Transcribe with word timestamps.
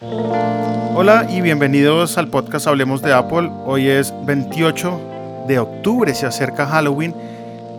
Hola 0.00 1.28
y 1.30 1.40
bienvenidos 1.40 2.18
al 2.18 2.28
podcast 2.28 2.66
Hablemos 2.66 3.00
de 3.00 3.12
Apple. 3.12 3.48
Hoy 3.64 3.86
es 3.86 4.12
28 4.26 5.44
de 5.46 5.60
octubre, 5.60 6.12
se 6.14 6.26
acerca 6.26 6.66
Halloween 6.66 7.14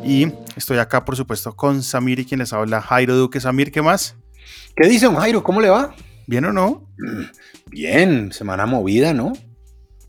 y 0.01 0.31
estoy 0.55 0.77
acá 0.77 1.03
por 1.03 1.17
supuesto 1.17 1.53
con 1.57 1.83
Samir 1.83 2.19
y 2.19 2.25
quien 2.25 2.39
les 2.39 2.53
habla 2.53 2.81
Jairo 2.81 3.17
Duque. 3.17 3.41
Samir, 3.41 3.69
¿qué 3.69 3.81
más? 3.81 4.15
¿Qué 4.77 4.87
dice 4.87 5.07
don 5.07 5.17
Jairo? 5.17 5.43
¿Cómo 5.43 5.59
le 5.59 5.69
va? 5.69 5.93
¿Bien 6.25 6.45
o 6.45 6.53
no? 6.53 6.87
Bien, 7.65 8.31
semana 8.31 8.65
movida, 8.65 9.13
¿no? 9.13 9.33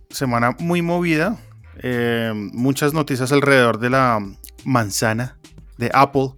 Semana 0.09 0.55
muy 0.61 0.83
movida. 0.83 1.39
Eh, 1.83 2.33
muchas 2.35 2.95
noticias 2.95 3.33
alrededor 3.33 3.81
de 3.81 3.91
la 3.91 4.21
manzana 4.65 5.39
de 5.77 5.91
Apple. 5.93 6.35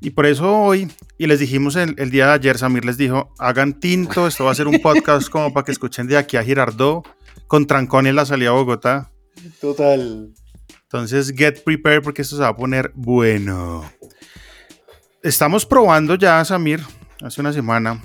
Y 0.00 0.10
por 0.10 0.26
eso 0.26 0.54
hoy, 0.54 0.92
y 1.24 1.26
les 1.26 1.40
dijimos 1.40 1.74
el, 1.76 1.94
el, 1.96 2.10
día 2.10 2.26
de 2.26 2.32
ayer, 2.32 2.58
Samir 2.58 2.84
les 2.84 2.98
dijo, 2.98 3.32
hagan 3.38 3.80
tinto, 3.80 4.26
esto 4.26 4.44
va 4.44 4.50
a 4.50 4.54
ser 4.54 4.68
un 4.68 4.78
podcast 4.82 5.30
como 5.30 5.54
para 5.54 5.64
que 5.64 5.72
escuchen 5.72 6.06
de 6.06 6.18
aquí 6.18 6.36
a 6.36 6.44
Girardot, 6.44 7.08
con 7.46 7.66
trancón 7.66 8.06
en 8.06 8.14
la 8.14 8.26
salida 8.26 8.50
a 8.50 8.52
Bogotá. 8.52 9.10
Total. 9.58 10.34
Entonces, 10.82 11.32
get 11.34 11.64
prepared 11.64 12.02
porque 12.02 12.20
esto 12.20 12.36
se 12.36 12.42
va 12.42 12.48
a 12.48 12.56
poner 12.56 12.92
bueno. 12.94 13.90
Estamos 15.22 15.64
probando 15.64 16.14
ya, 16.16 16.44
Samir, 16.44 16.82
hace 17.22 17.40
una 17.40 17.54
semana, 17.54 18.04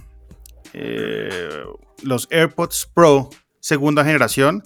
eh, 0.71 1.65
los 2.03 2.25
AirPods 2.31 2.89
Pro 2.93 3.29
segunda 3.59 4.05
generación 4.05 4.63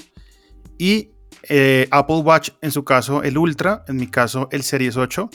y 0.77 1.09
eh, 1.49 1.87
Apple 1.89 2.17
Watch, 2.17 2.51
en 2.61 2.69
su 2.69 2.83
caso 2.83 3.23
el 3.23 3.35
Ultra, 3.35 3.83
en 3.87 3.95
mi 3.95 4.05
caso 4.05 4.47
el 4.51 4.61
Series 4.61 4.95
8 4.95 5.27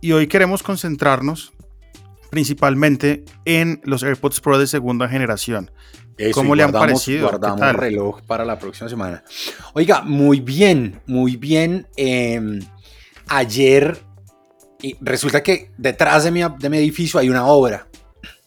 y 0.00 0.12
hoy 0.12 0.28
queremos 0.28 0.62
concentrarnos 0.62 1.52
principalmente 2.30 3.24
en 3.44 3.80
los 3.84 4.02
AirPods 4.02 4.40
Pro 4.40 4.58
de 4.58 4.66
segunda 4.66 5.08
generación. 5.08 5.70
Eso, 6.16 6.32
¿Cómo 6.32 6.54
le 6.54 6.64
han 6.64 6.72
parecido? 6.72 7.28
Guardamos 7.28 7.72
reloj 7.74 8.22
para 8.22 8.44
la 8.44 8.58
próxima 8.58 8.88
semana. 8.88 9.22
Oiga, 9.74 10.02
muy 10.02 10.40
bien, 10.40 11.00
muy 11.06 11.36
bien. 11.36 11.86
Eh, 11.96 12.40
ayer 13.28 14.02
resulta 15.00 15.42
que 15.42 15.70
detrás 15.78 16.24
de 16.24 16.30
mi, 16.30 16.40
de 16.58 16.70
mi, 16.70 16.78
edificio 16.78 17.20
hay 17.20 17.28
una 17.28 17.46
obra. 17.46 17.86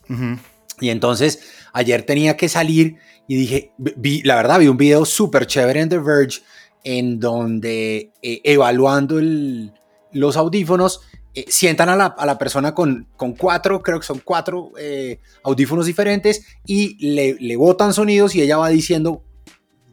Uh 0.09 0.13
-huh. 0.13 0.39
Y 0.81 0.89
entonces 0.89 1.39
ayer 1.71 2.03
tenía 2.03 2.35
que 2.35 2.49
salir 2.49 2.97
y 3.27 3.35
dije, 3.35 3.71
vi, 3.77 4.21
la 4.23 4.35
verdad, 4.35 4.59
vi 4.59 4.67
un 4.67 4.77
video 4.77 5.05
súper 5.05 5.45
chévere 5.45 5.79
en 5.79 5.89
The 5.89 5.99
Verge 5.99 6.41
en 6.83 7.19
donde 7.19 8.11
eh, 8.21 8.41
evaluando 8.43 9.19
el, 9.19 9.73
los 10.11 10.35
audífonos 10.35 11.01
eh, 11.33 11.45
sientan 11.47 11.89
a 11.89 11.95
la, 11.95 12.05
a 12.05 12.25
la 12.25 12.37
persona 12.37 12.73
con, 12.73 13.07
con, 13.15 13.33
cuatro, 13.33 13.81
creo 13.81 13.99
que 13.99 14.05
son 14.05 14.21
cuatro 14.23 14.71
eh, 14.77 15.19
audífonos 15.43 15.85
diferentes 15.85 16.45
y 16.65 16.97
le, 17.13 17.35
le 17.39 17.55
botan 17.55 17.93
sonidos 17.93 18.35
y 18.35 18.41
ella 18.41 18.57
va 18.57 18.69
diciendo 18.69 19.23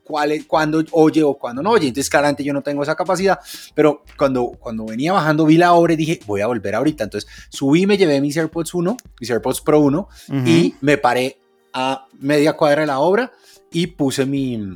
cuál, 0.08 0.46
cuándo 0.46 0.82
oye 0.90 1.22
o 1.22 1.34
cuándo 1.34 1.62
no 1.62 1.70
oye. 1.70 1.88
Entonces, 1.88 2.10
claramente 2.10 2.42
yo 2.42 2.52
no 2.52 2.62
tengo 2.62 2.82
esa 2.82 2.96
capacidad, 2.96 3.38
pero 3.74 4.02
cuando, 4.16 4.52
cuando 4.58 4.86
venía 4.86 5.12
bajando 5.12 5.44
vi 5.44 5.58
la 5.58 5.74
obra 5.74 5.92
y 5.92 5.96
dije, 5.96 6.18
voy 6.26 6.40
a 6.40 6.46
volver 6.46 6.74
ahorita. 6.74 7.04
Entonces, 7.04 7.30
subí, 7.50 7.86
me 7.86 7.96
llevé 7.96 8.20
mis 8.20 8.36
AirPods 8.36 8.74
1, 8.74 8.96
mis 9.20 9.30
AirPods 9.30 9.60
Pro 9.60 9.80
1 9.80 9.98
uh 9.98 10.32
-huh. 10.32 10.48
y 10.48 10.74
me 10.80 10.96
paré 10.96 11.38
a 11.72 12.06
media 12.18 12.54
cuadra 12.54 12.80
de 12.80 12.86
la 12.86 12.98
obra 12.98 13.30
y 13.70 13.88
puse 13.88 14.24
mi, 14.24 14.74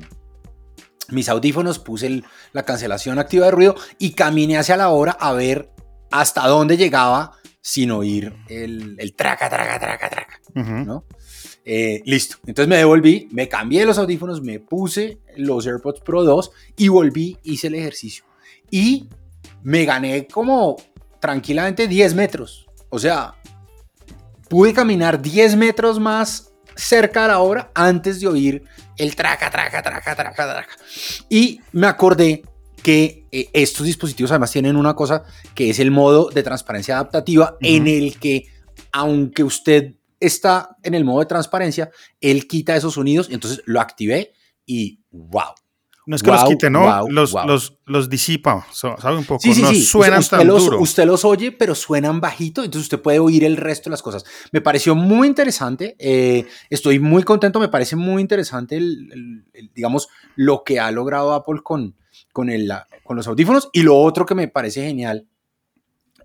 mis 1.08 1.28
audífonos, 1.28 1.78
puse 1.78 2.06
el, 2.06 2.24
la 2.52 2.64
cancelación 2.64 3.18
activa 3.18 3.46
de 3.46 3.52
ruido 3.52 3.74
y 3.98 4.12
caminé 4.12 4.58
hacia 4.58 4.76
la 4.76 4.90
obra 4.90 5.12
a 5.12 5.32
ver 5.32 5.70
hasta 6.12 6.46
dónde 6.46 6.76
llegaba 6.76 7.32
sin 7.60 7.90
oír 7.90 8.34
el, 8.48 8.96
el 8.98 9.14
traca, 9.14 9.48
traca, 9.48 9.78
traca, 9.78 10.10
traca, 10.10 10.40
uh 10.54 10.60
-huh. 10.60 10.84
¿no? 10.84 11.04
Eh, 11.64 12.02
listo, 12.06 12.38
entonces 12.46 12.68
me 12.68 12.76
devolví, 12.76 13.28
me 13.30 13.48
cambié 13.48 13.86
los 13.86 13.98
audífonos, 13.98 14.42
me 14.42 14.58
puse 14.58 15.18
los 15.36 15.64
AirPods 15.66 16.00
Pro 16.00 16.24
2 16.24 16.50
y 16.76 16.88
volví, 16.88 17.38
hice 17.44 17.68
el 17.68 17.76
ejercicio. 17.76 18.24
Y 18.70 19.08
me 19.62 19.84
gané 19.84 20.26
como 20.26 20.76
tranquilamente 21.20 21.86
10 21.86 22.14
metros. 22.14 22.66
O 22.88 22.98
sea, 22.98 23.34
pude 24.48 24.74
caminar 24.74 25.22
10 25.22 25.56
metros 25.56 26.00
más 26.00 26.52
cerca 26.74 27.22
de 27.22 27.28
la 27.28 27.38
obra 27.38 27.70
antes 27.74 28.20
de 28.20 28.26
oír 28.26 28.64
el 28.96 29.14
traca, 29.14 29.50
traca, 29.50 29.82
traca, 29.82 30.16
traca, 30.16 30.34
traca. 30.34 30.76
Y 31.28 31.60
me 31.72 31.86
acordé 31.86 32.42
que 32.82 33.26
eh, 33.32 33.48
estos 33.52 33.86
dispositivos 33.86 34.30
además 34.32 34.52
tienen 34.52 34.76
una 34.76 34.94
cosa 34.94 35.24
que 35.54 35.70
es 35.70 35.78
el 35.78 35.90
modo 35.90 36.28
de 36.30 36.42
transparencia 36.42 36.96
adaptativa 36.96 37.52
uh 37.52 37.54
-huh. 37.54 37.76
en 37.76 37.86
el 37.86 38.18
que 38.18 38.46
aunque 38.92 39.44
usted 39.44 39.94
está 40.20 40.76
en 40.82 40.94
el 40.94 41.04
modo 41.04 41.20
de 41.20 41.26
transparencia, 41.26 41.90
él 42.20 42.46
quita 42.46 42.76
esos 42.76 42.94
sonidos, 42.94 43.28
entonces 43.30 43.62
lo 43.66 43.80
activé 43.80 44.32
y 44.66 45.00
wow. 45.10 45.54
No 46.04 46.16
es 46.16 46.22
que 46.22 46.30
wow, 46.30 46.40
los 46.40 46.48
quite, 46.48 46.68
¿no? 46.68 46.80
Wow, 46.80 47.10
los, 47.10 47.30
wow. 47.30 47.46
los, 47.46 47.78
los, 47.86 48.10
disipa, 48.10 48.66
¿sabe 48.72 49.16
un 49.16 49.24
poco? 49.24 49.40
Sí, 49.40 49.54
sí, 49.54 49.62
no 49.62 49.68
sí. 49.68 49.82
suenan 49.82 50.18
usted 50.18 50.38
tan 50.38 50.48
los, 50.48 50.64
duro. 50.64 50.80
Usted 50.80 51.06
los 51.06 51.24
oye, 51.24 51.52
pero 51.52 51.76
suenan 51.76 52.20
bajito, 52.20 52.64
entonces 52.64 52.86
usted 52.86 53.00
puede 53.00 53.20
oír 53.20 53.44
el 53.44 53.56
resto 53.56 53.88
de 53.88 53.92
las 53.92 54.02
cosas. 54.02 54.24
Me 54.50 54.60
pareció 54.60 54.96
muy 54.96 55.28
interesante, 55.28 55.94
eh, 56.00 56.44
estoy 56.70 56.98
muy 56.98 57.22
contento, 57.22 57.60
me 57.60 57.68
parece 57.68 57.94
muy 57.94 58.20
interesante, 58.20 58.76
el, 58.76 59.12
el, 59.12 59.44
el, 59.52 59.70
digamos, 59.72 60.08
lo 60.34 60.64
que 60.64 60.80
ha 60.80 60.90
logrado 60.90 61.34
Apple 61.34 61.60
con, 61.62 61.94
con, 62.32 62.50
el, 62.50 62.72
con 63.04 63.16
los 63.16 63.26
audífonos. 63.26 63.70
Y 63.72 63.82
lo 63.82 63.96
otro 63.98 64.26
que 64.26 64.34
me 64.34 64.48
parece 64.48 64.82
genial 64.82 65.28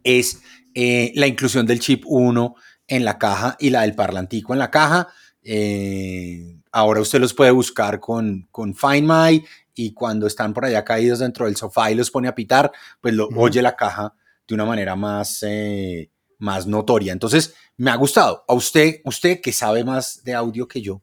es 0.04 0.42
eh, 0.74 1.12
la 1.16 1.28
inclusión 1.28 1.66
del 1.66 1.80
chip 1.80 2.04
1 2.06 2.56
en 2.88 3.06
la 3.06 3.18
caja 3.18 3.56
y 3.60 3.70
la 3.70 3.82
del 3.82 3.96
parlantico 3.96 4.54
en 4.54 4.60
la 4.60 4.72
caja. 4.72 5.08
Eh, 5.44 6.60
ahora 6.72 7.02
usted 7.02 7.20
los 7.20 7.34
puede 7.34 7.52
buscar 7.52 8.00
con, 8.00 8.48
con 8.52 8.74
Find 8.74 9.10
My 9.10 9.46
y 9.74 9.94
cuando 9.94 10.28
están 10.28 10.54
por 10.54 10.66
allá 10.66 10.84
caídos 10.84 11.20
dentro 11.20 11.46
del 11.46 11.56
sofá 11.56 11.92
y 11.92 11.96
los 11.96 12.10
pone 12.10 12.28
a 12.28 12.36
pitar, 12.36 12.72
pues 13.00 13.14
lo, 13.14 13.28
uh 13.28 13.32
-huh. 13.32 13.42
oye 13.42 13.62
la 13.62 13.76
caja 13.76 14.14
de 14.48 14.56
una 14.56 14.66
manera 14.66 14.96
más, 14.96 15.44
eh, 15.44 16.10
más 16.40 16.68
notoria. 16.68 17.14
Entonces, 17.14 17.54
me 17.76 17.92
ha 17.92 17.96
gustado. 17.96 18.44
A 18.48 18.54
usted, 18.54 19.02
usted 19.04 19.42
que 19.42 19.52
sabe 19.52 19.84
más 19.84 20.24
de 20.24 20.34
audio 20.34 20.68
que 20.68 20.82
yo, 20.82 21.02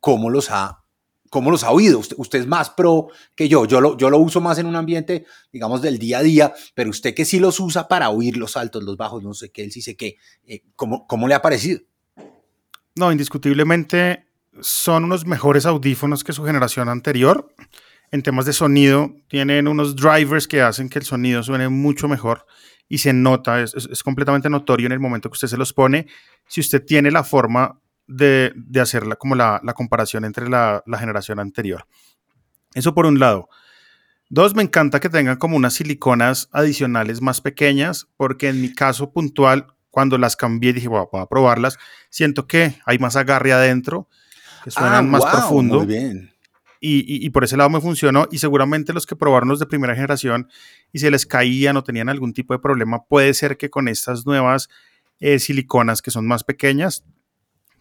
¿cómo 0.00 0.30
los 0.30 0.50
ha, 0.50 0.77
cómo 1.30 1.50
los 1.50 1.64
ha 1.64 1.70
oído? 1.70 1.98
Usted, 1.98 2.38
es 2.38 2.46
más 2.46 2.70
pro 2.70 3.08
que 3.34 3.48
yo. 3.48 3.64
Yo 3.64 3.80
lo, 3.80 3.96
yo 3.96 4.10
lo 4.10 4.18
uso 4.18 4.40
más 4.40 4.58
en 4.58 4.66
un 4.66 4.76
ambiente, 4.76 5.26
digamos, 5.52 5.82
del 5.82 5.98
día 5.98 6.18
a 6.18 6.22
día, 6.22 6.54
pero 6.74 6.90
usted 6.90 7.14
que 7.14 7.24
sí 7.24 7.38
los 7.38 7.60
usa 7.60 7.88
para 7.88 8.10
oír 8.10 8.36
los 8.36 8.56
altos, 8.56 8.82
los 8.84 8.96
bajos, 8.96 9.22
no 9.22 9.34
sé 9.34 9.50
qué, 9.50 9.64
él 9.64 9.72
sí 9.72 9.82
sé 9.82 9.96
qué, 9.96 10.16
eh, 10.46 10.62
¿cómo, 10.76 11.06
¿cómo 11.06 11.28
le 11.28 11.34
ha 11.34 11.42
parecido? 11.42 11.80
No, 12.94 13.12
indiscutiblemente 13.12 14.26
son 14.60 15.04
unos 15.04 15.24
mejores 15.24 15.66
audífonos 15.66 16.24
que 16.24 16.32
su 16.32 16.44
generación 16.44 16.88
anterior 16.88 17.54
en 18.10 18.22
temas 18.22 18.46
de 18.46 18.52
sonido, 18.52 19.14
tienen 19.28 19.68
unos 19.68 19.94
drivers 19.94 20.48
que 20.48 20.62
hacen 20.62 20.88
que 20.88 20.98
el 20.98 21.04
sonido 21.04 21.42
suene 21.42 21.68
mucho 21.68 22.08
mejor 22.08 22.46
y 22.88 22.98
se 22.98 23.12
nota, 23.12 23.60
es, 23.60 23.74
es 23.74 24.02
completamente 24.02 24.48
notorio 24.48 24.86
en 24.86 24.92
el 24.92 25.00
momento 25.00 25.28
que 25.28 25.34
usted 25.34 25.48
se 25.48 25.58
los 25.58 25.72
pone, 25.72 26.06
si 26.46 26.60
usted 26.60 26.84
tiene 26.84 27.10
la 27.10 27.22
forma 27.22 27.78
de, 28.08 28.52
de 28.56 28.80
hacer 28.80 29.06
la, 29.06 29.16
como 29.16 29.34
la, 29.36 29.60
la, 29.62 29.74
comparación 29.74 30.24
entre 30.24 30.48
la, 30.48 30.82
la 30.86 30.98
generación 30.98 31.38
anterior. 31.38 31.86
Eso 32.74 32.94
por 32.94 33.06
un 33.06 33.18
lado. 33.18 33.48
Dos, 34.30 34.54
me 34.54 34.62
encanta 34.62 35.00
que 35.00 35.08
tengan 35.08 35.36
como 35.36 35.56
unas 35.56 35.74
siliconas 35.74 36.48
adicionales 36.52 37.22
más 37.22 37.40
pequeñas, 37.40 38.08
porque 38.16 38.48
en 38.48 38.60
mi 38.60 38.72
caso 38.72 39.12
puntual, 39.12 39.68
cuando 39.90 40.18
las 40.18 40.36
cambié, 40.36 40.72
dije, 40.72 40.88
voy 40.88 41.06
a, 41.12 41.26
probarlas, 41.26 41.78
siento 42.10 42.46
que 42.46 42.74
hay 42.84 42.98
más 42.98 43.16
agarre 43.16 43.52
adentro, 43.52 44.08
que 44.64 44.70
suenan 44.70 44.94
ah, 44.94 45.02
más 45.02 45.22
wow, 45.22 45.30
profundo. 45.30 45.76
Muy 45.78 45.86
bien. 45.86 46.32
Y, 46.80 46.98
y, 46.98 47.26
y, 47.26 47.30
por 47.30 47.42
ese 47.42 47.56
lado 47.56 47.70
me 47.70 47.80
funcionó 47.80 48.28
y 48.30 48.38
seguramente 48.38 48.92
los 48.92 49.04
que 49.04 49.16
probaron 49.16 49.48
los 49.48 49.58
de 49.58 49.66
primera 49.66 49.96
generación 49.96 50.48
y 50.92 51.00
se 51.00 51.10
les 51.10 51.26
caían 51.26 51.76
o 51.76 51.82
tenían 51.82 52.08
algún 52.08 52.32
tipo 52.32 52.54
de 52.54 52.60
problema, 52.60 53.02
puede 53.04 53.34
ser 53.34 53.56
que 53.56 53.68
con 53.68 53.88
estas 53.88 54.26
nuevas 54.26 54.68
eh, 55.18 55.40
siliconas 55.40 56.02
que 56.02 56.12
son 56.12 56.28
más 56.28 56.44
pequeñas 56.44 57.04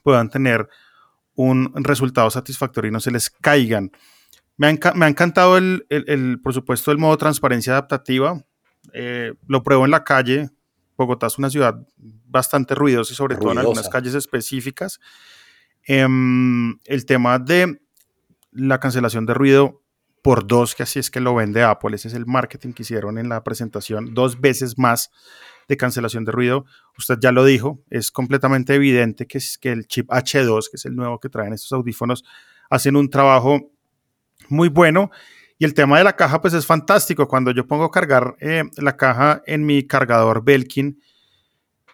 puedan 0.03 0.29
tener 0.29 0.67
un 1.35 1.71
resultado 1.83 2.29
satisfactorio 2.31 2.89
y 2.89 2.91
no 2.91 2.99
se 2.99 3.11
les 3.11 3.29
caigan. 3.29 3.91
Me 4.57 4.67
ha, 4.67 4.93
me 4.93 5.05
ha 5.05 5.09
encantado 5.09 5.57
el, 5.57 5.85
el, 5.89 6.05
el, 6.07 6.41
por 6.41 6.53
supuesto, 6.53 6.91
el 6.91 6.97
modo 6.97 7.15
transparencia 7.17 7.73
adaptativa. 7.73 8.43
Eh, 8.93 9.33
lo 9.47 9.61
pruebo 9.61 9.85
en 9.85 9.91
la 9.91 10.03
calle. 10.03 10.49
Bogotá 10.97 11.27
es 11.27 11.37
una 11.37 11.51
ciudad 11.51 11.75
bastante 11.97 12.73
ruidosa 12.73 13.13
y 13.13 13.15
sobre 13.15 13.35
ruidosa. 13.35 13.43
todo 13.43 13.51
en 13.53 13.59
algunas 13.59 13.87
calles 13.87 14.15
específicas. 14.15 14.99
Em, 15.83 16.79
el 16.85 17.05
tema 17.05 17.37
de 17.37 17.79
la 18.51 18.79
cancelación 18.79 19.27
de 19.27 19.35
ruido 19.35 19.83
por 20.27 20.45
dos, 20.45 20.75
que 20.75 20.83
así 20.83 20.99
es 20.99 21.09
que 21.09 21.21
lo 21.21 21.33
vende 21.35 21.63
Apple, 21.63 21.95
ese 21.95 22.09
es 22.09 22.13
el 22.13 22.25
marketing 22.25 22.73
que 22.73 22.83
hicieron 22.83 23.17
en 23.17 23.29
la 23.29 23.45
presentación, 23.45 24.13
dos 24.13 24.41
veces 24.41 24.77
más 24.77 25.09
de 25.69 25.77
cancelación 25.77 26.25
de 26.25 26.33
ruido. 26.33 26.65
Usted 26.97 27.17
ya 27.21 27.31
lo 27.31 27.45
dijo, 27.45 27.79
es 27.89 28.11
completamente 28.11 28.75
evidente 28.75 29.25
que, 29.25 29.37
es, 29.37 29.57
que 29.57 29.71
el 29.71 29.87
chip 29.87 30.09
H2, 30.09 30.69
que 30.69 30.75
es 30.75 30.83
el 30.83 30.97
nuevo 30.97 31.17
que 31.21 31.29
traen 31.29 31.53
estos 31.53 31.71
audífonos, 31.71 32.25
hacen 32.69 32.97
un 32.97 33.09
trabajo 33.09 33.71
muy 34.49 34.67
bueno. 34.67 35.11
Y 35.59 35.63
el 35.63 35.73
tema 35.73 35.97
de 35.97 36.03
la 36.03 36.17
caja, 36.17 36.41
pues 36.41 36.53
es 36.53 36.65
fantástico. 36.65 37.29
Cuando 37.29 37.51
yo 37.51 37.65
pongo 37.65 37.89
cargar 37.89 38.35
eh, 38.41 38.65
la 38.75 38.97
caja 38.97 39.41
en 39.45 39.65
mi 39.65 39.87
cargador 39.87 40.43
Belkin 40.43 41.01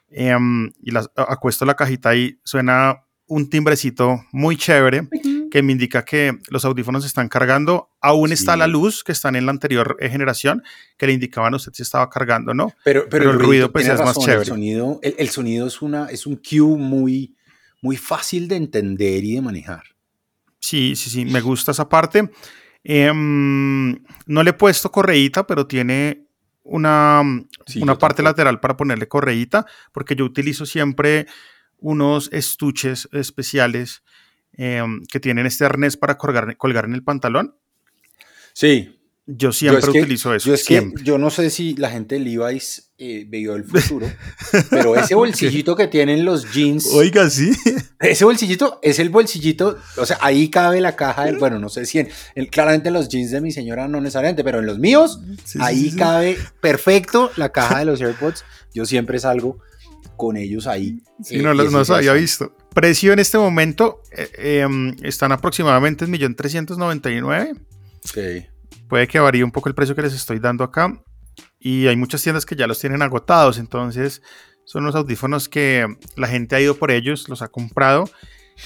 em, 0.09 0.71
y 0.81 0.89
la, 0.89 1.05
acuesto 1.15 1.65
la 1.65 1.75
cajita 1.75 2.09
ahí, 2.09 2.39
suena 2.43 3.05
un 3.27 3.47
timbrecito 3.47 4.23
muy 4.31 4.57
chévere 4.57 5.07
que 5.53 5.61
me 5.61 5.71
indica 5.71 6.03
que 6.03 6.39
los 6.49 6.65
audífonos 6.65 7.05
están 7.05 7.29
cargando. 7.29 7.91
Aún 8.01 8.31
está 8.31 8.57
la 8.57 8.65
luz 8.65 9.03
que 9.03 9.11
están 9.11 9.35
en 9.35 9.45
la 9.45 9.51
anterior 9.51 9.97
eh, 9.99 10.09
generación, 10.09 10.63
que 10.97 11.05
le 11.05 11.13
indicaban 11.13 11.53
a 11.53 11.57
usted 11.57 11.73
si 11.75 11.83
estaba 11.83 12.09
cargando, 12.09 12.55
¿no? 12.55 12.73
Pero, 12.83 13.05
pero, 13.07 13.29
el, 13.29 13.37
ruido 13.37 13.71
pues 13.71 13.87
es 13.87 13.99
más 13.99 14.17
chévere. 14.17 14.39
El 14.39 14.47
sonido, 14.47 14.99
el, 15.03 15.29
sonido 15.29 15.67
es, 15.67 15.79
una, 15.83 16.07
es 16.07 16.25
un 16.25 16.37
cue 16.37 16.75
muy, 16.75 17.35
muy 17.83 17.97
fácil 17.97 18.47
de 18.47 18.55
entender 18.55 19.23
y 19.23 19.35
de 19.35 19.41
manejar. 19.43 19.83
Sí, 20.59 20.95
sí, 20.95 21.11
sí, 21.11 21.23
me 21.23 21.39
gusta 21.39 21.69
esa 21.69 21.87
parte. 21.87 22.31
Em, 22.83 23.91
no 24.25 24.41
le 24.41 24.49
he 24.49 24.53
puesto 24.53 24.91
correíta, 24.91 25.45
pero 25.45 25.67
tiene 25.67 26.25
una, 26.63 27.21
una 27.79 27.97
parte 27.99 28.23
lateral 28.23 28.59
para 28.59 28.75
ponerle 28.75 29.07
correíta, 29.07 29.67
porque 29.91 30.15
yo 30.15 30.25
utilizo 30.25 30.65
siempre 30.65 31.27
unos 31.77 32.33
estuches 32.33 33.07
especiales 33.11 34.01
Em, 34.55 35.03
que 35.05 35.19
tienen 35.19 35.45
este 35.45 35.65
arnés 35.65 35.97
para 35.97 36.17
colgar, 36.17 36.55
colgar 36.57 36.85
en 36.85 36.93
el 36.93 37.03
pantalón. 37.03 37.55
Sí. 38.53 38.99
Yo 39.25 39.53
siempre 39.53 39.89
utilizo 39.89 40.35
eso. 40.35 40.49
Yo, 40.49 40.53
es 40.53 40.65
Que, 40.65 40.91
yo 41.01 41.17
no 41.17 41.29
sé 41.29 41.49
si 41.49 41.75
la 41.75 41.89
gente 41.89 42.15
de 42.15 42.21
Levi's 42.21 42.91
eh, 42.97 43.25
vio 43.25 43.55
el 43.55 43.63
futuro, 43.63 44.11
pero 44.69 44.97
ese 44.97 45.15
bolsillito 45.15 45.77
que 45.77 45.87
tienen 45.87 46.25
los 46.25 46.51
jeans. 46.51 46.87
Oiga, 46.87 47.29
sí. 47.29 47.53
Ese 48.01 48.25
bolsillito 48.25 48.79
es 48.83 48.99
el 48.99 49.09
bolsillito, 49.09 49.77
o 49.95 50.05
sea, 50.05 50.17
ahí 50.19 50.49
cabe 50.49 50.81
la 50.81 50.97
caja 50.97 51.23
del, 51.23 51.37
bueno, 51.37 51.57
no 51.57 51.69
sé 51.69 51.85
si 51.85 51.99
en, 51.99 52.09
claramente 52.51 52.89
en 52.89 52.95
los 52.95 53.07
jeans 53.07 53.31
de 53.31 53.39
mi 53.39 53.53
señora 53.53 53.87
no 53.87 54.01
necesariamente, 54.01 54.43
pero 54.43 54.59
en 54.59 54.65
los 54.65 54.77
míos, 54.77 55.21
ahí 55.59 55.91
cabe 55.95 56.37
perfecto 56.59 57.31
la 57.37 57.49
caja 57.53 57.79
de 57.79 57.85
los 57.85 58.01
AirPods. 58.01 58.43
Yo 58.73 58.85
siempre 58.85 59.19
salgo 59.19 59.59
con 60.23 60.37
ellos 60.37 60.67
ahí. 60.67 61.01
Sí, 61.21 61.39
no, 61.39 61.53
no 61.53 61.63
los 61.63 61.89
había 61.89 62.13
visto. 62.13 62.55
Precio 62.73 63.11
en 63.11 63.19
este 63.19 63.37
momento 63.37 64.01
eh, 64.11 64.61
em, 64.61 64.95
están 65.03 65.33
aproximadamente 65.33 66.05
en 66.05 66.13
1.399.000. 66.13 67.59
Sí. 68.05 68.45
Puede 68.87 69.07
que 69.07 69.19
varíe 69.19 69.43
un 69.43 69.51
poco 69.51 69.67
el 69.67 69.75
precio 69.75 69.95
que 69.95 70.01
les 70.01 70.13
estoy 70.13 70.39
dando 70.39 70.63
acá. 70.63 71.01
Y 71.59 71.87
hay 71.87 71.97
muchas 71.97 72.23
tiendas 72.23 72.45
que 72.45 72.55
ya 72.55 72.67
los 72.67 72.79
tienen 72.79 73.01
agotados. 73.01 73.57
Entonces, 73.57 74.21
son 74.63 74.85
los 74.85 74.95
audífonos 74.95 75.49
que 75.49 75.85
la 76.15 76.27
gente 76.27 76.55
ha 76.55 76.61
ido 76.61 76.75
por 76.75 76.89
ellos, 76.89 77.27
los 77.27 77.41
ha 77.41 77.49
comprado. 77.49 78.09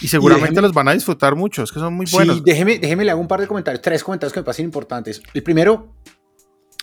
Y 0.02 0.10
seguramente 0.10 0.62
los 0.62 0.74
van 0.74 0.90
a 0.90 0.94
disfrutar 0.94 1.36
mucho, 1.36 1.64
es 1.64 1.72
que 1.72 1.80
son 1.80 1.94
muy 1.96 2.06
buenos. 2.12 2.38
Sí, 2.38 2.44
déjeme, 2.46 2.78
déjeme 2.78 3.04
le 3.06 3.12
hago 3.12 3.22
un 3.22 3.28
par 3.28 3.40
de 3.40 3.48
comentarios, 3.48 3.82
tres 3.82 4.04
comentarios 4.04 4.34
que 4.34 4.42
me 4.42 4.44
parecen 4.44 4.66
importantes. 4.66 5.24
El 5.34 5.42
primero, 5.42 5.96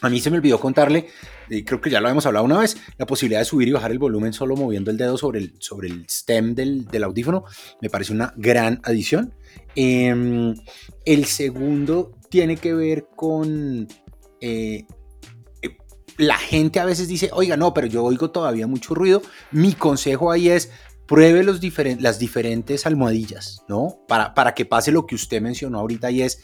a 0.07 0.11
mí 0.11 0.21
se 0.21 0.31
me 0.31 0.39
olvidó 0.39 0.59
contarle, 0.59 1.09
y 1.49 1.65
creo 1.65 1.81
que 1.81 1.91
ya 1.91 2.01
lo 2.01 2.09
hemos 2.09 2.27
hablado 2.27 2.45
una 2.45 2.59
vez, 2.59 2.77
la 2.99 3.07
posibilidad 3.07 3.41
de 3.41 3.45
subir 3.45 3.69
y 3.69 3.73
bajar 3.73 3.91
el 3.91 3.99
volumen 3.99 4.33
solo 4.33 4.57
moviendo 4.57 4.91
el 4.91 4.97
dedo 4.97 5.17
sobre 5.19 5.41
el, 5.41 5.55
sobre 5.59 5.89
el 5.89 6.07
stem 6.09 6.55
del, 6.55 6.87
del 6.87 7.05
audífono 7.05 7.45
me 7.81 7.91
parece 7.91 8.13
una 8.13 8.33
gran 8.37 8.81
adición. 8.85 9.35
Em, 9.75 10.55
el 11.05 11.25
segundo 11.27 12.13
tiene 12.29 12.57
que 12.57 12.75
ver 12.75 13.07
con... 13.15 13.89
Eh, 14.41 14.87
la 16.17 16.39
gente 16.39 16.79
a 16.79 16.85
veces 16.85 17.09
dice, 17.09 17.31
oiga, 17.33 17.57
no, 17.57 17.75
pero 17.75 17.89
yo 17.89 18.05
oigo 18.05 18.31
todavía 18.31 18.67
mucho 18.67 18.95
ruido. 18.95 19.21
Mi 19.51 19.73
consejo 19.73 20.31
ahí 20.31 20.49
es, 20.49 20.71
pruebe 21.07 21.43
los 21.43 21.61
las 22.01 22.19
diferentes 22.19 22.87
almohadillas, 22.87 23.63
¿no? 23.69 23.99
Para, 24.07 24.35
para 24.35 24.55
que 24.55 24.65
pase 24.65 24.93
lo 24.93 25.07
que 25.07 25.17
usted 25.17 25.43
mencionó 25.43 25.81
ahorita 25.81 26.11
y 26.11 26.23
es 26.23 26.43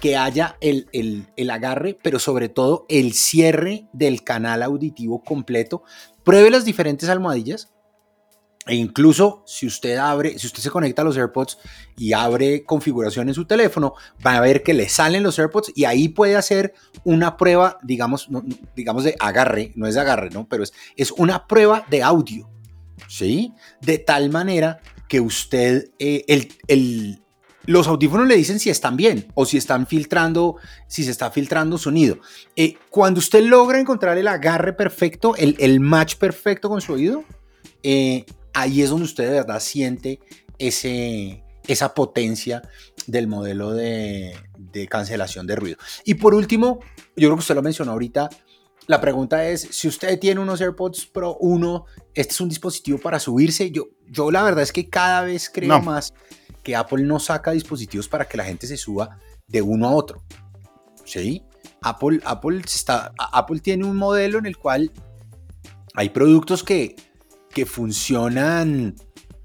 que 0.00 0.16
haya 0.16 0.56
el, 0.60 0.88
el, 0.92 1.50
agarre, 1.50 1.96
pero 2.02 2.18
sobre 2.18 2.48
todo 2.48 2.86
el 2.88 3.12
cierre 3.12 3.88
del 3.92 4.24
canal 4.24 4.62
auditivo 4.62 5.22
completo. 5.22 5.82
Pruebe 6.24 6.50
las 6.50 6.64
diferentes 6.64 7.08
almohadillas. 7.08 7.68
E 8.64 8.76
incluso 8.76 9.42
si 9.44 9.66
usted 9.66 9.96
abre, 9.96 10.38
si 10.38 10.46
usted 10.46 10.60
se 10.62 10.70
conecta 10.70 11.02
a 11.02 11.04
los 11.04 11.16
AirPods 11.16 11.58
y 11.96 12.12
abre 12.12 12.64
configuración 12.64 13.28
en 13.28 13.34
su 13.34 13.44
teléfono, 13.44 13.94
va 14.24 14.36
a 14.36 14.40
ver 14.40 14.62
que 14.62 14.72
le 14.72 14.88
salen 14.88 15.24
los 15.24 15.36
AirPods 15.40 15.72
y 15.74 15.84
ahí 15.84 16.08
puede 16.08 16.36
hacer 16.36 16.72
una 17.02 17.36
prueba, 17.36 17.78
digamos, 17.82 18.28
digamos 18.76 19.02
de 19.02 19.16
agarre, 19.18 19.72
no 19.74 19.88
es 19.88 19.96
de 19.96 20.00
agarre, 20.00 20.30
¿no? 20.30 20.46
Pero 20.48 20.62
es, 20.62 20.72
es 20.96 21.10
una 21.10 21.48
prueba 21.48 21.84
de 21.90 22.04
audio, 22.04 22.48
¿sí? 23.08 23.52
De 23.80 23.98
tal 23.98 24.30
manera 24.30 24.80
que 25.12 25.20
usted, 25.20 25.90
eh, 25.98 26.24
el, 26.26 26.48
el, 26.68 27.21
los 27.64 27.86
audífonos 27.86 28.26
le 28.26 28.36
dicen 28.36 28.58
si 28.58 28.70
están 28.70 28.96
bien 28.96 29.26
o 29.34 29.46
si 29.46 29.56
están 29.56 29.86
filtrando, 29.86 30.56
si 30.88 31.04
se 31.04 31.10
está 31.10 31.30
filtrando 31.30 31.78
sonido. 31.78 32.18
Eh, 32.56 32.76
cuando 32.90 33.20
usted 33.20 33.42
logra 33.44 33.78
encontrar 33.78 34.18
el 34.18 34.28
agarre 34.28 34.72
perfecto, 34.72 35.34
el, 35.36 35.80
match 35.80 36.16
perfecto 36.16 36.68
con 36.68 36.80
su 36.80 36.94
oído, 36.94 37.24
eh, 37.82 38.24
ahí 38.52 38.82
es 38.82 38.90
donde 38.90 39.04
usted 39.04 39.24
de 39.24 39.30
verdad 39.30 39.60
siente 39.60 40.20
ese, 40.58 41.44
esa 41.66 41.94
potencia 41.94 42.62
del 43.06 43.28
modelo 43.28 43.72
de, 43.72 44.36
de, 44.58 44.88
cancelación 44.88 45.46
de 45.46 45.56
ruido. 45.56 45.78
Y 46.04 46.14
por 46.14 46.34
último, 46.34 46.80
yo 47.16 47.28
creo 47.28 47.36
que 47.36 47.40
usted 47.40 47.54
lo 47.54 47.62
mencionó 47.62 47.92
ahorita, 47.92 48.28
la 48.88 49.00
pregunta 49.00 49.48
es, 49.48 49.68
si 49.70 49.86
usted 49.86 50.18
tiene 50.18 50.40
unos 50.40 50.60
AirPods 50.60 51.06
Pro 51.06 51.36
1, 51.38 51.84
este 52.14 52.32
es 52.32 52.40
un 52.40 52.48
dispositivo 52.48 52.98
para 52.98 53.20
subirse. 53.20 53.70
Yo, 53.70 53.90
yo 54.08 54.30
la 54.32 54.42
verdad 54.42 54.62
es 54.62 54.72
que 54.72 54.88
cada 54.88 55.22
vez 55.22 55.48
creo 55.48 55.80
más 55.80 56.12
que 56.62 56.76
Apple 56.76 57.02
no 57.04 57.18
saca 57.18 57.50
dispositivos 57.52 58.08
para 58.08 58.26
que 58.26 58.36
la 58.36 58.44
gente 58.44 58.66
se 58.66 58.76
suba 58.76 59.18
de 59.46 59.62
uno 59.62 59.88
a 59.88 59.92
otro. 59.92 60.22
¿Sí? 61.04 61.42
Apple, 61.82 62.20
Apple, 62.24 62.62
está, 62.64 63.12
Apple 63.18 63.60
tiene 63.60 63.84
un 63.84 63.96
modelo 63.96 64.38
en 64.38 64.46
el 64.46 64.56
cual 64.56 64.92
hay 65.94 66.10
productos 66.10 66.62
que, 66.62 66.96
que 67.50 67.66
funcionan 67.66 68.94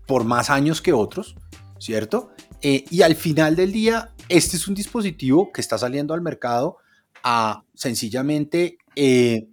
por 0.05 0.23
más 0.23 0.49
años 0.49 0.81
que 0.81 0.93
otros, 0.93 1.35
¿cierto? 1.79 2.31
Eh, 2.61 2.85
y 2.89 3.01
al 3.01 3.15
final 3.15 3.55
del 3.55 3.71
día, 3.71 4.13
este 4.29 4.57
es 4.57 4.67
un 4.67 4.75
dispositivo 4.75 5.51
que 5.51 5.62
está 5.62 5.77
saliendo 5.77 6.13
al 6.13 6.21
mercado 6.21 6.77
a 7.24 7.63
sencillamente 7.74 8.77
eh, 8.95 9.50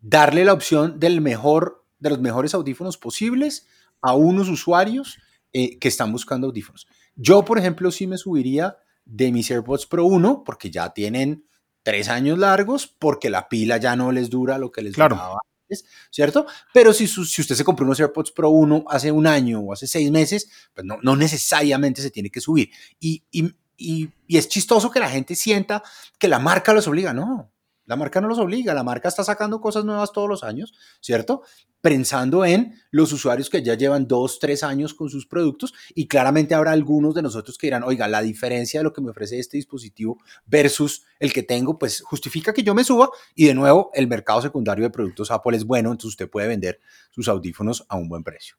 darle 0.00 0.44
la 0.44 0.52
opción 0.52 0.98
del 0.98 1.20
mejor, 1.20 1.84
de 1.98 2.10
los 2.10 2.20
mejores 2.20 2.54
audífonos 2.54 2.96
posibles 2.96 3.66
a 4.00 4.14
unos 4.14 4.48
usuarios 4.48 5.18
eh, 5.52 5.78
que 5.78 5.88
están 5.88 6.12
buscando 6.12 6.46
audífonos. 6.46 6.86
Yo, 7.20 7.44
por 7.44 7.58
ejemplo, 7.58 7.90
sí 7.90 8.06
me 8.06 8.16
subiría 8.16 8.76
de 9.04 9.32
mis 9.32 9.50
AirPods 9.50 9.86
Pro 9.86 10.04
1 10.04 10.44
porque 10.44 10.70
ya 10.70 10.90
tienen 10.94 11.44
tres 11.82 12.08
años 12.08 12.38
largos, 12.38 12.86
porque 12.86 13.28
la 13.28 13.48
pila 13.48 13.78
ya 13.78 13.96
no 13.96 14.12
les 14.12 14.30
dura 14.30 14.56
lo 14.56 14.70
que 14.70 14.82
les 14.82 14.94
duraba 14.94 15.38
antes, 15.64 15.84
¿cierto? 16.10 16.46
Pero 16.72 16.92
si, 16.92 17.08
si 17.08 17.40
usted 17.40 17.56
se 17.56 17.64
compró 17.64 17.84
unos 17.84 17.98
AirPods 17.98 18.30
Pro 18.30 18.50
1 18.50 18.84
hace 18.88 19.10
un 19.10 19.26
año 19.26 19.60
o 19.60 19.72
hace 19.72 19.88
seis 19.88 20.10
meses, 20.12 20.48
pues 20.72 20.86
no, 20.86 20.98
no 21.02 21.16
necesariamente 21.16 22.02
se 22.02 22.10
tiene 22.10 22.30
que 22.30 22.40
subir. 22.40 22.70
Y, 23.00 23.24
y, 23.32 23.52
y, 23.76 24.10
y 24.28 24.36
es 24.36 24.48
chistoso 24.48 24.90
que 24.90 25.00
la 25.00 25.10
gente 25.10 25.34
sienta 25.34 25.82
que 26.18 26.28
la 26.28 26.38
marca 26.38 26.72
los 26.72 26.86
obliga, 26.86 27.12
no. 27.12 27.50
La 27.88 27.96
marca 27.96 28.20
no 28.20 28.28
los 28.28 28.38
obliga, 28.38 28.74
la 28.74 28.84
marca 28.84 29.08
está 29.08 29.24
sacando 29.24 29.62
cosas 29.62 29.82
nuevas 29.82 30.12
todos 30.12 30.28
los 30.28 30.44
años, 30.44 30.74
¿cierto? 31.00 31.42
Pensando 31.80 32.44
en 32.44 32.74
los 32.90 33.14
usuarios 33.14 33.48
que 33.48 33.62
ya 33.62 33.74
llevan 33.74 34.06
dos, 34.06 34.38
tres 34.38 34.62
años 34.62 34.92
con 34.92 35.08
sus 35.08 35.26
productos 35.26 35.72
y 35.94 36.06
claramente 36.06 36.54
habrá 36.54 36.72
algunos 36.72 37.14
de 37.14 37.22
nosotros 37.22 37.56
que 37.56 37.68
dirán, 37.68 37.82
oiga, 37.82 38.06
la 38.06 38.20
diferencia 38.20 38.80
de 38.80 38.84
lo 38.84 38.92
que 38.92 39.00
me 39.00 39.10
ofrece 39.10 39.38
este 39.38 39.56
dispositivo 39.56 40.18
versus 40.44 41.06
el 41.18 41.32
que 41.32 41.42
tengo, 41.42 41.78
pues 41.78 42.02
justifica 42.02 42.52
que 42.52 42.62
yo 42.62 42.74
me 42.74 42.84
suba 42.84 43.08
y 43.34 43.46
de 43.46 43.54
nuevo 43.54 43.90
el 43.94 44.06
mercado 44.06 44.42
secundario 44.42 44.84
de 44.84 44.90
productos 44.90 45.30
Apple 45.30 45.56
es 45.56 45.64
bueno, 45.64 45.90
entonces 45.90 46.10
usted 46.10 46.28
puede 46.28 46.46
vender 46.46 46.80
sus 47.08 47.26
audífonos 47.26 47.86
a 47.88 47.96
un 47.96 48.10
buen 48.10 48.22
precio. 48.22 48.56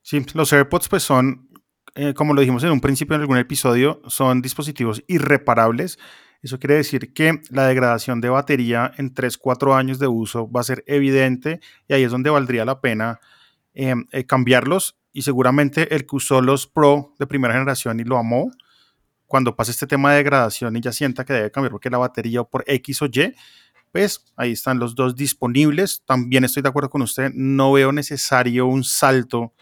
Sí, 0.00 0.24
los 0.32 0.50
AirPods 0.50 0.88
pues 0.88 1.02
son, 1.02 1.50
eh, 1.94 2.14
como 2.14 2.32
lo 2.32 2.40
dijimos 2.40 2.64
en 2.64 2.70
un 2.70 2.80
principio 2.80 3.16
en 3.16 3.20
algún 3.20 3.36
episodio, 3.36 4.00
son 4.06 4.40
dispositivos 4.40 5.04
irreparables 5.08 5.98
eso 6.42 6.58
quiere 6.58 6.74
decir 6.74 7.12
que 7.12 7.40
la 7.50 7.66
degradación 7.66 8.20
de 8.20 8.28
batería 8.28 8.92
en 8.96 9.14
3-4 9.14 9.76
años 9.76 9.98
de 10.00 10.08
uso 10.08 10.50
va 10.50 10.60
a 10.60 10.64
ser 10.64 10.82
evidente 10.88 11.60
y 11.86 11.94
ahí 11.94 12.02
es 12.02 12.10
donde 12.10 12.30
valdría 12.30 12.64
la 12.64 12.80
pena 12.80 13.20
em, 13.74 14.06
eh, 14.10 14.26
cambiarlos. 14.26 14.96
Y 15.12 15.22
seguramente 15.22 15.94
el 15.94 16.06
que 16.06 16.16
usó 16.16 16.40
los 16.40 16.66
Pro 16.66 17.14
de 17.18 17.26
primera 17.26 17.54
generación 17.54 18.00
y 18.00 18.04
lo 18.04 18.18
amó, 18.18 18.50
cuando 19.26 19.54
pase 19.54 19.70
este 19.70 19.86
tema 19.86 20.10
de 20.10 20.18
degradación 20.18 20.76
y 20.76 20.80
ya 20.80 20.92
sienta 20.92 21.24
que 21.24 21.32
debe 21.32 21.50
cambiar 21.50 21.70
porque 21.70 21.90
la 21.90 21.98
batería 21.98 22.42
por 22.42 22.64
X 22.66 23.02
o 23.02 23.06
Y, 23.06 23.34
pues 23.92 24.24
ahí 24.36 24.52
están 24.52 24.78
los 24.78 24.94
dos 24.94 25.14
disponibles. 25.14 26.02
También 26.04 26.44
estoy 26.44 26.62
de 26.62 26.70
acuerdo 26.70 26.90
con 26.90 27.02
usted, 27.02 27.30
no 27.34 27.72
veo 27.72 27.92
necesario 27.92 28.66
un 28.66 28.84
salto 28.84 29.54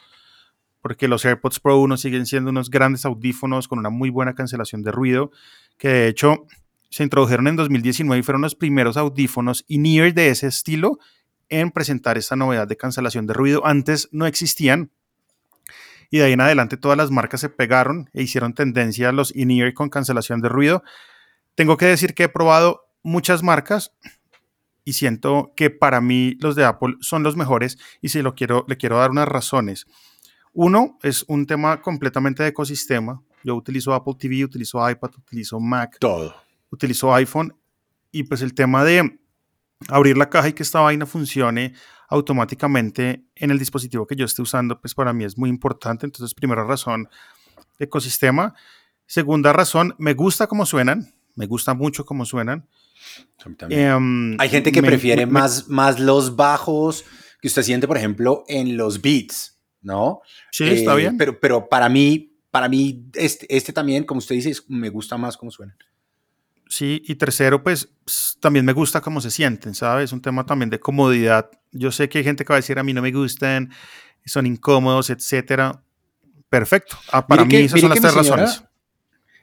porque 0.80 1.08
los 1.08 1.25
AirPods 1.25 1.60
Pro 1.60 1.78
1 1.78 1.96
siguen 1.99 2.26
siendo 2.26 2.50
unos 2.50 2.70
grandes 2.70 3.04
audífonos 3.04 3.68
con 3.68 3.78
una 3.78 3.90
muy 3.90 4.10
buena 4.10 4.34
cancelación 4.34 4.82
de 4.82 4.92
ruido, 4.92 5.30
que 5.76 5.88
de 5.88 6.08
hecho 6.08 6.46
se 6.90 7.04
introdujeron 7.04 7.47
en 7.47 7.56
2019 7.56 8.20
y 8.20 8.23
fueron 8.23 8.42
los 8.42 8.54
primeros 8.54 8.97
audífonos 8.97 9.64
in-ear 9.68 10.12
de 10.12 10.28
ese 10.28 10.49
estilo 10.49 10.99
en 11.49 11.70
presentar 11.70 12.18
esta 12.18 12.37
novedad 12.37 12.68
de 12.68 12.76
cancelación 12.76 13.26
de 13.26 13.35
ruido. 13.35 13.66
Antes 13.66 14.09
no 14.12 14.26
existían, 14.26 14.90
y 16.11 16.18
de 16.18 16.25
ahí 16.25 16.32
en 16.32 16.40
adelante 16.40 16.76
todas 16.76 16.99
las 16.99 17.11
marcas 17.11 17.40
se 17.40 17.49
pegaron 17.49 18.11
e 18.12 18.23
hicieron 18.23 18.54
tendencia 18.54 19.09
a 19.09 19.12
los 19.12 19.35
in-ear 19.35 19.73
con 19.73 19.88
cancelación 19.88 20.40
de 20.40 20.49
ruido. 20.49 20.82
Tengo 21.54 21.76
que 21.76 21.87
decir 21.87 22.14
que 22.14 22.25
he 22.25 22.28
probado 22.28 22.82
muchas 23.02 23.42
marcas 23.42 23.92
y 24.85 24.94
siento 24.94 25.52
que 25.56 25.70
para 25.70 26.00
mí 26.00 26.37
los 26.40 26.56
de 26.56 26.64
Apple 26.64 26.97
son 27.00 27.23
los 27.23 27.37
mejores 27.37 27.78
y 28.00 28.09
si 28.09 28.23
lo 28.23 28.35
quiero, 28.35 28.64
le 28.66 28.76
quiero 28.76 28.99
dar 28.99 29.11
unas 29.11 29.28
razones. 29.28 29.87
Uno 30.52 30.99
es 31.02 31.25
un 31.28 31.47
tema 31.47 31.80
completamente 31.80 32.42
de 32.42 32.49
ecosistema. 32.49 33.23
Yo 33.44 33.54
utilizo 33.54 33.94
Apple 33.94 34.14
TV, 34.18 34.44
utilizo 34.44 34.88
iPad, 34.90 35.11
utilizo 35.16 35.61
Mac. 35.61 35.97
Todo. 36.00 36.50
Utilizo 36.71 37.15
iPhone 37.15 37.57
y 38.12 38.25
pues 38.25 38.43
el 38.43 38.55
tema 38.55 38.85
de 38.85 39.19
abrir 39.89 40.17
la 40.17 40.31
caja 40.31 40.49
y 40.49 40.53
que 40.53 40.62
esta 40.62 40.81
vaina 40.81 41.07
funcione 41.07 41.75
automáticamente 42.09 43.25
en 43.37 43.50
el 43.50 43.59
dispositivo 43.59 44.07
que 44.07 44.17
yo 44.17 44.25
esté 44.25 44.43
usando, 44.43 44.81
pues 44.81 44.95
para 44.95 45.12
mí 45.12 45.25
es 45.25 45.39
muy 45.39 45.49
importante. 45.49 46.07
Entonces, 46.07 46.35
primera 46.35 46.65
razón, 46.65 47.09
ecosistema. 47.79 48.55
Segunda 49.07 49.53
razón, 49.53 49.95
me 49.99 50.15
gusta 50.15 50.47
cómo 50.47 50.67
suenan, 50.67 51.15
me 51.37 51.47
gusta 51.47 51.75
mucho 51.75 52.05
cómo 52.05 52.25
suenan. 52.25 52.69
Em, 53.69 54.37
Hay 54.39 54.49
gente 54.49 54.73
que 54.73 54.83
prefiere 54.83 55.27
más, 55.27 55.69
más 55.69 55.99
los 55.99 56.37
bajos 56.37 57.05
que 57.41 57.49
usted 57.49 57.62
siente, 57.62 57.87
por 57.87 57.97
ejemplo, 57.97 58.45
en 58.49 58.77
los 58.77 59.00
beats, 59.00 59.59
¿no? 59.81 60.21
Sí, 60.50 60.65
está 60.65 60.95
eh, 60.95 60.97
bien. 60.97 61.17
Pero, 61.17 61.41
pero 61.41 61.69
para 61.69 61.89
mí, 61.89 62.37
para 62.50 62.69
mí 62.69 63.07
este, 63.15 63.47
este 63.55 63.73
también, 63.73 64.05
como 64.05 64.19
usted 64.19 64.35
dice, 64.35 64.53
me 64.69 64.91
gusta 64.91 65.17
más 65.17 65.37
cómo 65.37 65.50
suenan. 65.50 65.77
Sí, 66.71 67.03
y 67.05 67.17
tercero, 67.17 67.65
pues 67.65 67.89
también 68.39 68.65
me 68.65 68.73
gusta 68.73 69.00
cómo 69.00 69.21
se 69.21 69.33
sienten, 69.33 69.75
¿sabes? 69.75 70.05
Es 70.05 70.12
un 70.12 70.23
tema 70.23 70.47
también 70.47 70.71
de 70.71 70.79
comodidad. 70.79 71.50
Yo 71.73 71.91
sé 71.91 72.09
que 72.09 72.19
hay 72.19 72.25
gente 72.25 72.45
que 72.45 72.53
va 72.53 72.59
a 72.59 72.61
decir 72.61 72.79
a 72.79 72.85
mí 72.85 72.93
no 72.93 73.03
me 73.03 73.11
gustan, 73.11 73.73
son 74.25 74.47
incómodos, 74.47 75.11
etcétera. 75.11 75.83
Perfecto. 76.49 76.97
Ah, 77.11 77.27
para 77.27 77.45
mí 77.45 77.57
esas 77.57 77.81
son 77.81 77.91
las 77.91 78.00
tres 78.00 78.15
razones. 78.15 78.62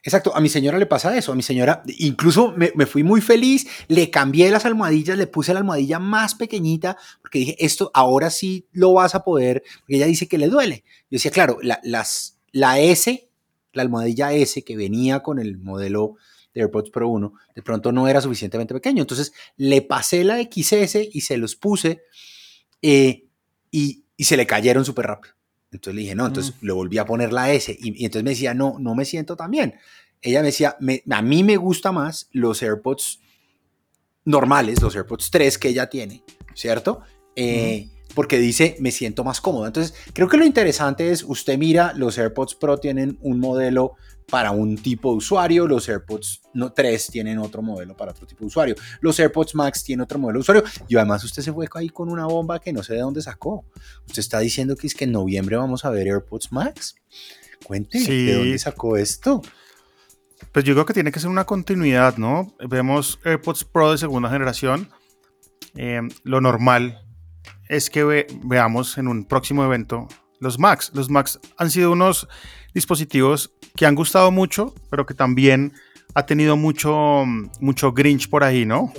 Exacto, 0.04 0.34
a 0.34 0.40
mi 0.40 0.48
señora 0.48 0.78
le 0.78 0.86
pasa 0.86 1.18
eso, 1.18 1.34
a 1.34 1.36
mi 1.36 1.44
señora, 1.44 1.84
incluso 1.98 2.54
me, 2.56 2.72
me, 2.76 2.86
fui 2.86 3.04
muy 3.04 3.20
feliz, 3.20 3.68
le 3.90 4.10
cambié 4.10 4.50
las 4.50 4.66
almohadillas, 4.66 5.18
le 5.18 5.28
puse 5.28 5.52
la 5.52 5.60
almohadilla 5.60 6.00
más 6.00 6.34
pequeñita, 6.34 6.96
porque 7.20 7.40
dije, 7.40 7.58
esto 7.60 7.92
ahora 7.94 8.30
sí 8.30 8.70
lo 8.72 8.94
vas 8.94 9.16
a 9.16 9.26
poder, 9.26 9.64
porque 9.80 9.98
ella 9.98 10.06
dice 10.06 10.30
que 10.30 10.38
le 10.38 10.48
duele. 10.48 10.86
Yo 11.12 11.18
decía, 11.18 11.32
claro, 11.32 11.58
la, 11.62 11.82
las, 11.84 12.38
la 12.54 12.80
S, 12.80 13.30
la 13.74 13.82
almohadilla 13.82 14.32
S 14.32 14.64
que 14.64 14.78
venía 14.78 15.20
con 15.20 15.40
el 15.40 15.58
modelo 15.58 16.16
AirPods 16.58 16.90
Pro 16.90 17.10
1, 17.10 17.34
de 17.56 17.62
pronto 17.62 17.92
no 17.92 18.08
era 18.08 18.22
suficientemente 18.22 18.74
pequeño. 18.74 19.02
Entonces 19.02 19.34
le 19.56 19.82
pasé 19.82 20.24
la 20.24 20.42
XS 20.42 20.98
y 21.12 21.22
se 21.22 21.38
los 21.38 21.56
puse 21.56 22.02
eh, 22.82 23.26
y, 23.72 24.04
se 24.20 24.38
le 24.38 24.48
cayeron 24.48 24.84
súper 24.84 25.08
rápido. 25.08 25.36
Entonces 25.72 25.96
le 25.96 26.02
dije, 26.02 26.16
no, 26.16 26.26
entonces 26.26 26.56
mm. 26.62 26.66
le 26.66 26.74
volví 26.74 26.98
a 26.98 27.06
poner 27.06 27.32
la 27.32 27.52
S 27.52 27.76
y, 27.78 28.04
entonces 28.04 28.24
me 28.24 28.32
decía, 28.32 28.54
no, 28.54 28.78
no 28.80 28.96
me 28.96 29.06
siento 29.06 29.36
tan 29.36 29.52
bien. 29.52 29.76
Ella 30.22 30.42
me 30.42 30.48
decía, 30.48 30.76
a 31.10 31.22
mí 31.22 31.44
me 31.44 31.58
gusta 31.58 31.92
más 31.92 32.30
los 32.32 32.64
AirPods 32.64 33.20
normales, 34.26 34.82
los 34.82 34.96
AirPods 34.96 35.30
3 35.30 35.58
que 35.58 35.70
ella 35.70 35.90
tiene, 35.90 36.24
¿cierto? 36.56 37.02
Eh, 37.36 37.90
porque 38.16 38.40
dice, 38.40 38.76
me 38.80 38.92
siento 38.92 39.24
más 39.24 39.40
cómodo. 39.42 39.68
Entonces, 39.68 39.94
creo 40.14 40.28
que 40.28 40.38
lo 40.38 40.46
interesante 40.46 41.12
es, 41.12 41.24
usted 41.24 41.58
mira, 41.58 41.94
los 41.94 42.18
AirPods 42.18 42.56
Pro 42.56 42.80
tienen 42.80 43.20
un 43.22 43.40
modelo 43.40 43.96
para 44.30 44.52
un 44.52 44.78
tipo 44.78 45.12
de 45.12 45.18
usuario, 45.18 45.68
los 45.68 45.88
AirPods 45.88 46.42
no, 46.54 46.74
3 46.74 47.08
tienen 47.08 47.38
otro 47.38 47.62
modelo 47.62 47.96
para 47.96 48.12
otro 48.12 48.28
tipo 48.28 48.42
de 48.42 48.48
usuario, 48.48 48.76
los 49.00 49.18
AirPods 49.20 49.56
Max 49.56 49.84
tienen 49.84 50.04
otro 50.04 50.20
modelo 50.20 50.40
de 50.40 50.42
usuario, 50.42 50.64
y 50.88 50.96
además 50.98 51.24
usted 51.24 51.42
se 51.42 51.54
fue 51.54 51.68
ahí 51.76 51.90
con 51.90 52.10
una 52.10 52.26
bomba 52.26 52.60
que 52.60 52.74
no 52.74 52.84
sé 52.84 52.94
de 52.94 53.00
dónde 53.00 53.22
sacó. 53.22 53.66
Usted 54.06 54.20
está 54.20 54.40
diciendo 54.40 54.76
que 54.76 54.88
es 54.88 54.96
que 54.96 55.06
en 55.06 55.14
noviembre 55.14 55.56
vamos 55.56 55.86
a 55.86 55.90
ver 55.90 56.08
AirPods 56.08 56.52
Max. 56.52 56.96
Cuente, 57.64 58.00
¿de 58.00 58.34
dónde 58.36 58.60
sacó 58.60 58.98
esto? 58.98 59.42
Pues 60.52 60.66
yo 60.66 60.74
creo 60.74 60.86
que 60.86 60.94
tiene 60.94 61.12
que 61.12 61.20
ser 61.20 61.30
una 61.30 61.46
continuidad, 61.46 62.18
¿no? 62.18 62.54
Vemos 62.68 63.20
AirPods 63.24 63.64
Pro 63.64 63.92
de 63.92 63.98
segunda 63.98 64.30
generación. 64.30 64.90
Eh, 65.76 66.02
lo 66.24 66.42
normal 66.42 67.04
es 67.70 67.90
que 67.90 68.28
veamos 68.44 68.98
en 68.98 69.08
un 69.08 69.26
próximo 69.26 69.64
evento 69.64 70.08
los 70.39 70.60
Macs. 70.60 70.91
Los 70.94 71.10
Macs 71.10 71.39
han 71.58 71.72
sido 71.72 71.91
unos 71.91 72.27
dispositivos 72.74 73.51
que 73.75 73.86
han 73.86 73.96
gustado 73.96 74.32
mucho, 74.32 74.74
pero 74.89 75.06
que 75.06 75.13
también 75.13 75.74
ha 76.13 76.25
tenido 76.25 76.58
mucho, 76.58 77.24
mucho 77.60 77.94
Grinch 77.94 78.29
por 78.29 78.44
ahí, 78.44 78.65
¿no? 78.65 78.91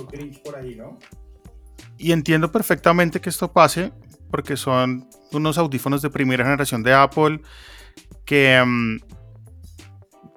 Y 1.97 2.11
entiendo 2.11 2.51
perfectamente 2.51 3.19
que 3.19 3.29
esto 3.29 3.51
pase, 3.51 3.91
porque 4.31 4.55
son 4.55 5.09
unos 5.31 5.57
audífonos 5.57 6.01
de 6.01 6.09
primera 6.09 6.43
generación 6.43 6.81
de 6.81 6.93
Apple 6.93 7.41
que, 8.25 8.63
mm, 8.65 8.97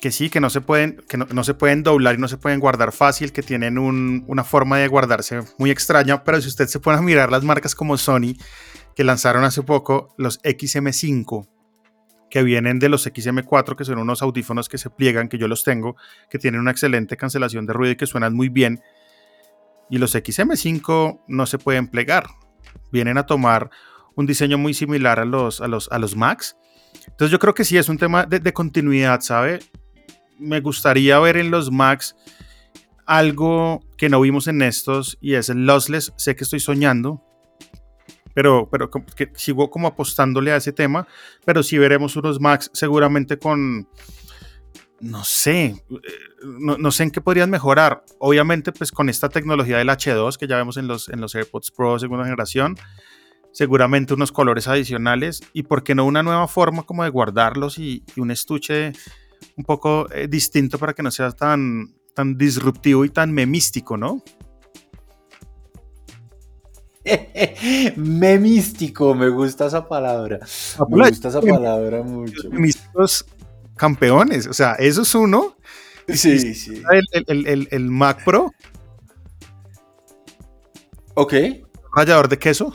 que 0.01 0.11
sí, 0.11 0.29
que 0.29 0.41
no 0.41 0.51
se 0.51 0.61
pueden, 0.61 0.97
que 1.09 1.17
no, 1.17 1.45
se 1.45 1.55
pueden 1.55 1.85
doblar 1.85 2.17
y 2.17 2.19
no 2.19 2.27
se 2.27 2.37
pueden 2.37 2.59
guardar 2.59 2.91
fácil, 2.91 3.33
que 3.33 3.43
tienen 3.43 3.79
una 3.79 4.43
forma 4.43 4.79
de 4.79 4.89
guardarse 4.89 5.43
muy 5.59 5.71
extraña, 5.71 6.25
pero 6.25 6.41
si 6.41 6.49
usted 6.49 6.67
se 6.67 6.81
pone 6.81 6.99
a 6.99 7.03
mirar 7.03 7.31
las 7.31 7.45
marcas 7.45 7.77
como 7.77 7.97
Sony, 7.97 8.35
que 8.95 9.05
lanzaron 9.05 9.45
hace 9.45 9.63
poco 9.63 10.15
los 10.17 10.41
XM5, 10.43 11.49
que 12.31 12.43
vienen 12.43 12.79
de 12.79 12.89
los 12.89 13.07
XM4, 13.07 13.77
que 13.77 13.85
son 13.85 13.99
unos 13.99 14.23
audífonos 14.23 14.69
que 14.69 14.79
se 14.79 14.91
pliegan, 14.91 15.29
que 15.29 15.39
yo 15.39 15.49
los 15.49 15.65
tengo, 15.65 15.97
que 16.31 16.39
tienen 16.39 16.61
una 16.61 16.71
excelente 16.71 17.17
cancelación 17.17 17.67
de 17.67 17.73
ruido 17.73 17.93
y 17.93 17.97
que 17.97 18.07
suenan 18.07 18.35
muy 18.35 18.49
bien. 18.49 18.81
Y 19.91 19.99
los 19.99 20.15
XM5 20.15 21.25
no 21.29 21.47
se 21.47 21.59
pueden 21.59 21.89
plegar. 21.89 22.27
Vienen 22.91 23.19
a 23.19 23.27
tomar 23.27 23.71
un 24.15 24.27
diseño 24.27 24.59
muy 24.59 24.75
similar 24.75 25.21
a 25.21 25.25
los, 25.25 25.61
a 25.61 25.69
los, 25.69 25.91
a 25.93 25.99
los 25.99 26.17
Macs. 26.17 26.57
Entonces 27.07 27.31
yo 27.31 27.39
creo 27.39 27.55
que 27.55 27.65
sí 27.65 27.77
es 27.77 27.89
un 27.89 27.99
tema 27.99 28.25
de, 28.25 28.53
continuidad, 28.53 29.21
¿sabe? 29.21 29.61
Me 30.39 30.61
gustaría 30.61 31.19
ver 31.19 31.37
en 31.37 31.51
los 31.51 31.71
Macs 31.71 32.17
algo 33.07 33.81
que 33.99 34.09
no 34.09 34.21
vimos 34.21 34.47
en 34.49 34.63
estos 34.63 35.19
y 35.21 35.35
es 35.35 35.49
el 35.49 35.67
lossless. 35.67 36.13
Sé 36.17 36.37
que 36.37 36.45
estoy 36.45 36.61
soñando, 36.61 37.23
pero, 38.35 38.69
pero 38.71 38.91
que 38.91 39.31
sigo 39.35 39.71
como 39.71 39.89
apostándole 39.89 40.53
a 40.53 40.57
ese 40.57 40.73
tema, 40.73 41.07
pero 41.45 41.63
sí 41.63 41.79
veremos 41.79 42.17
unos 42.17 42.41
Max 42.41 42.71
seguramente 42.73 43.39
con, 43.39 43.87
no 45.03 45.25
sé, 45.25 45.65
eh, 45.65 45.83
no, 46.45 46.91
sé 46.93 47.03
en 47.03 47.11
qué 47.11 47.21
podrían 47.21 47.51
mejorar. 47.51 48.05
Obviamente, 48.19 48.73
pues 48.73 48.93
con 48.93 49.09
esta 49.09 49.29
tecnología 49.29 49.79
del 49.79 49.89
H2 49.89 50.39
que 50.39 50.47
ya 50.47 50.57
vemos 50.57 50.77
en 50.77 50.87
los, 50.87 51.09
en 51.09 51.21
los 51.21 51.35
AirPods 51.35 51.73
Pro 51.73 51.99
segunda 51.99 52.25
generación, 52.25 52.77
seguramente 53.53 54.15
unos 54.15 54.31
colores 54.31 54.69
adicionales 54.69 55.43
y 55.53 55.65
por 55.65 55.83
qué 55.83 55.95
no 55.95 56.07
una 56.07 56.23
nueva 56.23 56.47
forma 56.47 56.85
como 56.85 57.03
de 57.03 57.11
guardarlos 57.11 57.79
y, 57.79 58.05
un 58.17 58.31
estuche 58.31 58.93
un 59.57 59.65
poco 59.65 60.09
eh, 60.13 60.29
distinto 60.29 60.79
para 60.79 60.95
que 60.95 61.03
no 61.03 61.11
sea 61.11 61.33
tan, 61.33 61.95
tan 62.15 62.39
disruptivo 62.39 63.05
y 63.05 63.11
tan 63.11 63.33
memístico, 63.33 63.97
¿no? 63.97 64.23
Memístico, 67.97 69.15
me 69.15 69.29
gusta 69.29 69.67
esa 69.67 69.87
palabra. 69.89 70.39
Me 70.89 71.09
gusta 71.09 71.29
esa 71.29 71.41
palabra 71.41 72.03
mucho. 72.03 72.49
Memísticos 72.51 73.25
campeones, 73.77 74.47
o 74.47 74.53
sea, 74.53 74.75
eso 74.75 75.03
es 75.03 75.15
uno. 75.15 75.57
Sí, 76.09 76.55
sí. 76.55 76.83
El, 77.27 77.91
Mac 77.91 78.25
Pro. 78.25 78.53
Ok. 81.15 81.35
Rallador 81.95 82.29
de 82.29 82.39
queso. 82.39 82.73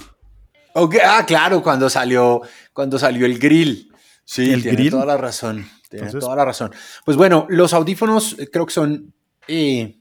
Okay. 0.74 1.00
Ah, 1.04 1.26
claro, 1.26 1.64
cuando 1.64 1.90
salió, 1.90 2.42
cuando 2.74 3.00
salió 3.00 3.26
el 3.26 3.40
grill. 3.40 3.92
Sí, 4.24 4.52
el 4.52 4.62
tiene 4.62 4.90
toda 4.90 5.06
la 5.06 5.18
razón. 5.18 5.68
Tiene 5.90 6.12
toda 6.12 6.36
la 6.36 6.46
razón. 6.46 6.72
Pues 7.06 7.18
bueno, 7.18 7.48
los 7.50 7.74
audífonos 7.74 8.38
eh, 8.38 8.50
creo 8.52 8.66
que 8.66 8.74
son 8.74 9.14
eh, 9.48 10.00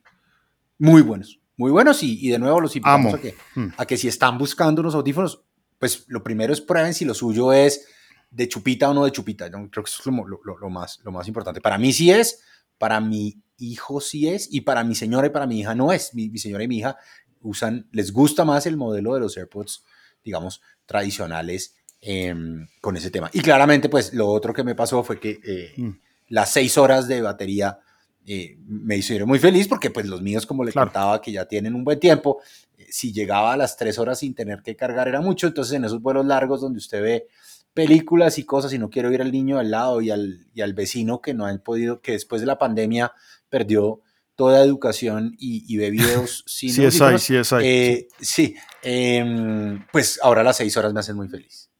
muy 0.79 1.03
buenos 1.03 1.39
muy 1.57 1.71
buenos 1.71 2.03
y, 2.03 2.29
de 2.29 2.39
nuevo 2.39 2.61
los 2.61 2.77
invitamos 2.77 3.15
a 3.15 3.19
que, 3.19 3.35
hmm. 3.55 3.69
a 3.77 3.87
que 3.87 3.97
si 3.97 4.09
están 4.09 4.39
buscando 4.39 4.81
unos 4.83 4.95
audífonos, 4.95 5.43
pues 5.79 6.05
lo 6.09 6.23
primero 6.23 6.53
es 6.53 6.61
prueben 6.61 6.95
si 6.95 7.05
lo 7.05 7.15
suyo 7.15 7.53
es 7.53 7.87
de 8.31 8.49
chupita 8.49 8.91
o 8.91 8.95
no 8.95 9.05
de 9.05 9.13
chupita. 9.13 9.47
Yo 9.47 9.53
creo 9.71 9.85
que 9.85 9.91
eso 9.91 10.01
es 10.01 10.07
lo, 10.07 10.71
más, 10.71 11.01
lo 11.03 11.13
más 11.13 11.29
importante. 11.29 11.61
Para 11.61 11.79
mí 11.79 11.93
sí 11.93 12.11
es, 12.11 12.43
para 12.79 13.01
mi 13.01 13.43
hijo 13.59 14.01
sí 14.01 14.29
es 14.29 14.53
y 14.53 14.63
para 14.63 14.85
mi 14.85 14.95
señora 14.95 15.27
y 15.29 15.31
para 15.31 15.47
mi 15.47 15.61
hija 15.61 15.75
no 15.75 15.93
es. 15.93 16.15
Mi, 16.15 16.37
señora 16.39 16.65
y 16.65 16.69
mi 16.69 16.79
hija 16.79 16.99
usan, 17.41 17.89
les 17.93 18.13
gusta 18.13 18.45
más 18.45 18.67
el 18.67 18.77
modelo 18.77 19.15
de 19.15 19.21
los 19.21 19.37
AirPods, 19.37 19.85
digamos, 20.23 20.61
tradicionales 20.85 21.77
em, 22.01 22.67
con 22.81 22.97
ese 22.97 23.11
tema. 23.11 23.31
Y 23.33 23.41
claramente, 23.41 23.89
pues 23.89 24.13
lo 24.13 24.29
otro 24.29 24.53
que 24.53 24.65
me 24.65 24.75
pasó 24.75 25.03
fue 25.03 25.19
que 25.19 25.41
eh, 25.43 25.73
hmm. 25.77 26.01
las 26.29 26.53
seis 26.53 26.77
horas 26.77 27.09
de 27.09 27.23
batería 27.23 27.79
eh, 28.27 28.59
me 28.67 28.97
hicieron 28.97 29.29
muy 29.29 29.39
feliz 29.39 29.69
porque 29.69 29.91
pues 29.91 30.07
los 30.07 30.21
míos, 30.21 30.47
como 30.47 30.65
le 30.65 30.73
contaba, 30.73 31.21
que 31.21 31.33
ya 31.33 31.47
tienen 31.47 31.75
un 31.75 31.85
buen 31.85 32.01
tiempo, 32.01 32.41
eh, 32.77 32.87
si 32.91 33.13
llegaba 33.13 33.53
a 33.53 33.57
las 33.57 33.77
tres 33.77 33.99
horas 33.99 34.19
sin 34.19 34.35
tener 34.35 34.63
que 34.63 34.75
cargar 34.75 35.09
era 35.09 35.21
mucho, 35.21 35.47
entonces 35.47 35.75
en 35.75 35.85
esos 35.85 36.03
vuelos 36.03 36.27
largos 36.27 36.61
donde 36.61 36.79
usted 36.79 37.03
ve 37.03 37.27
películas 37.73 38.39
y 38.39 38.45
cosas 38.45 38.73
y 38.73 38.79
no 38.79 38.91
quiero 38.91 39.13
ir 39.13 39.23
al 39.23 39.31
niño 39.31 39.59
al 39.59 39.71
lado 39.71 40.01
y 40.01 40.11
al, 40.11 40.47
y 40.55 40.63
al 40.63 40.75
vecino 40.75 41.21
que 41.21 41.35
no 41.35 41.47
han 41.47 41.61
podido, 41.61 42.01
que 42.01 42.13
después 42.13 42.41
de 42.41 42.47
la 42.47 42.59
pandemia 42.59 43.13
perdió 43.49 44.01
toda 44.35 44.63
educación 44.63 45.35
y, 45.39 45.77
ve 45.77 45.91
videos 45.91 46.45
sin 46.49 46.73
Sí, 46.73 46.85
es 46.85 47.01
ahí, 47.01 47.19
sí, 47.19 47.37
es 47.37 47.53
ahí. 47.53 47.67
Eh, 47.67 48.09
sí, 48.21 48.55
em, 48.83 49.85
pues 49.91 50.21
ahora 50.23 50.43
las 50.43 50.57
seis 50.57 50.77
horas 50.77 50.93
me 50.93 51.01
hacen 51.01 51.17
muy 51.17 51.29
feliz. 51.29 51.71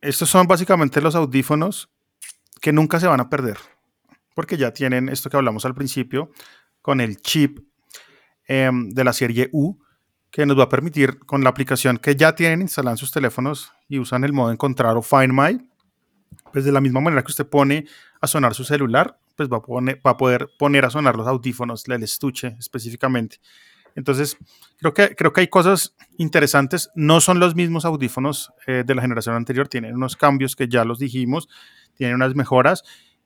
Estos 0.00 0.28
son 0.28 0.46
básicamente 0.46 1.00
los 1.00 1.14
audífonos 1.14 1.88
que 2.60 2.72
nunca 2.72 3.00
se 3.00 3.06
van 3.06 3.20
a 3.20 3.28
perder, 3.28 3.58
porque 4.34 4.56
ya 4.56 4.72
tienen 4.72 5.08
esto 5.08 5.30
que 5.30 5.36
hablamos 5.36 5.64
al 5.64 5.74
principio 5.74 6.30
con 6.80 7.00
el 7.00 7.16
chip 7.18 7.60
em, 8.46 8.90
de 8.90 9.04
la 9.04 9.12
serie 9.12 9.48
U, 9.52 9.78
que 10.30 10.46
nos 10.46 10.58
va 10.58 10.64
a 10.64 10.68
permitir 10.68 11.18
con 11.20 11.44
la 11.44 11.50
aplicación 11.50 11.98
que 11.98 12.16
ya 12.16 12.34
tienen 12.34 12.62
instalada 12.62 12.94
en 12.94 12.98
sus 12.98 13.12
teléfonos 13.12 13.72
y 13.88 13.98
usan 13.98 14.24
el 14.24 14.32
modo 14.32 14.50
encontrar 14.50 14.96
o 14.96 15.02
Find 15.02 15.32
My, 15.32 15.58
pues 16.52 16.64
de 16.64 16.72
la 16.72 16.80
misma 16.80 17.00
manera 17.00 17.22
que 17.22 17.30
usted 17.30 17.46
pone 17.46 17.86
a 18.20 18.26
sonar 18.26 18.54
su 18.54 18.64
celular, 18.64 19.18
pues 19.36 19.48
va 19.48 19.58
a, 19.58 20.10
a 20.10 20.16
poder 20.16 20.48
poner 20.58 20.84
a 20.84 20.90
sonar 20.90 21.16
los 21.16 21.26
audífonos, 21.26 21.86
el 21.86 22.02
estuche 22.02 22.56
específicamente. 22.58 23.38
Entonces, 23.94 24.38
creo 24.78 24.94
que, 24.94 25.14
creo 25.14 25.32
que 25.32 25.42
hay 25.42 25.48
cosas 25.48 25.94
interesantes. 26.16 26.90
No 26.94 27.20
son 27.20 27.38
los 27.38 27.54
mismos 27.54 27.84
audífonos 27.84 28.52
eh, 28.66 28.84
de 28.86 28.94
la 28.94 29.02
generación 29.02 29.34
anterior, 29.34 29.68
tienen 29.68 29.94
unos 29.94 30.16
cambios 30.16 30.56
que 30.56 30.68
ya 30.68 30.84
los 30.84 30.98
dijimos, 30.98 31.48
tienen 31.94 32.16
unas 32.16 32.34
mejoras 32.34 32.84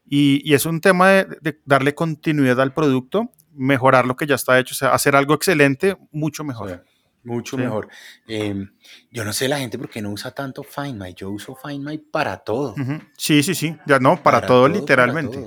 y, 0.09 0.55
es 0.55 0.67
un 0.67 0.81
tema 0.81 1.11
de, 1.11 1.61
darle 1.65 1.95
continuidad 1.95 2.61
al 2.61 2.73
producto, 2.73 3.33
mejorar 3.53 4.07
lo 4.07 4.17
que 4.17 4.27
ya 4.27 4.37
está 4.37 4.59
hecho, 4.59 4.73
o 4.73 4.77
sea, 4.77 4.95
hacer 4.95 5.17
algo 5.17 5.35
excelente, 5.35 5.97
mucho 6.13 6.45
mejor. 6.45 6.85
mucho 7.25 7.57
mejor. 7.57 7.89
Em, 8.29 8.71
yo 9.11 9.25
no 9.25 9.33
sé 9.33 9.49
la 9.49 9.59
gente 9.59 9.79
por 9.79 9.89
qué 9.89 10.01
no 10.01 10.11
usa 10.11 10.31
tanto 10.31 10.63
Find 10.63 11.03
My. 11.03 11.13
Yo 11.15 11.31
uso 11.31 11.57
Find 11.57 11.85
My 11.85 11.99
para 11.99 12.37
todo. 12.39 12.75
Sí, 13.17 13.43
sí, 13.43 13.55
sí. 13.55 13.77
Ya 13.87 13.99
no, 13.99 14.23
para, 14.23 14.47
todo, 14.47 14.69
literalmente. 14.69 15.45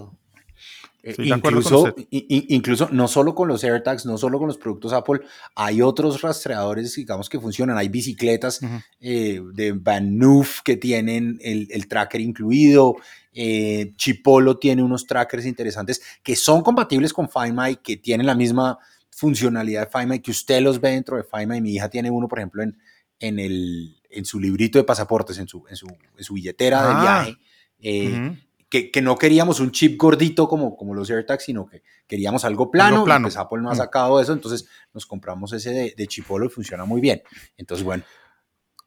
Eh, 1.02 1.16
incluso, 1.18 1.96
incluso 2.10 2.90
no 2.92 3.08
solo 3.08 3.34
con 3.34 3.48
los 3.48 3.64
AirTags, 3.64 4.06
no 4.06 4.18
solo 4.18 4.38
con 4.38 4.48
los 4.48 4.58
productos 4.58 4.92
Apple, 4.92 5.22
hay 5.56 5.82
otros 5.82 6.22
rastreadores, 6.22 6.94
digamos, 6.96 7.30
que 7.30 7.40
funcionan. 7.40 7.78
Hay 7.78 7.88
bicicletas 7.88 8.60
eh, 9.00 9.42
de 9.54 9.72
Van 9.72 10.18
Noof 10.18 10.62
que 10.62 10.76
tienen 10.76 11.40
el, 11.42 11.88
tracker 11.88 12.20
incluido. 12.20 12.98
Eh, 13.34 13.94
Chipolo 13.96 14.58
tiene 14.58 14.82
unos 14.84 15.06
trackers 15.06 15.46
interesantes 15.46 16.02
que 16.24 16.36
son 16.36 16.62
compatibles 16.62 17.14
con 17.14 17.30
Find 17.30 17.60
My, 17.60 17.76
que 17.78 17.98
tienen 17.98 18.28
la 18.28 18.36
misma 18.36 18.78
funcionalidad 19.10 19.88
de 19.88 19.92
Find 19.92 20.12
My, 20.12 20.20
que 20.20 20.32
usted 20.32 20.62
los 20.62 20.80
ve 20.80 20.92
dentro 20.92 21.18
de 21.18 21.24
Find 21.24 21.48
My. 21.52 21.62
Mi 21.62 21.74
hija 21.74 21.90
tiene 21.90 22.10
uno, 22.10 22.28
por 22.28 22.40
ejemplo, 22.40 22.64
en, 22.64 22.78
en, 23.20 23.40
el, 23.40 23.98
en 24.10 24.26
su 24.26 24.40
librito 24.40 24.78
de 24.78 24.84
pasaportes, 24.84 25.38
en 25.38 25.48
su, 25.48 25.66
en 25.70 25.76
su, 25.76 25.88
en 25.88 26.24
su 26.24 26.34
billetera 26.34 26.82
de 26.82 26.94
ah, 26.94 27.02
viaje 27.02 28.40
que, 28.70 29.02
no 29.02 29.18
queríamos 29.18 29.60
un 29.60 29.72
chip 29.72 30.00
gordito 30.00 30.48
como, 30.48 30.78
como 30.78 30.94
los 30.94 31.10
AirTags, 31.10 31.44
sino 31.44 31.68
que 31.68 31.82
queríamos 32.08 32.46
algo 32.46 32.70
plano. 32.70 33.04
plano. 33.04 33.26
Pues 33.26 33.38
Apple 33.38 33.62
no 33.62 33.70
ha 33.70 33.74
mm. 33.74 33.78
sacado 33.78 34.22
eso, 34.22 34.32
entonces 34.32 34.68
nos 34.94 35.06
compramos 35.06 35.52
ese 35.54 35.72
de, 35.72 35.94
de 35.98 36.08
Chipolo 36.08 36.46
y 36.46 36.50
funciona 36.50 36.86
muy 36.86 37.02
bien. 37.02 37.24
Entonces, 37.58 37.84
bueno. 37.84 38.04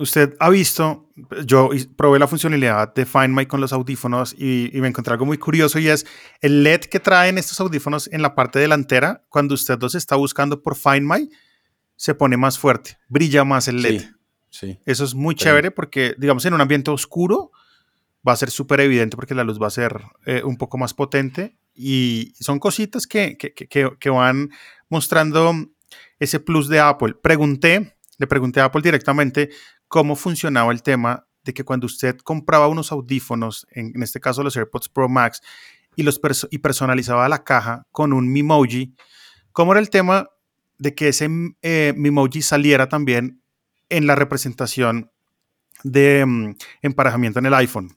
Usted 0.02 0.34
ha 0.40 0.50
visto, 0.50 1.08
yo 1.46 1.70
probé 1.96 2.18
la 2.18 2.26
funcionalidad 2.26 2.92
de 2.92 3.06
Find 3.06 3.28
My 3.28 3.46
con 3.46 3.60
los 3.60 3.72
audífonos 3.72 4.34
y, 4.36 4.68
me 4.74 4.88
encontré 4.88 5.12
algo 5.12 5.26
muy 5.26 5.38
curioso 5.38 5.78
y 5.78 5.86
es 5.86 6.04
el 6.40 6.64
LED 6.64 6.80
que 6.80 6.98
traen 6.98 7.38
estos 7.38 7.60
audífonos 7.60 8.10
en 8.12 8.20
la 8.20 8.34
parte 8.34 8.58
delantera, 8.58 9.24
cuando 9.28 9.54
usted 9.54 9.78
los 9.80 9.94
está 9.94 10.16
buscando 10.16 10.60
por 10.60 10.74
Find 10.74 11.08
My, 11.08 11.30
se 11.94 12.16
pone 12.16 12.36
más 12.36 12.58
fuerte, 12.58 12.98
brilla 13.08 13.44
más 13.44 13.68
el 13.68 13.80
LED. 13.80 14.02
Sí, 14.50 14.76
Eso 14.84 15.04
es 15.04 15.14
muy 15.14 15.36
chévere 15.36 15.70
porque, 15.70 16.16
digamos, 16.18 16.44
en 16.46 16.54
un 16.54 16.60
ambiente 16.60 16.90
oscuro, 16.90 17.52
va 18.26 18.32
a 18.32 18.36
ser 18.36 18.50
súper 18.50 18.80
evidente 18.80 19.16
porque 19.16 19.36
la 19.36 19.44
luz 19.44 19.62
va 19.62 19.68
a 19.68 19.70
ser 19.70 20.02
eh, 20.26 20.42
un 20.44 20.56
poco 20.56 20.78
más 20.78 20.94
potente 20.94 21.56
y 21.76 22.34
son 22.40 22.58
cositas 22.58 23.06
que, 23.06 23.36
que, 23.36 23.54
que, 23.54 23.68
que, 24.00 24.10
van 24.10 24.50
mostrando 24.88 25.54
ese 26.18 26.40
plus 26.40 26.68
de 26.68 26.80
Apple. 26.80 27.14
Pregunté, 27.22 27.96
le 28.18 28.26
pregunté 28.26 28.60
a 28.60 28.64
Apple 28.64 28.82
directamente 28.82 29.50
cómo 29.92 30.16
funcionaba 30.16 30.72
el 30.72 30.82
tema 30.82 31.26
de 31.44 31.52
que 31.52 31.64
cuando 31.64 31.84
usted 31.84 32.16
compraba 32.16 32.66
unos 32.66 32.92
audífonos, 32.92 33.66
en, 33.72 34.02
este 34.02 34.20
caso 34.20 34.42
los 34.42 34.56
AirPods 34.56 34.88
Pro 34.88 35.06
Max, 35.06 35.42
y, 35.96 36.02
los 36.02 36.18
y 36.50 36.58
personalizaba 36.58 37.28
la 37.28 37.44
caja 37.44 37.86
con 37.92 38.14
un 38.14 38.32
Mimoji, 38.32 38.94
¿cómo 39.52 39.72
era 39.72 39.80
el 39.80 39.90
tema 39.90 40.30
de 40.78 40.94
que 40.94 41.08
ese 41.08 41.28
eh, 41.60 41.92
Mimoji 41.94 42.40
saliera 42.40 42.88
también 42.88 43.42
en 43.90 44.06
la 44.06 44.14
representación 44.14 45.10
de 45.84 46.24
mm, 46.24 46.54
emparejamiento 46.80 47.40
en 47.40 47.46
el 47.46 47.54
iPhone? 47.54 47.94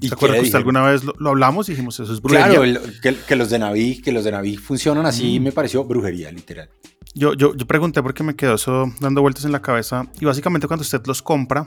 ¿Te 0.00 0.14
acuerdas 0.14 0.38
que 0.38 0.46
usted 0.46 0.58
alguna 0.58 0.82
vez 0.84 1.02
lo, 1.04 1.28
hablamos 1.28 1.68
y 1.68 1.72
dijimos 1.72 2.00
eso 2.00 2.10
es 2.10 2.22
brujería? 2.22 2.58
Claro, 2.58 2.80
que, 3.28 3.36
los 3.36 3.50
de 3.50 3.58
Navi, 3.58 4.00
que 4.00 4.12
los 4.12 4.24
de 4.24 4.30
Navi 4.30 4.56
funcionan 4.56 5.04
así, 5.04 5.38
mm. 5.38 5.42
me 5.42 5.52
pareció 5.52 5.84
brujería, 5.84 6.32
literal. 6.32 6.70
Yo, 7.18 7.34
yo, 7.34 7.52
yo 7.56 7.66
pregunté 7.66 8.00
porque 8.00 8.22
me 8.22 8.36
quedó 8.36 8.54
eso 8.54 8.92
dando 9.00 9.22
vueltas 9.22 9.44
en 9.44 9.50
la 9.50 9.60
cabeza. 9.60 10.06
Y 10.20 10.24
básicamente 10.24 10.68
cuando 10.68 10.82
usted 10.82 11.04
los 11.06 11.20
compra 11.20 11.66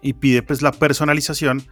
y 0.00 0.14
pide 0.14 0.42
pues 0.42 0.62
la 0.62 0.72
personalización, 0.72 1.62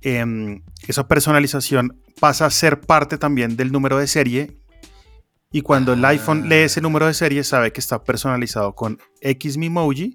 em, 0.00 0.62
esa 0.88 1.06
personalización 1.06 2.00
pasa 2.18 2.46
a 2.46 2.50
ser 2.50 2.80
parte 2.80 3.18
también 3.18 3.56
del 3.56 3.70
número 3.70 3.98
de 3.98 4.06
serie. 4.06 4.56
Y 5.52 5.60
cuando 5.60 5.92
el 5.92 6.02
iPhone 6.06 6.48
lee 6.48 6.62
ese 6.64 6.80
número 6.80 7.06
de 7.06 7.12
serie, 7.12 7.44
sabe 7.44 7.70
que 7.70 7.80
está 7.80 8.02
personalizado 8.02 8.74
con 8.74 8.98
X 9.20 9.58
Mimoji 9.58 10.14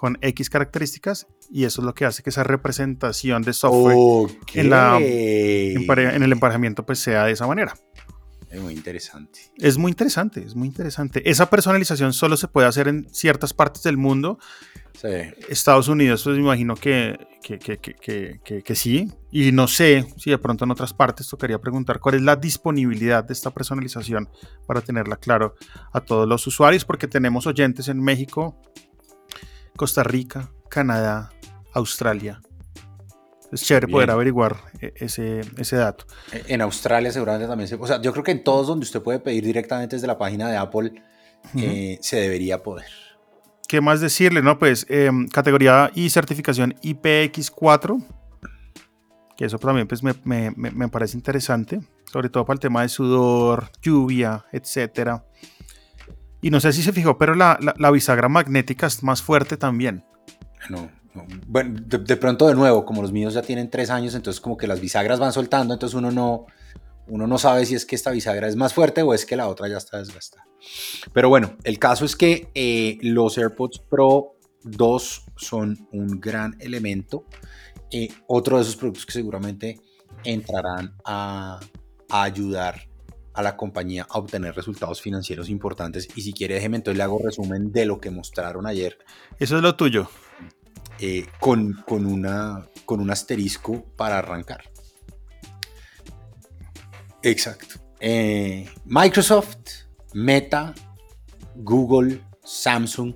con 0.00 0.16
X 0.22 0.48
características 0.48 1.26
y 1.50 1.64
eso 1.64 1.82
es 1.82 1.84
lo 1.84 1.92
que 1.92 2.06
hace 2.06 2.22
que 2.22 2.30
esa 2.30 2.42
representación 2.42 3.42
de 3.42 3.52
software 3.52 4.30
en, 4.54 4.70
la, 4.70 4.96
en, 4.96 6.22
el 6.22 6.32
emparejamiento 6.32 6.86
pues 6.86 7.00
sea 7.00 7.26
de 7.26 7.32
esa 7.32 7.46
manera. 7.46 7.74
Es 8.50 8.60
muy 8.60 8.74
interesante. 8.74 9.40
Es 9.58 9.78
muy 9.78 9.90
interesante, 9.92 10.42
es 10.42 10.56
muy 10.56 10.66
interesante. 10.66 11.28
Esa 11.30 11.48
personalización 11.48 12.12
solo 12.12 12.36
se 12.36 12.48
puede 12.48 12.66
hacer 12.66 12.88
en 12.88 13.06
ciertas 13.12 13.54
partes 13.54 13.84
del 13.84 13.96
mundo. 13.96 14.38
Sí. 15.00 15.08
Estados 15.48 15.86
Unidos, 15.86 16.24
pues 16.24 16.36
me 16.36 16.42
imagino 16.42 16.74
que, 16.74 17.16
que, 17.42 17.58
que, 17.58 18.62
que, 18.62 18.74
sí. 18.74 19.10
Y 19.30 19.52
no 19.52 19.68
sé 19.68 20.04
si 20.16 20.30
de 20.30 20.38
pronto 20.38 20.64
en 20.64 20.72
otras 20.72 20.92
partes 20.92 21.28
tocaría 21.28 21.60
preguntar 21.60 22.00
cuál 22.00 22.16
es 22.16 22.22
la 22.22 22.34
disponibilidad 22.34 23.22
de 23.22 23.32
esta 23.32 23.50
personalización 23.50 24.28
para 24.66 24.80
tenerla 24.80 25.16
claro 25.16 25.54
a 25.92 26.00
todos 26.00 26.28
los 26.28 26.44
usuarios, 26.46 26.84
porque 26.84 27.06
tenemos 27.06 27.46
oyentes 27.46 27.86
en 27.86 28.02
México, 28.02 28.60
Costa 29.76 30.02
Rica, 30.02 30.50
Canadá, 30.68 31.30
Australia. 31.72 32.42
Es 33.52 33.62
chévere 33.62 33.88
poder 33.88 34.10
averiguar 34.10 34.56
eh, 34.80 34.92
ese, 34.96 35.40
ese 35.58 35.76
dato. 35.76 36.04
E, 36.32 36.54
en 36.54 36.60
Australia 36.60 37.10
seguramente 37.10 37.48
también 37.48 37.68
se... 37.68 37.74
O 37.74 37.86
sea, 37.86 38.00
yo 38.00 38.12
creo 38.12 38.22
que 38.22 38.30
en 38.30 38.44
todos 38.44 38.66
donde 38.66 38.84
usted 38.84 39.02
puede 39.02 39.18
pedir 39.18 39.44
directamente 39.44 39.96
desde 39.96 40.06
la 40.06 40.18
página 40.18 40.48
de 40.48 40.56
Apple, 40.56 40.92
eh, 41.56 41.98
se 42.00 42.20
debería 42.20 42.62
poder. 42.62 42.86
¿Qué 43.66 43.80
más 43.80 44.00
decirle? 44.00 44.42
No, 44.42 44.58
pues 44.58 44.86
em, 44.88 45.28
categoría 45.28 45.90
y 45.94 46.10
certificación 46.10 46.74
IPX4, 46.82 48.04
que 49.36 49.44
eso 49.44 49.58
también 49.58 49.86
pues, 49.86 50.02
me, 50.02 50.14
me, 50.24 50.50
me, 50.56 50.88
parece 50.88 51.16
interesante, 51.16 51.80
sobre 52.04 52.28
todo 52.28 52.44
para 52.44 52.54
el 52.54 52.60
tema 52.60 52.82
de 52.82 52.88
sudor, 52.88 53.70
lluvia, 53.80 54.44
etcétera. 54.52 55.24
Y 56.42 56.50
no 56.50 56.58
sé 56.60 56.72
si 56.72 56.82
se 56.82 56.92
fijó, 56.92 57.18
pero 57.18 57.34
la, 57.34 57.58
la, 57.76 57.90
bisagra 57.90 58.28
magnética 58.28 58.86
es 58.86 59.02
más 59.02 59.22
fuerte 59.22 59.56
también. 59.56 60.04
No, 60.68 60.90
Bueno, 61.46 61.80
de, 61.84 62.16
pronto 62.16 62.46
de 62.46 62.54
nuevo, 62.54 62.84
como 62.84 63.02
los 63.02 63.12
míos 63.12 63.34
ya 63.34 63.42
tienen 63.42 63.68
tres 63.68 63.90
años, 63.90 64.14
entonces 64.14 64.40
como 64.40 64.56
que 64.56 64.66
las 64.66 64.80
bisagras 64.80 65.18
van 65.18 65.32
soltando, 65.32 65.74
entonces 65.74 65.96
uno 65.96 66.10
no, 66.12 66.46
uno 67.08 67.26
no 67.26 67.38
sabe 67.38 67.66
si 67.66 67.74
es 67.74 67.84
que 67.84 67.96
esta 67.96 68.12
bisagra 68.12 68.46
es 68.46 68.56
más 68.56 68.74
fuerte 68.74 69.02
o 69.02 69.12
es 69.12 69.26
que 69.26 69.36
la 69.36 69.48
otra 69.48 69.68
ya 69.68 69.76
está 69.76 69.98
desgastada. 69.98 70.44
Pero 71.12 71.28
bueno, 71.28 71.56
el 71.64 71.78
caso 71.78 72.04
es 72.04 72.14
que 72.14 72.50
eh, 72.54 72.98
los 73.02 73.38
AirPods 73.38 73.80
Pro 73.80 74.36
2 74.62 75.24
son 75.36 75.88
un 75.92 76.20
gran 76.20 76.56
elemento. 76.60 77.24
Eh, 77.90 78.08
otro 78.28 78.56
de 78.56 78.62
esos 78.62 78.76
productos 78.76 79.04
que 79.04 79.12
seguramente 79.12 79.80
entrarán 80.22 80.94
a, 81.04 81.58
a 82.08 82.22
ayudar 82.22 82.88
a 83.32 83.42
la 83.42 83.56
compañía 83.56 84.06
a 84.08 84.18
obtener 84.18 84.54
resultados 84.54 85.00
financieros 85.00 85.48
importantes. 85.48 86.08
Y 86.14 86.22
si 86.22 86.32
quiere, 86.32 86.54
déjeme 86.54 86.76
entonces 86.76 86.98
le 86.98 87.02
hago 87.02 87.18
resumen 87.18 87.72
de 87.72 87.86
lo 87.86 88.00
que 88.00 88.10
mostraron 88.10 88.66
ayer. 88.66 88.98
Eso 89.38 89.56
es 89.56 89.62
lo 89.62 89.74
tuyo. 89.74 90.08
Eh, 91.00 91.26
con, 91.40 91.82
con, 91.86 92.04
una, 92.04 92.68
con 92.84 93.00
un 93.00 93.10
asterisco 93.10 93.84
para 93.96 94.18
arrancar. 94.18 94.64
Exacto. 97.22 97.76
Eh, 98.00 98.68
Microsoft, 98.84 99.86
Meta, 100.12 100.74
Google, 101.54 102.22
Samsung 102.44 103.14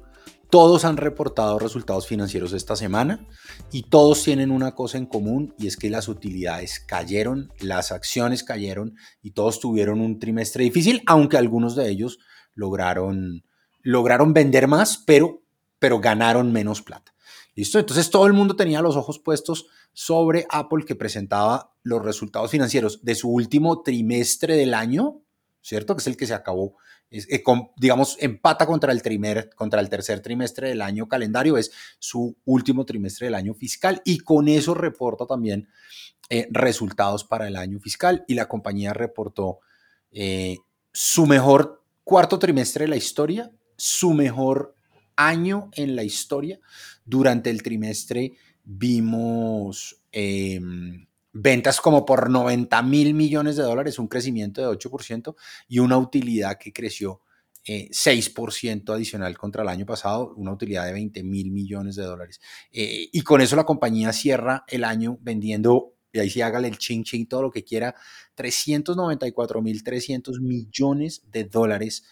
todos 0.55 0.85
han 0.85 0.99
reportado 0.99 1.59
resultados 1.59 2.07
financieros 2.07 2.53
esta 2.53 2.77
semana 2.77 3.27
y 3.73 3.83
todos 3.83 4.23
tienen 4.23 4.53
una 4.53 4.77
cosa 4.77 4.99
en 4.99 5.07
común 5.07 5.53
y 5.59 5.67
es 5.67 5.77
que 5.77 5.91
las 5.91 6.07
utilidades 6.07 6.79
cayeron, 6.79 7.53
las 7.59 7.91
acciones 7.91 8.45
cayeron 8.45 8.95
y 9.21 9.33
todos 9.33 9.59
tuvieron 9.59 10.01
un 10.01 10.21
trimestre 10.21 10.63
difícil, 10.63 11.03
aunque 11.07 11.39
algunos 11.39 11.75
de 11.75 11.91
ellos 11.91 12.21
lograron, 12.55 13.43
lograron 13.83 14.33
vender 14.33 14.69
más, 14.69 15.03
pero, 15.05 15.43
pero 15.81 15.99
ganaron 15.99 16.53
menos 16.53 16.83
plata. 16.83 17.14
¿Listo? 17.55 17.79
Entonces 17.79 18.11
todo 18.11 18.27
el 18.27 18.33
mundo 18.33 18.57
tenía 18.57 18.83
los 18.83 18.97
ojos 18.97 19.19
puestos 19.19 19.67
sobre 19.93 20.47
Apple 20.51 20.85
que 20.85 20.97
presentaba 20.97 21.73
los 21.83 22.05
resultados 22.05 22.51
financieros 22.51 23.05
de 23.05 23.15
su 23.15 23.31
último 23.31 23.83
trimestre 23.83 24.57
del 24.57 24.75
año, 24.75 25.23
¿cierto? 25.63 25.95
Que 25.95 26.01
es 26.01 26.07
el 26.09 26.17
que 26.17 26.27
se 26.27 26.35
acabó, 26.35 26.77
eh, 27.11 27.45
digamos, 27.77 28.17
empata 28.19 28.67
contra 28.67 28.91
el, 28.91 29.03
contra 29.55 29.81
el 29.81 29.89
tercer 29.89 30.21
trimestre 30.21 30.71
del 30.71 30.83
año 30.83 31.07
calendario, 31.07 31.57
es 31.57 31.71
su 32.01 32.37
último 32.45 32.85
trimestre 32.85 33.27
del 33.27 33.35
año 33.37 33.55
fiscal 33.55 34.03
y 34.05 34.19
con 34.19 34.49
eso 34.49 34.75
reporta 34.75 35.27
también 35.27 35.69
eh, 36.31 36.49
resultados 36.51 37.23
para 37.23 37.47
el 37.47 37.55
año 37.55 37.79
fiscal 37.79 38.25
y 38.27 38.35
la 38.35 38.49
compañía 38.49 38.93
reportó 38.93 39.61
eh, 40.11 40.59
su 40.93 41.27
mejor 41.27 41.85
cuarto 42.03 42.39
trimestre 42.39 42.85
de 42.85 42.89
la 42.89 42.97
historia, 42.97 43.53
su 43.77 44.13
mejor 44.13 44.74
año 45.17 45.71
en 45.73 45.97
la 45.97 46.05
historia. 46.05 46.61
Durante 47.05 47.51
el 47.51 47.63
trimestre 47.63 48.33
vimos 48.65 50.01
em, 50.13 51.07
ventas 51.33 51.81
como 51.81 52.05
por 52.05 52.31
90 52.31 52.83
mil 52.83 53.15
millones 53.15 53.57
de 53.57 53.63
dólares, 53.63 53.99
un 53.99 54.09
crecimiento 54.09 54.61
de 54.61 54.69
8% 54.69 55.35
y 55.69 55.81
una 55.81 55.99
utilidad 55.99 56.59
que 56.59 56.73
creció 56.73 57.21
6% 57.65 58.91
eh, 58.91 58.95
adicional 58.95 59.37
contra 59.39 59.63
el 59.63 59.69
año 59.69 59.87
pasado, 59.87 60.35
una 60.37 60.53
utilidad 60.53 60.87
de 60.87 60.93
20 60.93 61.23
mil 61.25 61.51
millones 61.51 61.97
de 61.97 62.05
dólares. 62.05 62.41
Eh, 62.71 63.09
y 63.13 63.21
con 63.23 63.41
eso 63.41 63.57
la 63.57 63.65
compañía 63.65 64.13
cierra 64.13 64.65
el 64.69 64.85
año 64.85 65.19
vendiendo, 65.23 65.95
y 66.13 66.21
ahí 66.21 66.31
sí 66.31 66.43
hágale 66.43 66.69
el 66.69 66.79
ching 66.79 67.05
ching, 67.05 67.27
todo 67.27 67.43
lo 67.43 67.51
que 67.51 67.65
quiera, 67.65 67.95
394 68.35 69.63
mil 69.63 69.83
300 69.83 70.41
millones 70.41 71.23
de 71.31 71.45
dólares 71.45 72.05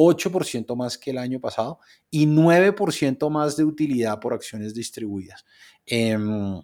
8% 0.00 0.76
más 0.76 0.96
que 0.96 1.10
el 1.10 1.18
año 1.18 1.40
pasado 1.40 1.80
y 2.08 2.26
9% 2.26 3.28
más 3.30 3.56
de 3.56 3.64
utilidad 3.64 4.20
por 4.20 4.32
acciones 4.32 4.72
distribuidas. 4.72 5.44
Em, 5.84 6.62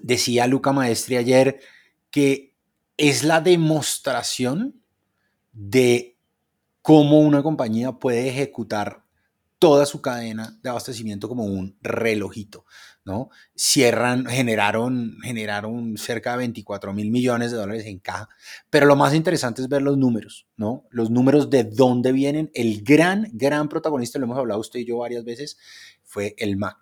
decía 0.00 0.46
Luca 0.46 0.72
Maestri 0.72 1.16
ayer 1.16 1.60
que 2.10 2.54
es 2.96 3.24
la 3.24 3.40
demostración 3.40 4.80
de 5.52 6.16
cómo 6.80 7.20
una 7.20 7.42
compañía 7.42 7.92
puede 7.92 8.28
ejecutar 8.28 9.04
toda 9.58 9.86
su 9.86 10.00
cadena 10.00 10.58
de 10.62 10.70
abastecimiento 10.70 11.28
como 11.28 11.44
un 11.44 11.76
relojito, 11.82 12.64
¿no? 13.04 13.30
Cierran, 13.56 14.26
generaron, 14.26 15.18
generaron 15.22 15.96
cerca 15.96 16.32
de 16.32 16.38
24 16.38 16.92
mil 16.92 17.10
millones 17.10 17.50
de 17.50 17.56
dólares 17.56 17.86
en 17.86 17.98
caja, 17.98 18.28
pero 18.70 18.86
lo 18.86 18.94
más 18.94 19.14
interesante 19.14 19.62
es 19.62 19.68
ver 19.68 19.82
los 19.82 19.98
números, 19.98 20.46
¿no? 20.56 20.84
Los 20.90 21.10
números 21.10 21.50
de 21.50 21.64
dónde 21.64 22.12
vienen. 22.12 22.50
El 22.54 22.82
gran, 22.82 23.28
gran 23.32 23.68
protagonista, 23.68 24.18
lo 24.18 24.26
hemos 24.26 24.38
hablado 24.38 24.60
usted 24.60 24.80
y 24.80 24.86
yo 24.86 24.98
varias 24.98 25.24
veces, 25.24 25.58
fue 26.04 26.34
el 26.38 26.56
Mac. 26.56 26.78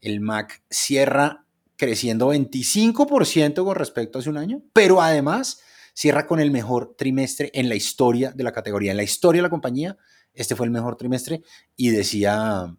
El 0.00 0.20
Mac 0.20 0.62
cierra 0.70 1.46
creciendo 1.76 2.32
25% 2.32 3.64
con 3.64 3.74
respecto 3.74 4.18
a 4.18 4.20
hace 4.20 4.30
un 4.30 4.38
año, 4.38 4.62
pero 4.72 5.02
además 5.02 5.60
cierra 5.94 6.26
con 6.26 6.38
el 6.40 6.50
mejor 6.50 6.94
trimestre 6.96 7.50
en 7.54 7.68
la 7.68 7.74
historia 7.74 8.30
de 8.30 8.44
la 8.44 8.52
categoría, 8.52 8.92
en 8.92 8.96
la 8.96 9.02
historia 9.02 9.40
de 9.40 9.44
la 9.44 9.50
compañía 9.50 9.96
este 10.34 10.56
fue 10.56 10.66
el 10.66 10.72
mejor 10.72 10.96
trimestre 10.96 11.42
y 11.76 11.90
decía 11.90 12.74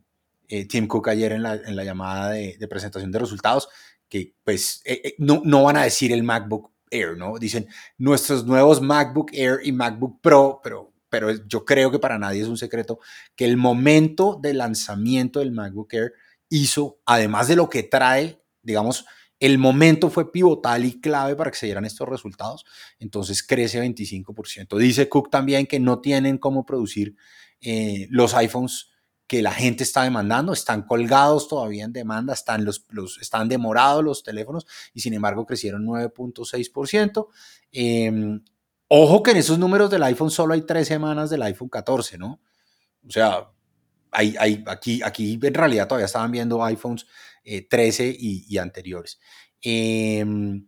eh, 0.48 0.66
Tim 0.68 0.88
Cook 0.88 1.10
ayer 1.10 1.32
en 1.32 1.44
la, 1.44 1.56
en 1.56 1.76
la 1.76 1.84
llamada 1.84 2.32
de, 2.32 2.68
presentación 2.70 3.12
de 3.12 3.20
resultados 3.20 3.68
que 4.08 4.36
pues 4.44 4.82
eh, 4.86 5.02
eh, 5.04 5.16
no, 5.18 5.42
no 5.44 5.64
van 5.64 5.78
a 5.78 5.84
decir 5.84 6.12
el 6.12 6.24
MacBook 6.24 6.72
Air, 6.92 7.18
¿no? 7.18 7.38
Dicen 7.40 7.68
nuestros 7.98 8.46
nuevos 8.46 8.82
MacBook 8.82 9.32
Air 9.34 9.60
y 9.64 9.72
MacBook 9.72 10.22
Pro, 10.22 10.62
pero, 10.64 10.94
pero 11.10 11.32
yo 11.48 11.66
creo 11.66 11.90
que 11.92 12.00
para 12.00 12.20
nadie 12.20 12.42
es 12.42 12.48
un 12.48 12.58
secreto 12.58 13.00
que 13.36 13.46
el 13.46 13.58
momento 13.58 14.38
de 14.42 14.54
lanzamiento 14.54 15.40
del 15.40 15.52
MacBook 15.52 15.94
Air 15.94 16.14
hizo, 16.50 17.00
además 17.06 17.48
de 17.48 17.56
lo 17.56 17.70
que 17.70 17.84
trae, 17.84 18.42
digamos, 18.62 19.06
el 19.40 19.58
momento 19.58 20.10
fue 20.10 20.32
pivotal 20.32 20.86
y 20.86 21.02
clave 21.02 21.36
para 21.36 21.52
que 21.52 21.58
se 21.58 21.66
dieran 21.66 21.86
estos 21.86 22.08
resultados, 22.08 22.66
entonces 23.00 23.44
crece 23.44 23.82
25%. 23.82 24.78
Dice 24.78 25.10
Cook 25.10 25.30
también 25.30 25.66
que 25.66 25.80
no 25.80 26.00
tienen 26.00 26.38
cómo 26.38 26.66
producir 26.66 27.16
eh, 27.62 28.08
los 28.10 28.34
iPhones 28.34 28.92
que 29.28 29.42
la 29.42 29.52
gente 29.52 29.84
está 29.84 30.04
demandando, 30.04 30.54
están 30.54 30.84
colgados 30.84 31.48
todavía 31.48 31.86
en 31.86 31.94
demanda, 31.94 32.34
están, 32.34 32.64
los, 32.64 32.86
están 33.20 33.50
demorados 33.50 34.04
los 34.04 34.24
teléfonos 34.24 34.68
y 34.94 35.02
sin 35.02 35.14
embargo 35.14 35.46
crecieron 35.46 35.86
9.6%. 35.86 37.28
Em, 37.72 38.44
ojo 38.88 39.24
que 39.24 39.32
en 39.32 39.38
esos 39.38 39.58
números 39.58 39.90
del 39.90 40.04
iPhone 40.04 40.30
solo 40.30 40.54
hay 40.54 40.62
tres 40.62 40.88
semanas 40.88 41.30
del 41.30 41.42
iPhone 41.42 41.70
14, 41.70 42.18
¿no? 42.20 42.40
O 43.08 43.12
sea, 43.12 43.50
hay, 44.12 44.36
hay, 44.40 44.64
aquí, 44.68 45.02
aquí 45.04 45.40
en 45.42 45.54
realidad 45.54 45.88
todavía 45.88 46.06
estaban 46.06 46.32
viendo 46.32 46.64
iPhones 46.64 47.06
13 47.70 48.10
eh, 48.10 48.18
y, 48.20 48.58
anteriores. 48.58 49.20
Em, 49.62 50.68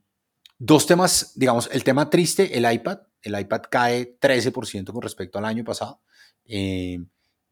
dos 0.58 0.86
temas, 0.86 1.34
digamos, 1.36 1.70
el 1.72 1.84
tema 1.84 2.10
triste, 2.10 2.58
el 2.58 2.72
iPad. 2.72 3.00
El 3.22 3.40
iPad 3.40 3.62
cae 3.70 4.20
13% 4.20 4.92
con 4.92 5.02
respecto 5.02 5.38
al 5.38 5.46
año 5.46 5.64
pasado. 5.64 6.02
Eh, 6.48 7.00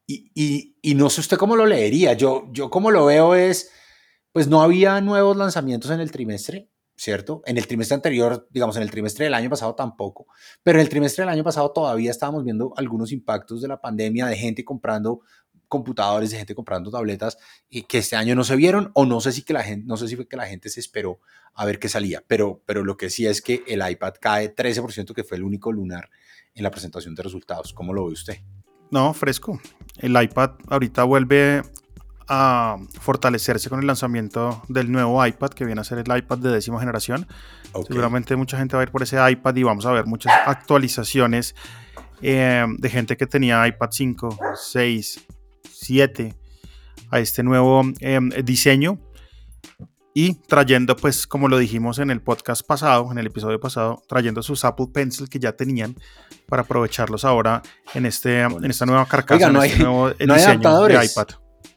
y, 0.07 0.93
no 0.95 1.09
sé 1.09 1.21
usted 1.21 1.37
cómo 1.37 1.55
lo 1.55 1.65
leería. 1.65 2.13
Yo, 2.13 2.47
yo 2.51 2.69
como 2.69 2.91
lo 2.91 3.05
veo 3.05 3.35
es, 3.35 3.71
pues 4.31 4.47
no 4.47 4.61
había 4.61 5.01
nuevos 5.01 5.35
lanzamientos 5.35 5.91
en 5.91 5.99
el 5.99 6.11
trimestre, 6.11 6.69
¿cierto? 6.95 7.41
En 7.45 7.57
el 7.57 7.67
trimestre 7.67 7.95
anterior, 7.95 8.47
digamos, 8.51 8.75
en 8.77 8.83
el 8.83 8.91
trimestre 8.91 9.25
del 9.25 9.33
año 9.33 9.49
pasado 9.49 9.75
tampoco, 9.75 10.27
pero 10.63 10.77
en 10.77 10.83
el 10.83 10.89
trimestre 10.89 11.23
del 11.23 11.33
año 11.33 11.43
pasado 11.43 11.71
todavía 11.71 12.11
estábamos 12.11 12.43
viendo 12.43 12.73
algunos 12.77 13.11
impactos 13.11 13.61
de 13.61 13.67
la 13.67 13.81
pandemia, 13.81 14.27
de 14.27 14.37
gente 14.37 14.63
comprando 14.63 15.21
computadores, 15.67 16.29
de 16.31 16.37
gente 16.37 16.53
comprando 16.53 16.91
tabletas 16.91 17.37
y 17.69 17.83
que 17.83 17.97
este 17.97 18.15
año 18.15 18.35
no 18.35 18.43
se 18.43 18.55
vieron 18.55 18.91
o 18.93 19.05
no 19.05 19.19
sé 19.19 19.31
si 19.31 19.41
que 19.41 19.53
la 19.53 19.63
gente, 19.63 19.85
no 19.87 19.97
sé 19.97 20.07
si 20.07 20.15
fue 20.15 20.27
que 20.27 20.37
la 20.37 20.45
gente 20.45 20.69
se 20.69 20.79
esperó 20.79 21.19
a 21.55 21.65
ver 21.65 21.79
qué 21.79 21.89
salía, 21.89 22.23
pero, 22.27 22.61
pero 22.65 22.83
lo 22.83 22.97
que 22.97 23.09
sí 23.09 23.25
es 23.25 23.41
que 23.41 23.63
el 23.67 23.87
iPad 23.89 24.13
cae 24.21 24.53
13%, 24.53 25.13
que 25.13 25.23
fue 25.23 25.37
el 25.37 25.43
único 25.43 25.71
lunar 25.71 26.09
en 26.53 26.63
la 26.63 26.71
presentación 26.71 27.15
de 27.15 27.23
resultados. 27.23 27.73
¿Cómo 27.73 27.93
lo 27.93 28.05
ve 28.05 28.13
usted? 28.13 28.37
No, 28.91 29.13
fresco. 29.13 29.59
El 29.97 30.21
iPad 30.21 30.51
ahorita 30.67 31.03
vuelve 31.03 31.63
a 32.27 32.77
fortalecerse 32.99 33.69
con 33.69 33.79
el 33.79 33.87
lanzamiento 33.87 34.63
del 34.67 34.91
nuevo 34.91 35.25
iPad, 35.25 35.49
que 35.49 35.65
viene 35.65 35.81
a 35.81 35.83
ser 35.83 35.99
el 35.99 36.17
iPad 36.17 36.39
de 36.39 36.49
décima 36.51 36.79
generación. 36.79 37.27
Seguramente 37.87 38.35
mucha 38.35 38.57
gente 38.57 38.75
va 38.75 38.81
a 38.81 38.85
ir 38.85 38.91
por 38.91 39.03
ese 39.03 39.17
iPad 39.29 39.55
y 39.55 39.63
vamos 39.63 39.85
a 39.85 39.91
ver 39.91 40.05
muchas 40.05 40.33
actualizaciones 40.45 41.55
eh, 42.21 42.65
de 42.77 42.89
gente 42.89 43.17
que 43.17 43.27
tenía 43.27 43.67
iPad 43.67 43.89
5, 43.91 44.39
6, 44.55 45.25
7 45.69 46.33
a 47.11 47.19
este 47.19 47.43
nuevo 47.43 47.83
eh, 47.99 48.19
diseño 48.43 48.97
y 50.17 50.35
trayendo, 50.35 50.95
pues, 50.95 51.27
como 51.27 51.49
lo 51.49 51.57
dijimos 51.57 51.99
en 51.99 52.09
el 52.09 52.21
podcast 52.21 52.65
pasado, 52.65 53.11
en 53.11 53.17
el 53.17 53.27
episodio 53.27 53.59
pasado, 53.59 54.01
trayendo 54.07 54.41
sus 54.41 54.63
Apple 54.63 54.87
Pencil 54.93 55.27
que 55.27 55.39
ya 55.39 55.51
tenían 55.51 55.97
para 56.47 56.61
aprovecharlos 56.61 57.25
ahora 57.25 57.61
en, 57.93 58.05
este, 58.05 58.39
en 58.39 58.63
esta 58.63 58.85
nueva 58.85 59.05
carcasa, 59.07 59.49
no 59.49 59.61
en 59.61 59.71
este 59.71 59.83
nuevo 59.83 60.11
diseño 60.11 60.83
de 60.85 61.05
iPad. 61.05 61.27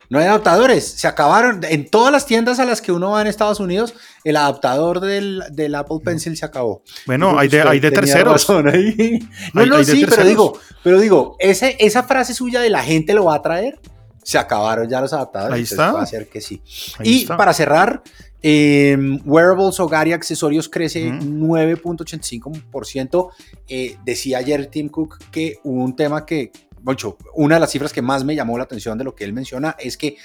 No 0.09 0.21
hay 0.21 0.27
adaptadores, 0.27 0.89
se 0.89 1.09
acabaron. 1.09 1.65
En 1.65 1.91
todas 1.91 2.13
las 2.13 2.27
tiendas 2.27 2.61
a 2.61 2.65
las 2.65 2.81
que 2.81 2.93
uno 2.93 3.11
va 3.11 3.21
en 3.21 3.27
Estados 3.27 3.59
Unidos, 3.59 3.95
el 4.23 4.37
adaptador 4.37 5.01
del, 5.01 5.43
del 5.51 5.75
Apple 5.75 5.99
Pencil 6.05 6.37
se 6.37 6.47
acabó. 6.47 6.85
Bueno, 7.07 7.37
hay 7.37 7.49
de, 7.49 7.63
hay 7.63 7.81
de 7.81 7.91
terceros. 7.91 8.49
No, 8.49 8.63
no, 8.63 9.85
sí, 9.85 10.07
pero 10.09 10.25
digo, 10.25 10.59
pero 10.85 11.01
digo, 11.01 11.37
ese, 11.41 11.77
esa 11.81 12.05
frase 12.05 12.35
suya 12.35 12.61
de 12.61 12.71
la 12.71 12.85
gente 12.85 13.15
lo 13.15 13.25
va 13.25 13.35
a 13.35 13.43
traer, 13.43 13.81
se 14.23 14.39
acabaron 14.39 14.89
ya 14.89 15.01
los 15.01 15.13
adaptadores. 15.13 15.57
Ahí 15.57 15.63
está. 15.63 15.93
Va 15.93 16.03
a 16.03 16.07
ser 16.07 16.29
que 16.29 16.41
sí. 16.41 16.63
y 17.03 17.27
para 17.27 17.53
cerrar, 17.53 18.03
Em, 18.41 19.21
wearables, 19.25 19.81
hogar 19.81 20.07
y 20.07 20.13
accesorios 20.13 20.69
crece 20.69 21.11
9.85%. 21.11 23.31
Eh, 23.67 23.97
decía 24.05 24.39
ayer 24.39 24.67
Tim 24.67 24.89
Cook 24.89 25.19
que 25.31 25.59
un 25.65 25.97
tema 25.97 26.25
que, 26.25 26.53
mucho, 26.83 27.19
una 27.35 27.57
de 27.57 27.61
las 27.61 27.73
cifras 27.73 27.93
que 27.93 28.03
más 28.03 28.23
me 28.25 28.37
llamó 28.37 28.57
la 28.57 28.63
atención 28.65 28.97
de 28.97 29.03
lo 29.05 29.17
que 29.17 29.25
él 29.25 29.33
menciona 29.33 29.75
es 29.79 29.97
que 29.97 30.17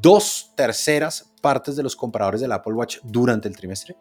dos 0.00 0.52
terceras 0.54 1.32
partes 1.40 1.74
de 1.76 1.82
los 1.82 1.96
compradores 1.96 2.40
del 2.40 2.52
Apple 2.52 2.74
Watch 2.74 2.98
durante 3.02 3.48
el 3.48 3.56
trimestre 3.56 3.96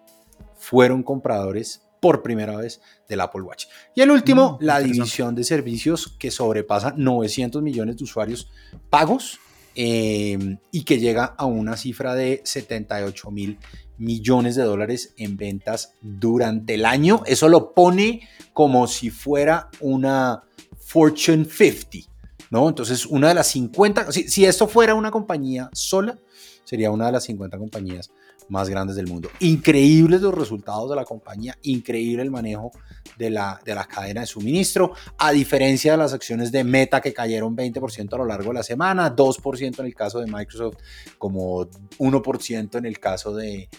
fueron 0.56 1.02
compradores 1.02 1.82
por 2.00 2.22
primera 2.22 2.56
vez 2.58 2.80
del 3.10 3.22
Apple 3.22 3.42
Watch. 3.42 3.66
Y 3.96 4.02
el 4.02 4.12
último, 4.12 4.60
mm, 4.60 4.64
la 4.64 4.80
división 4.80 5.34
de 5.34 5.44
servicios 5.44 6.16
que 6.20 6.30
sobrepasa 6.30 6.94
900 6.96 7.64
millones 7.64 7.98
de 7.98 8.04
usuarios 8.04 8.52
pagos 8.92 9.40
Em, 9.80 10.58
y 10.72 10.86
que 10.86 10.98
llega 10.98 11.36
a 11.38 11.46
una 11.46 11.78
cifra 11.78 12.16
de 12.16 12.42
78 12.44 13.30
mil 13.30 13.60
millones 14.00 14.56
de 14.56 14.64
dólares 14.64 15.14
en 15.18 15.38
ventas 15.38 15.94
durante 16.02 16.74
el 16.74 16.84
año. 16.84 17.22
Eso 17.28 17.48
lo 17.48 17.76
pone 17.76 18.28
como 18.54 18.88
si 18.88 19.12
fuera 19.12 19.70
una 19.80 20.42
Fortune 20.80 21.46
50, 21.46 22.10
¿no? 22.50 22.68
Entonces, 22.70 23.06
una 23.06 23.28
de 23.28 23.36
las 23.36 23.50
50, 23.50 24.12
si, 24.12 24.28
si 24.28 24.46
esto 24.46 24.68
fuera 24.68 24.96
una 24.96 25.12
compañía 25.12 25.70
sola, 25.74 26.18
sería 26.64 26.90
una 26.90 27.06
de 27.06 27.12
las 27.12 27.26
50 27.26 27.60
compañías 27.60 28.10
más 28.50 28.70
grandes 28.70 28.96
del 28.96 29.08
mundo. 29.08 29.30
Increíbles 29.40 30.22
los 30.22 30.34
resultados 30.34 30.90
de 30.90 30.96
la 30.96 31.06
compañía, 31.06 31.58
increíble 31.64 32.24
el 32.24 32.32
manejo 32.32 32.72
de 33.18 33.30
la, 33.30 33.60
de 33.64 33.76
la 33.76 33.86
cadena 33.86 34.22
de 34.22 34.28
suministro, 34.28 34.94
a 35.18 35.32
diferencia 35.32 35.94
de 35.94 35.98
las 35.98 36.14
acciones 36.14 36.52
de 36.52 36.64
Meta 36.64 37.02
que 37.02 37.14
cayeron 37.14 37.56
20% 37.56 38.14
a 38.14 38.18
lo 38.18 38.26
largo 38.26 38.50
de 38.50 38.56
la 38.56 38.64
semana, 38.64 39.16
2% 39.16 39.80
en 39.80 39.86
el 39.86 39.96
caso 39.96 40.20
de 40.20 40.32
Microsoft, 40.32 40.78
como 41.18 41.66
1% 41.66 42.78
en 42.78 42.86
el 42.86 43.00
caso 43.00 43.34
de, 43.34 43.70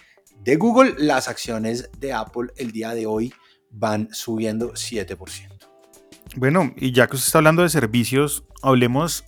de 0.42 0.57
Google, 0.57 0.94
las 0.98 1.28
acciones 1.28 1.90
de 1.98 2.12
Apple 2.12 2.48
el 2.57 2.72
día 2.72 2.94
de 2.94 3.07
hoy 3.07 3.33
van 3.70 4.09
subiendo 4.12 4.72
7%. 4.72 5.59
Bueno, 6.37 6.72
y 6.76 6.92
ya 6.92 7.07
que 7.07 7.16
usted 7.16 7.28
está 7.28 7.38
hablando 7.38 7.62
de 7.62 7.68
servicios, 7.68 8.44
hablemos, 8.62 9.24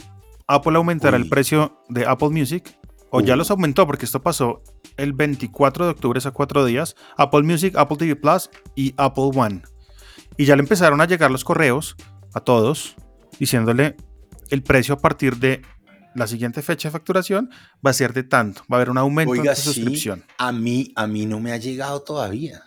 Apple 0.46 0.76
aumentará 0.76 1.16
el 1.16 1.28
precio 1.28 1.82
de 1.88 2.06
Apple 2.06 2.30
Music 2.30 2.76
o 3.10 3.20
ya 3.20 3.36
los 3.36 3.50
aumentó 3.50 3.86
porque 3.86 4.04
esto 4.04 4.22
pasó 4.22 4.62
el 4.96 5.12
24 5.12 5.84
de 5.84 5.90
octubre, 5.90 6.18
hace 6.18 6.30
cuatro 6.30 6.64
días, 6.64 6.96
Apple 7.16 7.42
Music, 7.42 7.74
Apple 7.76 7.96
TV 7.96 8.16
Plus 8.16 8.50
y 8.74 8.94
Apple 8.96 9.30
One. 9.34 9.62
Y 10.36 10.44
ya 10.44 10.56
le 10.56 10.62
empezaron 10.62 11.00
a 11.00 11.06
llegar 11.06 11.30
los 11.30 11.44
correos 11.44 11.96
a 12.34 12.40
todos 12.40 12.96
diciéndole 13.38 13.96
el 14.50 14.62
precio 14.62 14.94
a 14.94 14.98
partir 14.98 15.36
de 15.36 15.62
la 16.14 16.26
siguiente 16.26 16.62
fecha 16.62 16.88
de 16.88 16.92
facturación 16.92 17.50
va 17.84 17.90
a 17.90 17.94
ser 17.94 18.12
de 18.12 18.24
tanto, 18.24 18.62
va 18.62 18.76
a 18.76 18.78
haber 18.78 18.90
un 18.90 18.98
aumento 18.98 19.32
de 19.32 19.54
suscripción. 19.54 20.24
A 20.38 20.52
mí, 20.52 20.92
a 20.96 21.06
mí 21.06 21.26
no 21.26 21.40
me 21.40 21.52
ha 21.52 21.56
llegado 21.56 22.02
todavía. 22.02 22.62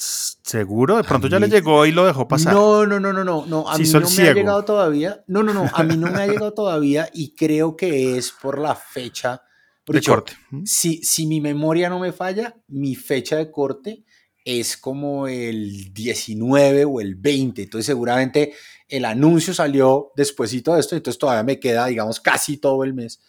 ¿Seguro? 0.00 0.96
De 0.96 1.04
pronto 1.04 1.28
ya 1.28 1.38
le 1.38 1.48
llegó 1.48 1.84
y 1.84 1.92
lo 1.92 2.06
dejó 2.06 2.26
pasar. 2.26 2.54
No, 2.54 2.86
no, 2.86 2.98
no, 2.98 3.12
no, 3.12 3.22
no, 3.22 3.44
no. 3.46 3.68
A 3.68 3.76
mí 3.76 3.88
no 3.88 4.00
me 4.00 4.28
ha 4.28 4.34
llegado 4.34 4.64
todavía. 4.64 5.22
No, 5.26 5.42
no, 5.42 5.52
no. 5.52 5.68
A 5.72 5.82
mí 5.82 5.96
no 5.96 6.10
me 6.10 6.22
ha 6.22 6.26
llegado 6.26 6.54
todavía 6.54 7.10
y 7.12 7.34
creo 7.34 7.76
que 7.76 8.16
es 8.16 8.32
por 8.32 8.58
la 8.58 8.74
fecha 8.74 9.42
de 9.86 10.00
corte. 10.00 10.32
Si, 10.64 11.02
si 11.02 11.26
mi 11.26 11.40
memoria 11.40 11.90
no 11.90 11.98
me 11.98 12.12
falla, 12.12 12.56
mi 12.68 12.94
fecha 12.94 13.36
de 13.36 13.50
corte 13.50 14.04
es 14.44 14.76
como 14.76 15.28
el 15.28 15.92
19 15.92 16.86
o 16.86 17.00
el 17.00 17.16
20. 17.16 17.62
Entonces 17.62 17.86
seguramente 17.86 18.54
el 18.88 19.04
anuncio 19.04 19.52
salió 19.52 20.12
despuesito 20.16 20.74
de 20.74 20.80
esto, 20.80 20.96
entonces 20.96 21.18
todavía 21.18 21.44
me 21.44 21.60
queda, 21.60 21.86
digamos, 21.86 22.20
casi 22.20 22.56
todo 22.56 22.84
el 22.84 22.94
mes 22.94 23.20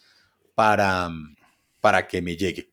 para, 0.54 1.10
para 1.80 2.08
que 2.08 2.22
me 2.22 2.36
llegue. 2.36 2.71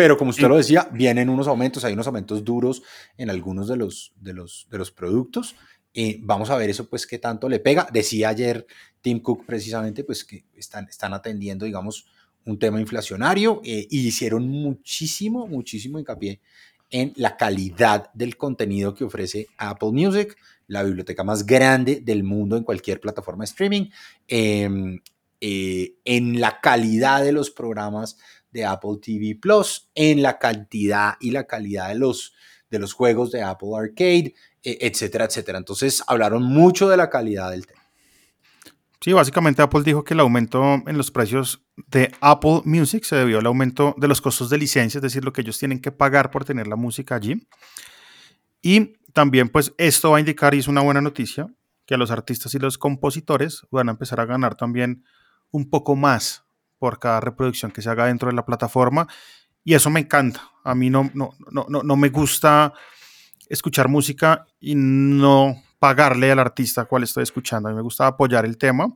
Pero 0.00 0.16
como 0.16 0.30
usted 0.30 0.48
lo 0.48 0.56
decía, 0.56 0.88
vienen 0.90 1.28
unos 1.28 1.46
aumentos, 1.46 1.84
hay 1.84 1.92
unos 1.92 2.06
aumentos 2.06 2.42
duros 2.42 2.82
en 3.18 3.28
algunos 3.28 3.68
de 3.68 3.76
los, 3.76 4.14
de 4.18 4.32
los, 4.32 4.66
de 4.70 4.78
los 4.78 4.90
productos. 4.90 5.56
Eh, 5.92 6.18
vamos 6.22 6.48
a 6.48 6.56
ver 6.56 6.70
eso, 6.70 6.88
pues, 6.88 7.06
qué 7.06 7.18
tanto 7.18 7.50
le 7.50 7.58
pega. 7.58 7.86
Decía 7.92 8.30
ayer 8.30 8.66
Tim 9.02 9.20
Cook 9.20 9.44
precisamente, 9.44 10.02
pues, 10.02 10.24
que 10.24 10.46
están, 10.56 10.88
están 10.88 11.12
atendiendo, 11.12 11.66
digamos, 11.66 12.06
un 12.46 12.58
tema 12.58 12.80
inflacionario 12.80 13.60
eh, 13.62 13.86
y 13.90 14.06
hicieron 14.06 14.48
muchísimo, 14.48 15.46
muchísimo 15.46 15.98
hincapié 15.98 16.40
en 16.88 17.12
la 17.16 17.36
calidad 17.36 18.10
del 18.14 18.38
contenido 18.38 18.94
que 18.94 19.04
ofrece 19.04 19.48
Apple 19.58 19.92
Music, 19.92 20.34
la 20.66 20.82
biblioteca 20.82 21.24
más 21.24 21.44
grande 21.44 22.00
del 22.00 22.24
mundo 22.24 22.56
en 22.56 22.64
cualquier 22.64 23.00
plataforma 23.00 23.44
de 23.44 23.50
streaming, 23.50 23.90
em, 24.28 24.98
eh, 25.42 25.96
en 26.06 26.40
la 26.40 26.58
calidad 26.58 27.22
de 27.22 27.32
los 27.32 27.50
programas 27.50 28.16
de 28.52 28.64
Apple 28.64 28.98
TV 29.02 29.38
Plus, 29.40 29.88
en 29.94 30.22
la 30.22 30.38
cantidad 30.38 31.14
y 31.20 31.30
la 31.30 31.46
calidad 31.46 31.88
de 31.88 31.96
los, 31.96 32.34
de 32.70 32.78
los 32.78 32.92
juegos 32.92 33.30
de 33.30 33.42
Apple 33.42 33.70
Arcade, 33.76 34.34
e, 34.62 34.78
etcétera, 34.80 35.26
etcétera. 35.26 35.58
Entonces 35.58 36.02
hablaron 36.06 36.42
mucho 36.42 36.88
de 36.88 36.96
la 36.96 37.10
calidad 37.10 37.50
del 37.50 37.66
tema. 37.66 37.80
Sí, 39.02 39.14
básicamente 39.14 39.62
Apple 39.62 39.82
dijo 39.82 40.04
que 40.04 40.12
el 40.12 40.20
aumento 40.20 40.62
en 40.86 40.98
los 40.98 41.10
precios 41.10 41.62
de 41.86 42.12
Apple 42.20 42.60
Music 42.66 43.04
se 43.04 43.16
debió 43.16 43.38
al 43.38 43.46
aumento 43.46 43.94
de 43.96 44.08
los 44.08 44.20
costos 44.20 44.50
de 44.50 44.58
licencia, 44.58 44.98
es 44.98 45.02
decir, 45.02 45.24
lo 45.24 45.32
que 45.32 45.40
ellos 45.40 45.58
tienen 45.58 45.80
que 45.80 45.90
pagar 45.90 46.30
por 46.30 46.44
tener 46.44 46.66
la 46.66 46.76
música 46.76 47.14
allí. 47.14 47.46
Y 48.60 48.96
también 49.14 49.48
pues 49.48 49.72
esto 49.78 50.10
va 50.10 50.18
a 50.18 50.20
indicar, 50.20 50.54
y 50.54 50.58
es 50.58 50.68
una 50.68 50.82
buena 50.82 51.00
noticia, 51.00 51.48
que 51.86 51.96
los 51.96 52.10
artistas 52.10 52.54
y 52.54 52.58
los 52.58 52.76
compositores 52.76 53.62
van 53.70 53.88
a 53.88 53.92
empezar 53.92 54.20
a 54.20 54.26
ganar 54.26 54.54
también 54.54 55.02
un 55.50 55.70
poco 55.70 55.96
más 55.96 56.44
por 56.80 56.98
cada 56.98 57.20
reproducción 57.20 57.70
que 57.70 57.82
se 57.82 57.90
haga 57.90 58.06
dentro 58.06 58.28
de 58.28 58.34
la 58.34 58.44
plataforma. 58.44 59.06
Y 59.62 59.74
eso 59.74 59.90
me 59.90 60.00
encanta. 60.00 60.50
A 60.64 60.74
mí 60.74 60.90
no, 60.90 61.10
no, 61.14 61.30
no, 61.50 61.66
no 61.68 61.96
me 61.96 62.08
gusta 62.08 62.72
escuchar 63.48 63.88
música 63.88 64.46
y 64.58 64.74
no 64.74 65.62
pagarle 65.78 66.32
al 66.32 66.38
artista 66.38 66.86
cual 66.86 67.02
estoy 67.02 67.22
escuchando. 67.22 67.68
A 67.68 67.72
mí 67.72 67.76
me 67.76 67.82
gusta 67.82 68.06
apoyar 68.06 68.44
el 68.46 68.56
tema. 68.56 68.88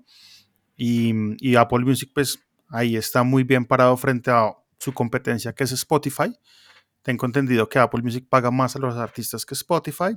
Y, 0.77 1.13
y, 1.39 1.55
Apple 1.55 1.85
Music, 1.85 2.11
pues 2.13 2.41
ahí 2.69 2.97
está 2.97 3.23
muy 3.23 3.45
bien 3.45 3.65
parado 3.65 3.97
frente 3.97 4.31
a 4.31 4.55
su 4.79 4.93
competencia, 4.93 5.53
que 5.53 5.65
es 5.65 5.73
Spotify. 5.73 6.35
Tengo 7.03 7.27
entendido 7.27 7.69
que 7.69 7.79
Apple 7.79 8.03
Music 8.03 8.27
paga 8.29 8.51
más 8.51 8.75
a 8.75 8.79
los 8.79 8.97
artistas 8.97 9.45
que 9.45 9.55
Spotify. 9.55 10.17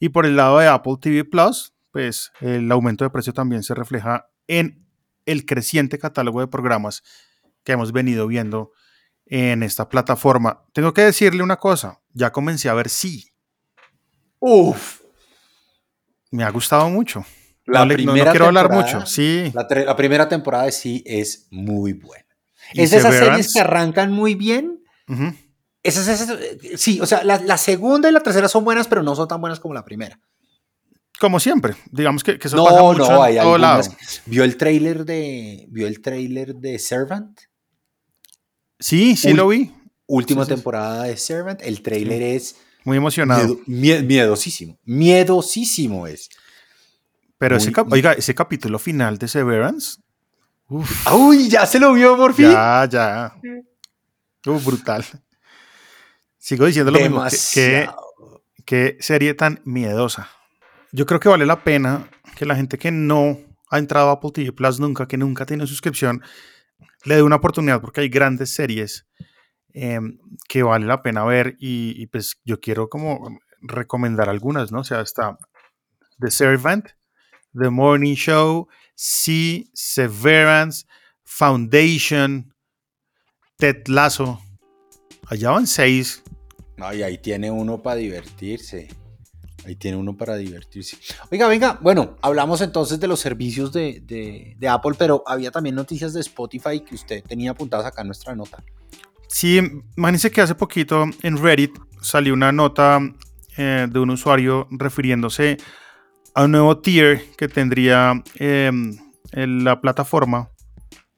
Y 0.00 0.08
por 0.08 0.26
el 0.26 0.36
lado 0.36 0.58
de 0.58 0.66
Apple 0.66 0.96
TV 1.00 1.24
Plus, 1.24 1.72
pues 1.92 2.32
el 2.40 2.70
aumento 2.72 3.04
de 3.04 3.10
precio 3.10 3.32
también 3.32 3.62
se 3.62 3.74
refleja 3.74 4.28
en 4.48 4.85
el 5.26 5.44
creciente 5.44 5.98
catálogo 5.98 6.40
de 6.40 6.48
programas 6.48 7.02
que 7.64 7.72
hemos 7.72 7.92
venido 7.92 8.26
viendo 8.26 8.72
en 9.26 9.62
esta 9.62 9.88
plataforma. 9.88 10.64
Tengo 10.72 10.94
que 10.94 11.02
decirle 11.02 11.42
una 11.42 11.56
cosa, 11.56 12.00
ya 12.12 12.32
comencé 12.32 12.68
a 12.68 12.74
ver 12.74 12.88
sí. 12.88 13.32
Uf. 14.38 15.02
Me 16.30 16.44
ha 16.44 16.50
gustado 16.50 16.88
mucho. 16.88 17.24
La 17.66 17.84
no, 17.84 17.92
primera 17.92 18.30
quiero 18.30 18.46
hablar 18.46 18.70
mucho, 18.70 19.04
sí. 19.06 19.52
La, 19.52 19.96
primera 19.96 20.28
temporada 20.28 20.64
de 20.64 20.72
sí 20.72 21.02
es 21.04 21.48
muy 21.50 21.92
buena. 21.92 22.24
Es 22.72 22.92
de 22.92 22.98
esas 22.98 23.14
series 23.14 23.52
que 23.52 23.60
arrancan 23.60 24.12
muy 24.12 24.36
bien. 24.36 24.84
sí, 26.76 27.00
o 27.00 27.06
sea, 27.06 27.24
la, 27.24 27.58
segunda 27.58 28.08
y 28.08 28.12
la 28.12 28.20
tercera 28.20 28.48
son 28.48 28.64
buenas, 28.64 28.86
pero 28.86 29.02
no 29.02 29.16
son 29.16 29.26
tan 29.26 29.40
buenas 29.40 29.58
como 29.58 29.74
la 29.74 29.84
primera. 29.84 30.20
Como 31.18 31.40
siempre, 31.40 31.74
digamos 31.90 32.22
que, 32.22 32.38
que 32.38 32.48
eso 32.48 32.56
no, 32.56 32.64
pasa 32.64 32.82
mucho 32.82 33.10
no, 33.10 33.22
hay 33.22 33.36
todo 33.36 33.56
lado. 33.56 33.82
¿Vio 34.26 34.44
el 34.44 34.56
trailer 34.56 35.04
de 35.04 35.66
vio 35.70 35.86
el 35.86 36.00
trailer 36.02 36.54
de 36.54 36.78
Servant? 36.78 37.40
Sí, 38.78 39.16
sí 39.16 39.32
lo 39.32 39.48
vi. 39.48 39.72
Última 40.06 40.44
temporada 40.44 41.04
de 41.04 41.16
Servant, 41.16 41.60
el 41.62 41.80
trailer 41.80 42.22
es 42.22 42.56
muy 42.84 42.98
emocionado. 42.98 43.58
miedosísimo, 43.66 44.78
miedosísimo 44.84 46.06
es. 46.06 46.28
Pero 47.38 47.56
ese, 47.56 47.72
oiga, 47.90 48.12
ese 48.12 48.34
capítulo 48.34 48.78
final 48.78 49.18
de 49.18 49.28
Severance. 49.28 50.00
Uf, 50.68 51.12
¡Uy! 51.12 51.48
Ya 51.48 51.64
se 51.66 51.78
lo 51.78 51.92
vio 51.94 52.16
por 52.16 52.34
fin. 52.34 52.50
Ya, 52.50 52.88
ya. 52.90 53.34
Uf, 54.46 54.64
brutal. 54.64 55.04
Sigo 56.38 56.66
diciendo 56.66 56.90
lo 56.90 57.00
mismo. 57.00 57.24
Que, 57.52 57.88
qué 58.64 58.96
serie 59.00 59.34
tan 59.34 59.60
miedosa 59.64 60.30
yo 60.92 61.06
creo 61.06 61.20
que 61.20 61.28
vale 61.28 61.46
la 61.46 61.62
pena 61.62 62.08
que 62.36 62.46
la 62.46 62.56
gente 62.56 62.78
que 62.78 62.90
no 62.90 63.38
ha 63.70 63.78
entrado 63.78 64.10
a 64.10 64.12
Apple 64.12 64.30
TV 64.32 64.52
Plus 64.52 64.78
nunca, 64.80 65.06
que 65.06 65.16
nunca 65.16 65.46
tiene 65.46 65.66
suscripción, 65.66 66.22
le 67.04 67.16
dé 67.16 67.22
una 67.22 67.36
oportunidad 67.36 67.80
porque 67.80 68.00
hay 68.00 68.08
grandes 68.08 68.50
series 68.50 69.06
em, 69.72 70.18
que 70.48 70.62
vale 70.62 70.86
la 70.86 71.02
pena 71.02 71.24
ver 71.24 71.56
y, 71.58 72.06
pues 72.08 72.36
yo 72.44 72.60
quiero 72.60 72.88
como 72.88 73.38
recomendar 73.60 74.28
algunas, 74.28 74.72
¿no? 74.72 74.80
O 74.80 74.84
sea, 74.84 75.00
está 75.00 75.38
The 76.18 76.30
Servant, 76.30 76.88
The 77.58 77.70
Morning 77.70 78.14
Show, 78.14 78.68
Sea, 78.94 79.62
Severance, 79.72 80.86
Foundation, 81.24 82.54
Ted 83.56 83.86
Lasso. 83.88 84.40
Allá 85.28 85.50
van 85.50 85.66
seis. 85.66 86.22
Ay, 86.78 87.02
ahí 87.02 87.18
tiene 87.18 87.50
uno 87.50 87.82
para 87.82 87.96
divertirse. 87.96 88.88
Ahí 89.66 89.74
tiene 89.74 89.96
uno 89.96 90.16
para 90.16 90.36
divertirse. 90.36 90.96
Oiga, 91.28 91.48
venga, 91.48 91.76
bueno, 91.82 92.16
hablamos 92.22 92.60
entonces 92.60 93.00
de 93.00 93.08
los 93.08 93.18
servicios 93.18 93.72
de, 93.72 94.56
Apple, 94.68 94.92
pero 94.96 95.24
había 95.26 95.50
también 95.50 95.74
noticias 95.74 96.12
de 96.12 96.20
Spotify 96.20 96.80
que 96.80 96.94
usted 96.94 97.24
tenía 97.24 97.50
apuntadas 97.50 97.84
acá 97.84 98.02
en 98.02 98.06
nuestra 98.06 98.36
nota. 98.36 98.62
Sí, 99.26 99.60
imagínense 99.96 100.30
que 100.30 100.40
hace 100.40 100.54
poquito 100.54 101.04
en 101.22 101.36
Reddit 101.42 101.72
salió 102.00 102.32
una 102.32 102.52
nota 102.52 103.00
eh, 103.56 103.88
de 103.90 103.98
un 103.98 104.10
usuario 104.10 104.68
refiriéndose 104.70 105.56
a 106.32 106.44
un 106.44 106.52
nuevo 106.52 106.78
tier 106.78 107.24
que 107.36 107.48
tendría 107.48 108.22
em, 108.36 108.96
en 109.32 109.64
la 109.64 109.80
plataforma 109.80 110.50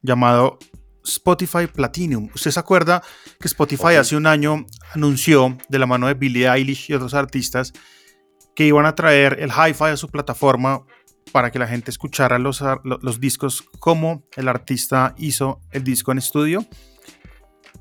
llamado 0.00 0.58
Spotify 1.04 1.66
Platinum. 1.66 2.30
¿Usted 2.34 2.50
se 2.50 2.61
acuerda 2.61 3.02
que 3.38 3.48
Spotify 3.48 3.96
hace 3.98 4.16
un 4.16 4.26
año 4.26 4.64
anunció 4.94 5.58
de 5.68 5.78
la 5.78 5.87
mano 5.87 6.06
de 6.06 6.14
Billie 6.14 6.48
Eilish 6.48 6.90
y 6.90 6.94
otros 6.94 7.12
artistas 7.12 7.74
que 8.59 8.66
iban 8.66 8.87
a 8.87 8.97
traer 8.97 9.37
el 9.38 9.51
hi-fi 9.51 9.85
a 9.85 9.97
su 9.97 10.09
plataforma 10.09 10.85
para 11.31 11.53
que 11.53 11.61
la 11.61 11.68
gente 11.68 11.92
escuchara 11.92 12.40
los, 12.40 12.61
los 12.83 13.21
discos 13.21 13.62
como 13.79 14.25
el 14.35 14.49
artista 14.49 15.14
hizo 15.16 15.61
el 15.71 15.85
disco 15.85 16.11
en 16.11 16.18
estudio. 16.18 16.66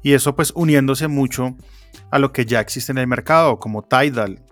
Y 0.03 0.13
eso 0.13 0.35
pues 0.35 0.53
uniéndose 0.53 1.07
mucho 1.07 1.57
a 2.11 2.19
lo 2.19 2.31
que 2.31 2.45
ya 2.45 2.59
existe 2.59 2.91
en 2.91 2.99
el 2.99 3.07
mercado, 3.07 3.57
como 3.57 3.81
Tidal, 3.85 4.45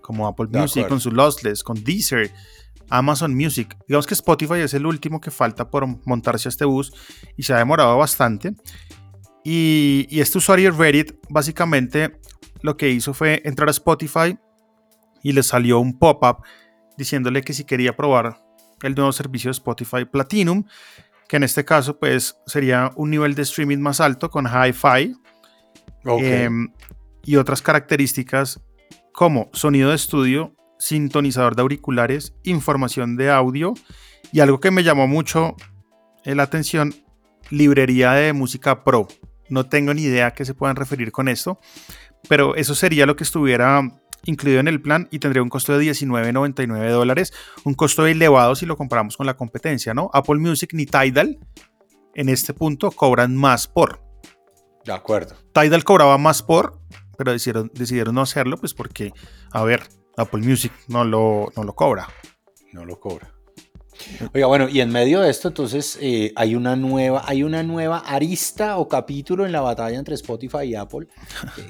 como 0.00 0.28
Apple 0.28 0.46
Music 0.52 0.86
con 0.86 1.00
su 1.00 1.10
Lossless, 1.10 1.64
con 1.64 1.82
Deezer, 1.82 2.30
Amazon 2.88 3.34
Music. 3.34 3.76
Digamos 3.88 4.06
que 4.06 4.14
Spotify 4.14 4.60
es 4.60 4.74
el 4.74 4.86
último 4.86 5.20
que 5.20 5.32
falta 5.32 5.70
por 5.70 5.88
montarse 6.06 6.46
a 6.46 6.50
este 6.50 6.64
bus 6.64 6.92
y 7.36 7.42
se 7.42 7.52
ha 7.52 7.58
demorado 7.58 7.98
bastante. 7.98 8.54
Y, 9.42 10.06
y 10.08 10.20
este 10.20 10.38
usuario 10.38 10.70
Reddit 10.70 11.14
básicamente 11.28 12.20
lo 12.62 12.76
que 12.76 12.90
hizo 12.90 13.12
fue 13.12 13.42
entrar 13.44 13.66
a 13.66 13.72
Spotify 13.72 14.38
y 15.24 15.32
le 15.32 15.42
salió 15.42 15.80
un 15.80 15.98
pop-up 15.98 16.44
diciéndole 16.96 17.42
que 17.42 17.54
si 17.54 17.64
quería 17.64 17.96
probar 17.96 18.44
el 18.82 18.94
nuevo 18.94 19.10
servicio 19.10 19.48
de 19.48 19.52
Spotify 19.52 20.04
Platinum, 20.04 20.64
que 21.26 21.38
en 21.38 21.42
este 21.42 21.64
caso 21.64 21.98
pues 21.98 22.36
sería 22.46 22.92
un 22.94 23.10
nivel 23.10 23.34
de 23.34 23.42
streaming 23.42 23.78
más 23.78 24.00
alto 24.00 24.30
con 24.30 24.46
hi-fi 24.46 25.16
em, 26.18 26.72
y 27.24 27.36
otras 27.36 27.62
características 27.62 28.60
como 29.12 29.48
sonido 29.54 29.90
de 29.90 29.96
estudio, 29.96 30.54
sintonizador 30.78 31.56
de 31.56 31.62
auriculares, 31.62 32.34
información 32.44 33.16
de 33.16 33.30
audio 33.30 33.72
y 34.30 34.40
algo 34.40 34.60
que 34.60 34.70
me 34.70 34.84
llamó 34.84 35.08
mucho 35.08 35.56
la 36.24 36.42
atención, 36.42 36.94
librería 37.50 38.12
de 38.12 38.32
música 38.34 38.84
pro. 38.84 39.08
No 39.48 39.66
tengo 39.66 39.94
ni 39.94 40.02
idea 40.02 40.28
a 40.28 40.34
qué 40.34 40.44
se 40.44 40.54
puedan 40.54 40.76
referir 40.76 41.12
con 41.12 41.28
esto, 41.28 41.60
pero 42.28 42.56
eso 42.56 42.74
sería 42.74 43.06
lo 43.06 43.16
que 43.16 43.24
estuviera 43.24 43.82
incluido 44.26 44.60
en 44.60 44.68
el 44.68 44.80
plan 44.80 45.08
y 45.10 45.18
tendría 45.18 45.42
un 45.42 45.48
costo 45.48 45.76
de 45.76 45.84
19.99 45.84 46.90
dólares, 46.90 47.32
un 47.64 47.74
costo 47.74 48.06
elevado 48.06 48.54
si 48.54 48.66
lo 48.66 48.76
comparamos 48.76 49.16
con 49.16 49.26
la 49.26 49.36
competencia, 49.36 49.94
¿no? 49.94 50.10
Apple 50.12 50.38
Music 50.38 50.70
ni 50.72 50.86
Tidal 50.86 51.38
en 52.14 52.28
este 52.28 52.54
punto 52.54 52.90
cobran 52.90 53.36
más 53.36 53.66
por. 53.66 54.02
De 54.84 54.92
acuerdo. 54.92 55.34
Tidal 55.52 55.84
cobraba 55.84 56.18
más 56.18 56.42
por, 56.42 56.80
pero 57.16 57.32
decidieron, 57.32 57.70
decidieron 57.74 58.14
no 58.14 58.20
hacerlo, 58.20 58.58
pues 58.58 58.74
porque, 58.74 59.12
a 59.50 59.64
ver, 59.64 59.82
Apple 60.16 60.42
Music 60.42 60.72
no 60.88 61.04
lo, 61.04 61.52
no 61.56 61.64
lo 61.64 61.74
cobra. 61.74 62.08
No 62.72 62.84
lo 62.84 62.98
cobra. 63.00 63.33
Oiga, 64.32 64.46
bueno, 64.46 64.68
y 64.68 64.80
en 64.80 64.90
medio 64.90 65.20
de 65.20 65.30
esto, 65.30 65.48
entonces, 65.48 65.98
eh, 66.00 66.32
hay, 66.36 66.54
una 66.54 66.76
nueva, 66.76 67.22
hay 67.26 67.42
una 67.42 67.62
nueva 67.62 67.98
arista 67.98 68.78
o 68.78 68.88
capítulo 68.88 69.46
en 69.46 69.52
la 69.52 69.60
batalla 69.60 69.98
entre 69.98 70.14
Spotify 70.14 70.64
y 70.64 70.74
Apple 70.74 71.08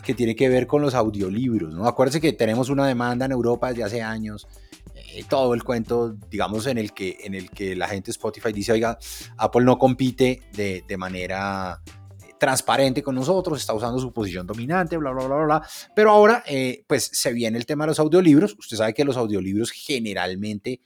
que, 0.03 0.15
tiene 0.15 0.35
que 0.35 0.49
ver 0.49 0.67
con 0.67 0.83
los 0.83 0.95
audiolibros, 0.95 1.75
¿no? 1.75 1.87
Acuérdense 1.87 2.21
que 2.21 2.33
tenemos 2.33 2.69
una 2.69 2.87
demanda 2.87 3.27
en 3.27 3.33
Europa 3.33 3.69
desde 3.69 3.85
hace 3.85 4.03
años, 4.03 4.47
eh, 4.95 5.25
todo 5.29 5.55
el 5.55 5.65
cuento, 5.65 6.17
digamos, 6.31 6.67
en 6.67 6.79
el, 6.79 6.93
que, 6.93 7.19
en 7.25 7.35
el 7.35 7.51
que 7.51 7.77
la 7.77 7.89
gente 7.89 8.11
Spotify 8.11 8.53
dice, 8.53 8.73
oiga, 8.73 8.99
Apple 9.37 9.65
no 9.65 9.79
compite 9.79 10.43
de, 10.53 10.97
manera 10.97 11.83
eh, 12.23 12.33
transparente 12.39 13.03
con 13.03 13.15
nosotros, 13.15 13.61
está 13.61 13.75
usando 13.75 13.99
su 13.99 14.13
posición 14.13 14.47
dominante, 14.47 14.97
bla, 14.97 15.11
bla, 15.11 15.27
bla, 15.27 15.37
bla, 15.37 15.45
bla. 15.45 15.69
Pero 15.95 16.11
ahora, 16.11 16.43
pues 16.87 17.11
se 17.13 17.33
viene 17.33 17.59
el 17.59 17.67
tema 17.67 17.85
de 17.85 17.89
los 17.89 17.99
audiolibros. 17.99 18.57
Usted 18.59 18.77
sabe 18.77 18.95
que 18.95 19.05
los 19.05 19.17
audiolibros 19.17 19.71
generalmente 19.71 20.81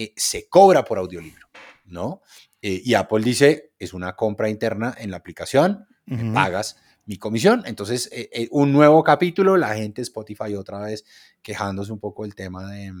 eh, 0.00 0.12
se 0.16 0.48
cobra 0.48 0.84
por 0.84 0.98
audiolibro, 0.98 1.48
¿no? 1.86 2.22
Eh, 2.62 2.80
y 2.84 2.94
Apple 2.94 3.24
dice, 3.24 3.72
es 3.80 3.92
una 3.92 4.14
compra 4.14 4.48
interna 4.48 4.94
en 4.96 5.10
la 5.10 5.16
aplicación, 5.16 5.88
pagas 6.32 6.76
mi 7.04 7.18
comisión. 7.18 7.64
Entonces, 7.66 8.08
eh, 8.12 8.46
un 8.52 8.72
nuevo 8.72 9.02
capítulo, 9.02 9.56
la 9.56 9.74
gente 9.74 10.00
Spotify 10.02 10.54
otra 10.54 10.78
vez 10.78 11.04
quejándose 11.42 11.90
un 11.92 11.98
poco 11.98 12.22
del 12.22 12.36
tema 12.36 12.70
de 12.70 12.92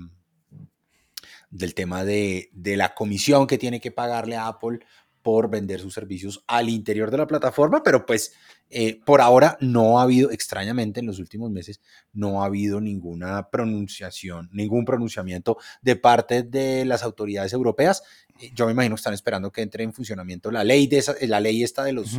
del 1.50 1.74
tema 1.74 2.04
de, 2.04 2.50
de 2.52 2.76
la 2.76 2.94
comisión 2.94 3.46
que 3.46 3.58
tiene 3.58 3.80
que 3.80 3.92
pagarle 3.92 4.36
a 4.36 4.48
Apple 4.48 4.80
por 5.28 5.50
vender 5.50 5.78
sus 5.78 5.92
servicios 5.92 6.42
al 6.46 6.70
interior 6.70 7.10
de 7.10 7.18
la 7.18 7.26
plataforma, 7.26 7.82
pero 7.82 8.06
pues 8.06 8.32
eh, 8.70 8.98
por 9.04 9.20
ahora 9.20 9.58
no 9.60 9.98
ha 9.98 10.04
habido, 10.04 10.30
extrañamente 10.30 11.00
en 11.00 11.06
los 11.06 11.18
últimos 11.18 11.50
meses, 11.50 11.82
no 12.14 12.42
ha 12.42 12.46
habido 12.46 12.80
ninguna 12.80 13.50
pronunciación, 13.50 14.48
ningún 14.54 14.86
pronunciamiento 14.86 15.58
de 15.82 15.96
parte 15.96 16.44
de 16.44 16.86
las 16.86 17.02
autoridades 17.02 17.52
europeas. 17.52 18.02
Eh, 18.40 18.52
yo 18.54 18.64
me 18.64 18.72
imagino 18.72 18.94
que 18.94 19.00
están 19.00 19.12
esperando 19.12 19.52
que 19.52 19.60
entre 19.60 19.84
en 19.84 19.92
funcionamiento 19.92 20.50
la 20.50 20.64
ley, 20.64 20.86
de 20.86 20.96
esa, 20.96 21.14
la 21.20 21.40
ley 21.40 21.62
esta 21.62 21.84
de 21.84 21.92
los, 21.92 22.18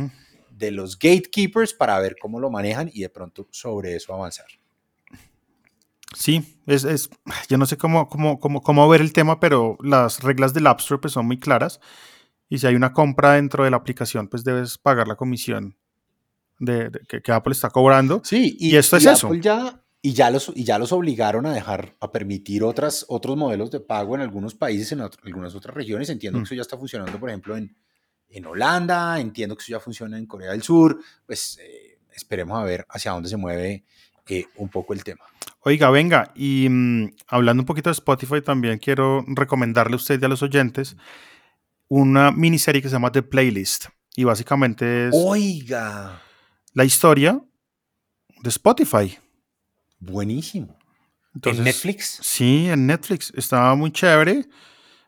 de 0.56 0.70
los 0.70 0.96
gatekeepers 0.96 1.74
para 1.74 1.98
ver 1.98 2.14
cómo 2.16 2.38
lo 2.38 2.48
manejan 2.48 2.92
y 2.94 3.00
de 3.00 3.08
pronto 3.08 3.48
sobre 3.50 3.96
eso 3.96 4.14
avanzar. 4.14 4.46
Sí, 6.16 6.60
es, 6.68 6.84
es, 6.84 7.10
yo 7.48 7.58
no 7.58 7.66
sé 7.66 7.76
cómo, 7.76 8.08
cómo, 8.08 8.38
cómo, 8.38 8.62
cómo 8.62 8.88
ver 8.88 9.00
el 9.00 9.12
tema, 9.12 9.40
pero 9.40 9.78
las 9.82 10.22
reglas 10.22 10.54
del 10.54 10.68
App 10.68 10.78
Store 10.78 11.00
pues, 11.00 11.12
son 11.12 11.26
muy 11.26 11.40
claras 11.40 11.80
y 12.50 12.58
si 12.58 12.66
hay 12.66 12.74
una 12.74 12.92
compra 12.92 13.34
dentro 13.34 13.64
de 13.64 13.70
la 13.70 13.76
aplicación, 13.76 14.26
pues 14.28 14.42
debes 14.42 14.76
pagar 14.76 15.06
la 15.06 15.14
comisión 15.14 15.76
de, 16.58 16.90
que, 17.08 17.32
Apple 17.32 17.52
está 17.52 17.70
cobrando. 17.70 18.20
Sí, 18.24 18.56
y, 18.58 18.76
esto 18.76 18.96
es 18.96 19.06
eso. 19.06 19.32
ya, 19.34 19.80
y, 20.02 20.12
ya 20.12 20.32
los, 20.32 20.52
y 20.54 20.64
ya 20.64 20.76
los 20.76 20.92
obligaron 20.92 21.46
a 21.46 21.54
dejar, 21.54 21.94
a 22.00 22.10
permitir 22.10 22.64
otras, 22.64 23.06
otros 23.08 23.36
modelos 23.36 23.70
de 23.70 23.78
pago 23.78 24.16
en 24.16 24.22
algunos 24.22 24.56
países, 24.56 24.90
en 24.90 25.00
algunas 25.00 25.54
otras 25.54 25.76
regiones. 25.76 26.10
Entiendo 26.10 26.38
que 26.38 26.42
mm. 26.42 26.46
eso 26.46 26.54
ya 26.56 26.62
está 26.62 26.76
funcionando, 26.76 27.20
por 27.20 27.30
ejemplo, 27.30 27.56
en, 27.56 27.74
en 28.28 28.44
Holanda, 28.44 29.20
entiendo 29.20 29.56
que 29.56 29.62
eso 29.62 29.70
ya 29.70 29.80
funciona 29.80 30.18
en 30.18 30.26
Corea 30.26 30.50
del 30.50 30.64
Sur. 30.64 31.00
Pues 31.24 31.56
eh, 31.62 32.00
esperemos 32.12 32.60
a 32.60 32.64
ver 32.64 32.84
hacia 32.90 33.12
dónde 33.12 33.28
se 33.28 33.36
mueve 33.36 33.84
eh, 34.28 34.44
un 34.56 34.68
poco 34.68 34.92
el 34.92 35.04
tema. 35.04 35.24
Oiga, 35.60 35.88
venga, 35.90 36.32
y 36.34 36.66
mm, 36.68 37.14
hablando 37.28 37.62
un 37.62 37.66
poquito 37.66 37.90
de 37.90 37.92
Spotify, 37.92 38.42
también 38.42 38.78
quiero 38.78 39.24
recomendarle 39.28 39.92
a 39.94 39.96
usted 39.96 40.20
y 40.20 40.24
a 40.24 40.28
los 40.28 40.42
oyentes 40.42 40.96
una 41.90 42.30
miniserie 42.30 42.80
que 42.80 42.88
se 42.88 42.94
llama 42.94 43.12
The 43.12 43.22
Playlist. 43.22 43.86
Y 44.16 44.24
básicamente 44.24 45.08
es. 45.08 45.14
Oiga. 45.14 46.22
La 46.72 46.84
historia 46.84 47.42
de 48.42 48.48
Spotify. 48.48 49.18
Buenísimo. 49.98 50.78
¿En 51.42 51.64
Netflix? 51.64 52.20
Sí, 52.22 52.68
en 52.68 52.86
Netflix. 52.86 53.32
Estaba 53.36 53.74
muy 53.74 53.90
chévere. 53.92 54.46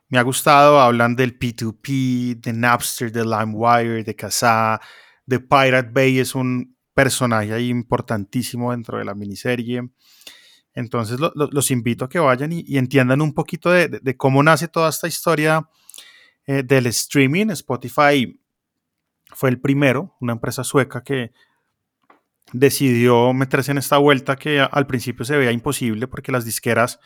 Me 0.08 0.18
ha 0.18 0.22
gustado. 0.22 0.80
Hablan 0.80 1.16
del 1.16 1.38
P2P, 1.38 2.40
de 2.40 2.52
Napster, 2.52 3.10
de 3.10 3.24
LimeWire, 3.24 4.04
de 4.04 4.16
Kazaa, 4.16 4.80
de 5.24 5.40
Pirate 5.40 5.90
Bay. 5.92 6.18
Es 6.18 6.34
un 6.34 6.76
personaje 6.94 7.52
ahí 7.52 7.68
importantísimo 7.68 8.72
dentro 8.72 8.98
de 8.98 9.04
la 9.04 9.14
miniserie. 9.14 9.88
Entonces 10.74 11.20
los 11.20 11.70
invito 11.70 12.04
a 12.06 12.08
que 12.08 12.18
vayan 12.18 12.50
y, 12.52 12.76
entiendan 12.76 13.20
un 13.20 13.34
poquito 13.34 13.70
de, 13.70 14.16
cómo 14.16 14.42
nace 14.42 14.68
toda 14.68 14.88
esta 14.88 15.06
historia 15.06 15.68
eh, 16.46 16.62
del 16.62 16.86
streaming. 16.86 17.50
Spotify 17.50 18.40
fue 19.34 19.50
el 19.50 19.60
primero, 19.60 20.16
una 20.20 20.32
empresa 20.32 20.64
sueca 20.64 21.02
que 21.02 21.32
decidió 22.52 23.32
meterse 23.32 23.70
en 23.70 23.78
esta 23.78 23.98
vuelta 23.98 24.36
que 24.36 24.60
al 24.60 24.86
principio 24.86 25.24
se 25.24 25.36
veía 25.36 25.52
imposible 25.52 26.06
porque 26.06 26.32
las 26.32 26.44
disqueras 26.44 26.98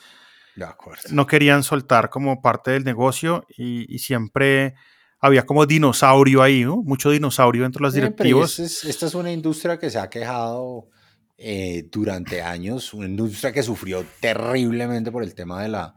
no 1.10 1.26
querían 1.26 1.62
soltar 1.62 2.08
como 2.10 2.40
parte 2.40 2.70
del 2.70 2.84
negocio 2.84 3.46
y, 3.56 3.98
siempre 3.98 4.74
había 5.18 5.44
como 5.44 5.66
dinosaurio 5.66 6.42
ahí, 6.42 6.64
mucho 6.64 7.10
dinosaurio 7.10 7.62
dentro 7.62 7.80
de 7.80 7.82
los 7.84 7.94
directivos. 7.94 8.58
esta 8.58 9.06
es 9.06 9.14
una 9.14 9.32
industria 9.32 9.78
que 9.78 9.90
se 9.90 9.98
ha 9.98 10.08
quejado 10.08 10.88
eh, 11.36 11.88
durante 11.92 12.40
años, 12.40 12.94
una 12.94 13.06
industria 13.06 13.52
que 13.52 13.62
sufrió 13.62 14.04
terriblemente 14.20 15.12
por 15.12 15.22
el 15.22 15.34
tema 15.34 15.62
de 15.62 15.68
la, 15.68 15.94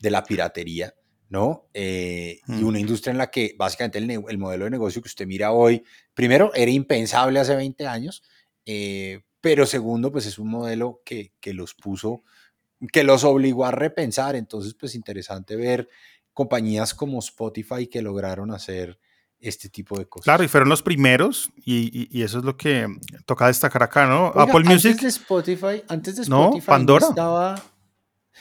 de 0.00 0.10
la 0.10 0.22
piratería. 0.22 0.94
¿No? 1.28 1.68
Eh, 1.74 2.40
y 2.46 2.52
mm. 2.52 2.66
una 2.66 2.80
industria 2.80 3.10
en 3.10 3.18
la 3.18 3.30
que 3.30 3.54
básicamente 3.58 3.98
el, 3.98 4.38
modelo 4.38 4.64
de 4.64 4.70
negocio 4.70 5.02
que 5.02 5.08
usted 5.08 5.26
mira 5.26 5.52
hoy, 5.52 5.84
primero, 6.14 6.52
era 6.54 6.70
impensable 6.70 7.40
hace 7.40 7.56
20 7.56 7.86
años, 7.86 8.22
eh, 8.64 9.22
pero 9.40 9.66
segundo, 9.66 10.10
pues 10.12 10.26
es 10.26 10.38
un 10.38 10.48
modelo 10.48 11.02
que, 11.04 11.32
que, 11.40 11.54
los 11.54 11.74
puso, 11.74 12.22
que 12.92 13.04
los 13.04 13.24
obligó 13.24 13.64
a 13.64 13.70
repensar. 13.70 14.34
Entonces, 14.36 14.74
pues 14.74 14.94
interesante 14.94 15.56
ver 15.56 15.88
compañías 16.32 16.94
como 16.94 17.18
Spotify 17.20 17.86
que 17.86 18.02
lograron 18.02 18.50
hacer 18.50 18.98
este 19.38 19.68
tipo 19.68 19.98
de 19.98 20.06
cosas. 20.06 20.24
Claro, 20.24 20.44
y 20.44 20.48
fueron 20.48 20.68
los 20.68 20.82
primeros, 20.82 21.50
y, 21.64 22.08
y, 22.10 22.22
eso 22.22 22.38
es 22.38 22.44
lo 22.44 22.56
que 22.56 22.86
toca 23.24 23.46
destacar 23.46 23.82
acá, 23.82 24.06
¿no? 24.06 24.26
Apple 24.34 24.64
Music. 24.64 24.92
Antes 24.92 25.02
de 25.02 25.08
Spotify, 25.08 25.84
antes 25.88 26.16
de 26.16 26.22
Spotify, 26.22 26.58
no, 26.58 26.66
Pandora. 26.66 27.06
estaba, 27.08 27.62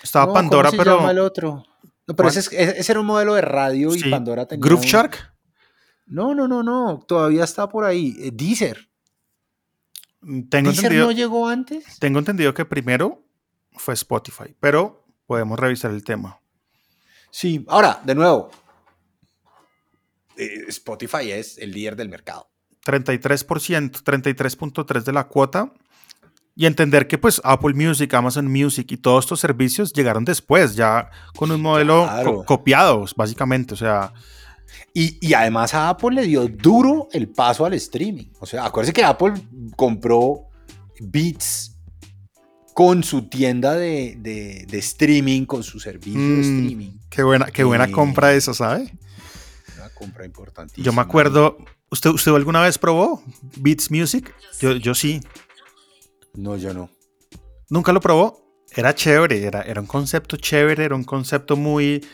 estaba 0.01 0.33
Pandora, 0.33 0.69
¿cómo 0.69 0.81
se 0.81 0.83
pero. 0.83 0.97
Llama 0.97 1.11
el 1.11 1.19
otro? 1.19 1.65
No, 2.07 2.15
pero 2.15 2.29
ese, 2.29 2.91
era 2.91 2.99
un 2.99 3.05
modelo 3.05 3.33
de 3.33 3.41
radio 3.41 3.95
y 3.95 4.09
Pandora 4.09 4.45
tenía. 4.45 4.63
¿Groove 4.63 4.85
Shark? 4.85 5.33
No, 6.05 6.35
no, 6.35 6.47
no, 6.47 6.61
no. 6.61 7.03
Todavía 7.07 7.43
está 7.43 7.67
por 7.67 7.83
ahí. 7.83 8.15
Eh, 8.19 8.31
Deezer. 8.31 8.89
Mm, 10.21 10.43
tengo 10.49 10.69
¿Deezer 10.69 10.85
entendido, 10.85 11.05
no 11.07 11.11
llegó 11.11 11.47
antes? 11.47 11.99
Tengo 11.99 12.19
entendido 12.19 12.53
que 12.53 12.65
primero 12.65 13.25
fue 13.73 13.95
Spotify, 13.95 14.55
pero 14.59 15.05
podemos 15.25 15.59
revisar 15.59 15.91
el 15.91 16.03
tema. 16.03 16.39
Sí, 17.31 17.65
ahora, 17.67 18.01
de 18.05 18.15
nuevo, 18.15 18.49
eh, 20.37 20.65
Spotify 20.67 21.31
es 21.31 21.57
el 21.57 21.71
líder 21.71 21.95
del 21.95 22.09
mercado. 22.09 22.49
33%, 22.85 24.03
33.3% 24.03 25.03
de 25.03 25.11
la 25.11 25.27
cuota 25.27 25.73
y 26.55 26.65
entender 26.65 27.07
que 27.07 27.17
pues 27.17 27.41
Apple 27.43 27.73
Music, 27.73 28.13
Amazon 28.13 28.51
Music 28.51 28.89
y 28.91 28.97
todos 28.97 29.25
estos 29.25 29.39
servicios 29.39 29.91
llegaron 29.91 30.23
después, 30.23 30.75
ya 30.75 31.09
con 31.35 31.51
un 31.51 31.61
modelo 31.61 32.43
copiado, 32.45 33.05
básicamente, 33.15 33.73
o 33.73 33.77
sea... 33.77 34.13
Y, 34.93 35.17
y, 35.25 35.33
además 35.33 35.73
a 35.73 35.89
Apple 35.89 36.15
le 36.15 36.23
dio 36.23 36.47
duro 36.47 37.07
el 37.11 37.29
paso 37.29 37.65
al 37.65 37.73
streaming. 37.73 38.27
O 38.39 38.45
sea, 38.45 38.65
acuérdense 38.65 38.93
que 38.93 39.03
Apple 39.03 39.33
compró 39.75 40.47
Beats 40.99 41.77
con 42.73 43.03
su 43.03 43.29
tienda 43.29 43.73
de, 43.73 44.17
de, 44.17 44.65
de 44.67 44.77
streaming, 44.79 45.45
con 45.45 45.63
su 45.63 45.79
servicio 45.79 46.19
de 46.19 46.27
mm, 46.27 46.41
streaming. 46.41 46.91
Qué 47.09 47.23
buena, 47.23 47.45
qué 47.47 47.63
buena 47.63 47.91
compra 47.91 48.33
esa, 48.33 48.53
¿sabe? 48.53 48.91
compra 49.95 50.25
importantísima. 50.25 50.85
Yo 50.85 50.93
me 50.93 51.01
acuerdo, 51.01 51.57
¿usted, 51.89 52.09
usted 52.09 52.33
alguna 52.33 52.61
vez 52.61 52.77
probó 52.77 53.23
Beats 53.57 53.89
Music? 53.89 54.33
Yo, 54.59 54.75
yo 54.75 54.93
sí. 54.93 55.21
No, 56.35 56.57
yo 56.57 56.73
no. 56.73 56.89
¿Nunca 57.69 57.93
lo 57.93 58.01
probó? 58.01 58.45
Era 58.75 58.93
chévere, 58.93 59.43
era, 59.43 59.61
era 59.61 59.81
un 59.81 59.87
concepto 59.87 60.37
chévere, 60.37 60.83
era 60.83 60.95
un 60.95 61.03
concepto 61.03 61.55
muy 61.55 62.05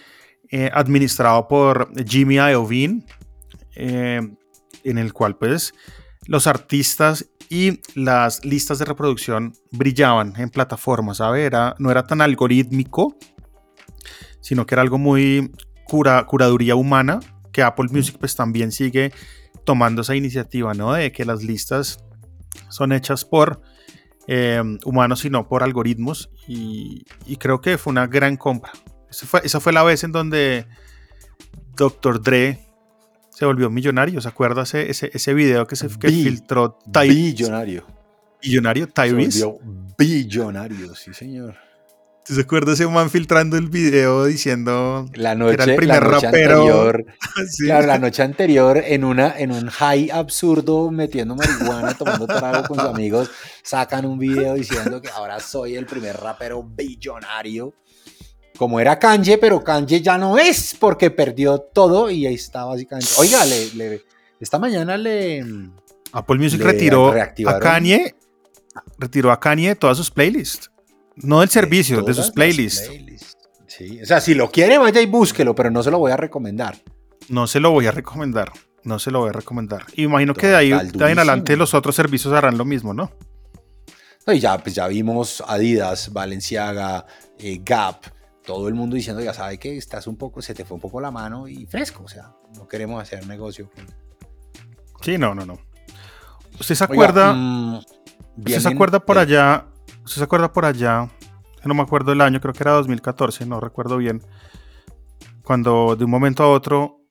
eh, 0.50 0.70
administrado 0.74 1.48
por 1.48 1.92
Jimmy 2.08 2.36
Iovine, 2.36 3.06
eh, 3.76 4.22
en 4.84 4.98
el 4.98 5.14
cual 5.14 5.38
pues 5.38 5.74
los 6.28 6.46
artistas 6.46 7.26
y 7.50 7.82
las 7.96 8.46
listas 8.46 8.80
de 8.80 8.86
reproducción 8.86 9.54
brillaban 9.72 10.34
en 10.38 10.50
plataformas, 10.50 11.18
¿sabe? 11.18 11.46
Era, 11.46 11.76
no 11.80 11.92
era 11.92 12.06
tan 12.06 12.22
algorítmico, 12.22 13.18
sino 14.40 14.66
que 14.66 14.76
era 14.76 14.82
algo 14.82 14.98
muy 14.98 15.52
cura, 15.86 16.26
curaduría 16.26 16.76
humana, 16.76 17.20
que 17.52 17.64
Apple 17.64 17.90
Music 17.92 18.18
pues 18.20 18.36
también 18.36 18.72
sigue 18.72 19.12
tomando 19.66 20.02
esa 20.02 20.16
iniciativa, 20.16 20.74
¿no? 20.74 20.94
De 20.94 21.12
que 21.12 21.26
las 21.26 21.44
listas 21.44 22.04
son 22.70 22.92
hechas 22.92 23.26
por 23.26 23.62
eh, 24.28 24.62
humanos 24.86 25.26
y 25.26 25.30
no 25.30 25.48
por 25.48 25.64
algoritmos, 25.64 26.30
y, 26.48 27.04
creo 27.38 27.62
que 27.62 27.78
fue 27.78 27.92
una 27.92 28.08
gran 28.08 28.38
compra. 28.38 28.72
Esa 29.10 29.26
fue, 29.26 29.42
esa 29.44 29.60
fue 29.60 29.74
la 29.74 29.84
vez 29.84 30.04
en 30.04 30.12
donde 30.12 30.66
Dr. 31.76 32.22
Dre 32.22 32.60
se 33.30 33.46
volvió 33.46 33.70
millonario. 33.70 34.22
¿Se 34.22 34.28
acuerda 34.28 34.64
ese, 34.64 34.90
ese, 34.90 35.34
video 35.34 35.68
que 35.68 35.76
se 35.76 35.90
filtró? 35.90 36.78
billonario. 36.86 37.86
Billonario, 38.42 38.88
Tyrese. 38.88 39.32
Se 39.40 39.46
volvió 39.46 39.60
billonario, 39.98 40.96
sí, 40.96 41.14
señor. 41.14 41.56
¿Se 42.24 42.42
acuerda 42.42 42.74
ese 42.74 42.88
man 42.88 43.10
filtrando 43.10 43.58
el 43.58 43.68
video 43.70 44.26
diciendo 44.26 45.08
la 45.16 45.34
noche, 45.34 45.58
que 45.58 45.64
era 45.64 45.72
el 45.72 45.76
primer 45.76 46.04
la 46.04 46.10
noche 46.10 46.28
Anterior, 46.28 47.06
Claro, 47.66 47.88
la 47.88 47.98
noche 47.98 48.24
anterior 48.24 48.78
en, 48.86 49.04
una, 49.04 49.38
en 49.40 49.52
un 49.52 49.70
high 49.70 50.12
absurdo 50.12 50.92
metiendo 50.92 51.36
marihuana, 51.36 51.96
tomando 51.96 52.28
trago 52.28 52.68
con 52.68 52.80
sus 52.80 52.88
amigos, 52.88 53.32
sacan 53.64 54.06
un 54.06 54.20
video 54.20 54.54
diciendo 54.54 55.02
que 55.02 55.10
ahora 55.10 55.40
soy 55.40 55.76
el 55.76 55.86
primer 55.88 56.16
rapero 56.18 56.64
billonario. 56.64 57.74
Como 58.56 58.80
era 58.80 59.00
Kanye, 59.00 59.40
pero 59.40 59.64
Kanye 59.64 60.02
ya 60.02 60.20
no 60.20 60.38
es 60.38 60.76
porque 60.80 61.10
perdió 61.10 61.60
todo 61.60 62.12
y 62.12 62.28
ahí 62.28 62.36
está 62.36 62.66
básicamente. 62.66 63.12
Oiga, 63.18 63.44
le, 63.46 64.04
esta 64.40 64.60
mañana 64.60 64.96
le... 64.96 65.44
Apple 66.12 66.38
Music 66.38 66.62
retiró 66.62 67.12
a 67.12 67.60
Kanye, 67.60 68.16
retiró 69.00 69.32
a 69.32 69.40
Kanye 69.40 69.76
todas 69.76 69.98
sus 69.98 70.12
playlists. 70.12 70.71
No 71.16 71.41
del 71.41 71.49
servicio, 71.49 72.01
de, 72.01 72.14
sus 72.14 72.32
playlists. 72.32 72.89
Sí, 73.68 74.01
o 74.01 74.05
sea, 74.05 74.22
si 74.22 74.34
lo 74.34 74.49
quiere, 74.51 74.78
vaya 74.78 75.01
y 75.01 75.05
búsquelo, 75.05 75.55
pero 75.55 75.72
no 75.72 75.84
se 75.84 75.91
lo 75.91 75.99
voy 75.99 76.12
a 76.12 76.18
recomendar. 76.18 76.78
No 77.30 77.47
se 77.47 77.59
lo 77.59 77.72
voy 77.72 77.88
a 77.88 77.91
recomendar. 77.91 78.51
No 78.84 78.99
se 78.99 79.12
lo 79.12 79.20
voy 79.20 79.30
a 79.30 79.34
recomendar. 79.34 79.86
imagino 79.95 80.34
que 80.34 80.47
de 80.47 80.55
ahí, 80.55 80.72
en 80.72 81.01
adelante 81.01 81.55
los 81.55 81.74
otros 81.74 81.95
servicios 81.95 82.34
harán 82.34 82.57
lo 82.57 82.66
mismo, 82.66 82.93
¿no? 82.93 83.12
y 84.28 84.39
ya, 84.39 84.57
pues 84.57 84.76
ya 84.76 84.88
vimos 84.88 85.43
Adidas, 85.45 86.14
Balenciaga, 86.14 87.05
eh, 87.38 87.59
Gap, 87.66 88.05
todo 88.45 88.68
el 88.68 88.74
mundo 88.74 88.95
diciendo, 88.95 89.22
ya 89.22 89.34
sabe 89.34 89.57
que 89.57 89.76
estás 89.78 90.07
un 90.07 90.16
poco, 90.16 90.41
se 90.41 90.53
te 90.53 90.64
fue 90.64 90.76
un 90.76 90.82
poco 90.82 91.01
la 91.01 91.12
mano 91.12 91.47
y 91.47 91.66
fresco, 91.66 92.03
o 92.03 92.07
sea, 92.07 92.32
no 92.55 92.68
queremos 92.68 93.01
hacer 93.01 93.26
negocio. 93.28 93.70
Sí, 95.01 95.18
no, 95.18 95.36
no, 95.36 95.45
no. 95.45 95.59
¿Usted 96.59 96.76
se 96.76 96.84
acuerda? 96.84 97.34
Mm, 97.34 97.82
¿Usted 98.38 98.59
se 98.59 98.68
acuerda 98.68 98.99
por 98.99 99.18
allá? 99.18 99.66
¿Usted 100.04 100.18
se 100.18 100.24
acuerda 100.24 100.52
por 100.52 100.66
allá? 100.66 101.10
No 101.64 101.74
me 101.74 101.82
acuerdo 101.82 102.12
el 102.12 102.22
año, 102.22 102.41
creo 102.41 102.54
que 102.54 102.64
era 102.64 102.72
2014, 102.72 103.45
no 103.45 103.60
recuerdo 103.60 103.97
bien. 103.97 104.22
Cuando 105.43 105.95
de 105.95 106.06
un 106.06 106.12
momento 106.12 106.43
a 106.43 106.49
otro 106.49 107.02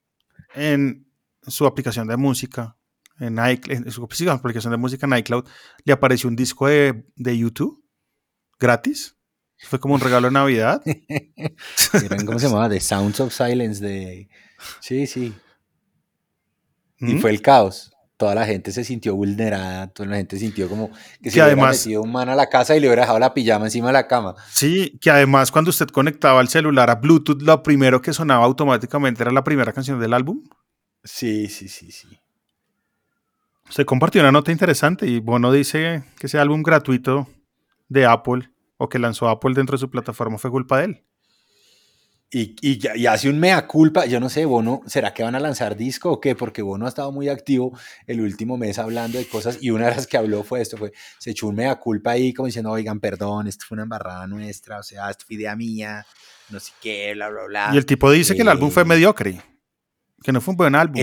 en 0.55 1.07
su 1.47 1.67
aplicación 1.67 2.09
de 2.09 2.17
música, 2.17 2.77
en, 3.19 3.39
iCloud, 3.39 3.87
en 3.87 3.91
su 3.91 4.05
aplicación 4.05 4.71
de 4.73 4.77
música 4.77 5.07
en 5.07 5.17
iCloud, 5.19 5.45
le 5.85 5.93
apareció 5.93 6.29
un 6.29 6.37
disco 6.37 6.67
de, 6.67 7.07
de 7.17 7.39
YouTube 7.39 7.85
gratis 8.59 9.17
fue 9.69 9.79
como 9.79 9.95
un 9.95 10.01
regalo 10.01 10.29
de 10.29 10.33
Navidad. 10.33 10.83
¿Cómo 12.27 12.39
se 12.39 12.47
llamaba? 12.47 12.69
The 12.69 12.81
Sounds 12.81 13.21
of 13.21 13.33
Silence 13.33 13.85
de... 13.85 14.29
Sí, 14.81 15.07
sí. 15.07 15.35
Y 16.99 17.15
¿Mm? 17.15 17.21
fue 17.21 17.31
el 17.31 17.43
caos. 17.43 17.93
Toda 18.21 18.35
la 18.35 18.45
gente 18.45 18.71
se 18.71 18.85
sintió 18.85 19.17
vulnerada, 19.17 19.87
toda 19.87 20.11
la 20.11 20.17
gente 20.17 20.37
sintió 20.37 20.69
como 20.69 20.91
que, 21.23 21.31
se 21.31 21.41
además, 21.41 21.71
hubiera 21.71 21.71
metido 21.71 22.03
un 22.03 22.13
man 22.13 22.29
a 22.29 22.35
la 22.35 22.51
casa 22.51 22.77
y 22.77 22.81
le 22.81 22.87
hubiera 22.87 23.05
dejado 23.05 23.19
la 23.19 23.33
pijama 23.33 23.65
encima 23.65 23.87
de 23.87 23.95
la 23.95 24.07
cama. 24.07 24.35
Sí, 24.51 24.99
que 25.01 25.11
además 25.11 25.51
cuando 25.51 25.71
usted 25.71 25.89
conectaba 25.89 26.43
el 26.43 26.49
celular 26.49 26.91
a 26.91 26.97
Bluetooth, 26.97 27.41
lo 27.41 27.63
primero 27.63 28.03
que 28.03 28.13
sonaba 28.13 28.45
automáticamente 28.45 29.23
era 29.23 29.33
la 29.33 29.43
primera 29.43 29.73
canción 29.73 29.99
del 29.99 30.13
álbum. 30.13 30.43
Sí, 31.03 31.49
sí, 31.49 31.67
sí, 31.69 31.91
sí. 31.91 32.21
Se 33.71 33.87
compartió 33.87 34.21
una 34.21 34.33
nota 34.33 34.53
interesante 34.53 35.07
y 35.07 35.21
Bono 35.21 35.51
dice 35.51 36.05
que 36.19 36.27
ese 36.27 36.39
álbum 36.39 36.63
gratuito 36.63 37.27
de 37.89 38.05
Apple 38.05 38.51
o 38.77 38.91
que 38.91 38.99
lanzó 38.99 39.31
Apple 39.31 39.55
dentro 39.55 39.79
de 39.79 39.81
su 39.81 39.89
plataforma 39.89 40.37
fue 40.37 40.51
culpa 40.51 40.77
de 40.81 40.85
él. 40.85 41.05
Y, 42.33 42.55
y, 42.63 43.07
hace 43.07 43.29
un 43.29 43.41
mea 43.41 43.67
culpa, 43.67 44.07
yo 44.07 44.21
no 44.21 44.29
sé, 44.29 44.45
Bono, 44.45 44.83
¿será 44.87 45.13
que 45.13 45.25
van 45.25 45.35
a 45.35 45.41
lanzar 45.41 45.77
disco 45.77 46.13
o 46.13 46.21
qué? 46.21 46.37
Porque 46.37 46.63
Bono 46.63 46.87
ha 46.87 46.89
estado 46.89 47.11
muy 47.11 47.29
activo 47.29 47.77
el 48.07 48.21
último 48.21 48.57
mes 48.57 48.79
hablando 48.79 49.19
de 49.19 49.27
cosas 49.27 49.59
y 49.61 49.71
una 49.71 49.87
de 49.87 49.97
las 49.97 50.07
que 50.07 50.17
habló 50.17 50.45
fue 50.45 50.61
esto, 50.61 50.77
fue, 50.77 50.93
se 51.19 51.33
echó 51.33 51.49
un 51.49 51.57
mea 51.57 51.75
culpa 51.81 52.13
ahí 52.13 52.33
como 52.33 52.47
diciendo, 52.47 52.71
oigan, 52.71 53.01
perdón, 53.01 53.49
esto 53.49 53.65
fue 53.67 53.75
una 53.75 53.83
embarrada 53.83 54.29
nuestra, 54.29 54.79
o 54.79 54.83
sea, 54.85 55.11
esto 55.11 55.25
fue 55.27 55.35
idea 55.35 55.57
mía, 55.57 56.07
no 56.51 56.61
sé 56.61 56.73
qué, 56.81 57.15
bla, 57.15 57.31
bla, 57.31 57.45
bla. 57.47 57.71
Y 57.75 57.79
el 57.79 57.87
tipo 57.87 58.09
dice 58.13 58.37
que 58.37 58.43
el 58.43 58.49
álbum 58.49 58.71
fue 58.71 58.85
eh, 58.85 58.87
mediocre, 58.87 59.41
que 60.23 60.31
no 60.31 60.41
fue 60.41 60.53
un 60.53 60.59
buen 60.59 60.77
álbum. 60.77 61.03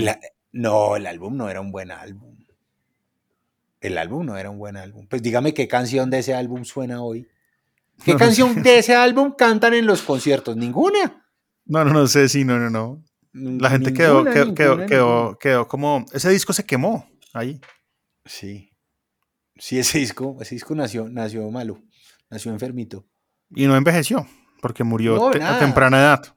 no, 0.54 0.96
el 0.96 1.06
álbum 1.08 1.36
no 1.36 1.50
era 1.50 1.60
un 1.60 1.74
buen 1.74 1.92
álbum. 1.92 2.38
El 3.82 3.98
álbum 3.98 4.26
no 4.26 4.38
era 4.38 4.50
un 4.50 4.60
buen 4.60 4.78
álbum. 4.78 5.08
Pues 5.08 5.22
dígame 5.22 5.54
qué 5.54 5.68
canción 5.68 6.10
de 6.10 6.20
ese 6.20 6.34
álbum 6.34 6.64
suena 6.64 7.02
hoy. 7.02 7.28
¿Qué 8.04 8.16
canción 8.16 8.62
de 8.64 8.80
ese 8.80 8.96
álbum 8.96 9.34
cantan 9.38 9.74
en 9.74 9.86
los 9.86 10.02
conciertos? 10.02 10.56
Ninguna. 10.56 11.26
No, 11.66 11.84
no, 11.84 11.92
no 11.92 12.08
sé, 12.08 12.30
sí, 12.30 12.46
no, 12.46 12.58
no, 12.58 12.70
no. 12.70 13.04
La 13.34 13.70
gente 13.70 13.94
quedó, 13.94 14.24
quedó, 14.24 15.38
quedó, 15.38 15.68
como. 15.68 16.06
Ese 16.12 16.30
disco 16.30 16.54
se 16.54 16.66
quemó 16.66 17.10
ahí. 17.34 17.60
Sí. 18.26 18.72
Sí, 19.60 19.80
ese 19.80 20.00
disco, 20.00 20.38
ese 20.40 20.56
disco 20.56 20.76
nació, 20.76 21.10
nació 21.10 21.50
malo, 21.50 21.82
nació 22.30 22.52
enfermito. 22.52 23.06
Y 23.50 23.66
no 23.66 23.76
envejeció, 23.76 24.28
porque 24.62 24.84
murió 24.84 25.30
a 25.30 25.60
temprana 25.60 26.00
edad. 26.00 26.36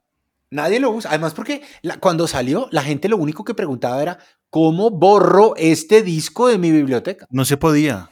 Nadie 0.50 0.80
lo 0.80 0.90
usa. 0.90 1.10
Además, 1.10 1.34
porque 1.34 1.62
cuando 2.00 2.26
salió, 2.26 2.68
la 2.70 2.82
gente 2.82 3.08
lo 3.08 3.16
único 3.16 3.44
que 3.44 3.54
preguntaba 3.54 4.02
era: 4.02 4.18
¿cómo 4.48 4.90
borro 4.90 5.54
este 5.56 6.02
disco 6.02 6.48
de 6.48 6.58
mi 6.58 6.70
biblioteca? 6.72 7.26
No 7.30 7.44
se 7.44 7.56
podía. 7.56 8.10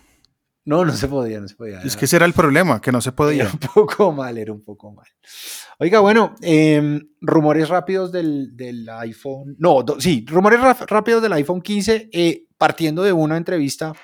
No, 0.68 0.84
no 0.84 0.92
se 0.92 1.08
podía, 1.08 1.40
no 1.40 1.48
se 1.48 1.54
podía. 1.54 1.80
Es 1.80 1.96
que 1.96 2.04
ese 2.04 2.16
era 2.16 2.26
el 2.26 2.34
problema, 2.34 2.78
que 2.78 2.92
no 2.92 3.00
se 3.00 3.12
podía. 3.12 3.44
Era 3.44 3.52
un 3.52 3.58
poco 3.58 4.12
mal, 4.12 4.36
era 4.36 4.52
un 4.52 4.62
poco 4.62 4.92
mal. 4.92 5.06
Oiga, 5.78 6.00
bueno, 6.00 6.34
em, 6.42 7.08
rumores 7.22 7.70
rápidos 7.70 8.12
del, 8.12 8.86
iPhone. 9.00 9.56
No, 9.58 9.82
sí, 9.98 10.26
rumores 10.28 10.60
rápidos 10.86 11.22
del 11.22 11.32
iPhone 11.32 11.62
15, 11.62 12.10
eh, 12.12 12.44
partiendo 12.58 13.02
de 13.02 13.14
una 13.14 13.38
entrevista 13.38 13.94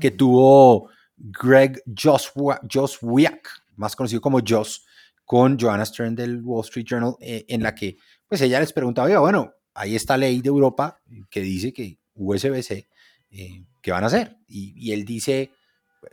que 0.00 0.12
tuvo 0.12 0.88
Greg 1.14 1.82
Joswiak, 1.94 3.50
más 3.76 3.94
conocido 3.94 4.22
como 4.22 4.40
Joss, 4.40 4.86
con 5.26 5.58
Joanna 5.58 5.84
Stern 5.84 6.14
del 6.14 6.40
Wall 6.42 6.64
Street 6.64 6.86
Journal, 6.88 7.16
eh, 7.20 7.44
en 7.48 7.62
la 7.62 7.74
que 7.74 7.98
pues 8.26 8.40
ella 8.40 8.60
les 8.60 8.72
preguntaba, 8.72 9.08
oiga, 9.08 9.20
bueno, 9.20 9.52
hay 9.74 9.94
esta 9.94 10.16
ley 10.16 10.40
de 10.40 10.48
Europa 10.48 11.02
que 11.28 11.42
dice 11.42 11.74
que 11.74 11.98
USB-C 12.14 12.88
eh, 13.30 13.66
¿qué 13.82 13.92
van 13.92 14.04
a 14.04 14.08
hacer? 14.08 14.38
Y, 14.46 14.92
él 14.92 15.04
dice, 15.04 15.52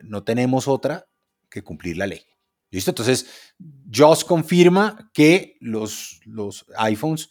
no 0.02 0.24
tenemos 0.24 0.68
otra 0.68 1.08
que 1.50 1.64
cumplir 1.64 1.98
la 1.98 2.08
ley. 2.08 2.22
¿Listo? 2.72 2.92
Entonces, 2.92 3.54
Joss 3.94 4.26
confirma 4.26 5.12
que 5.14 5.58
los, 5.60 6.20
los 6.26 6.66
iPhones 6.78 7.30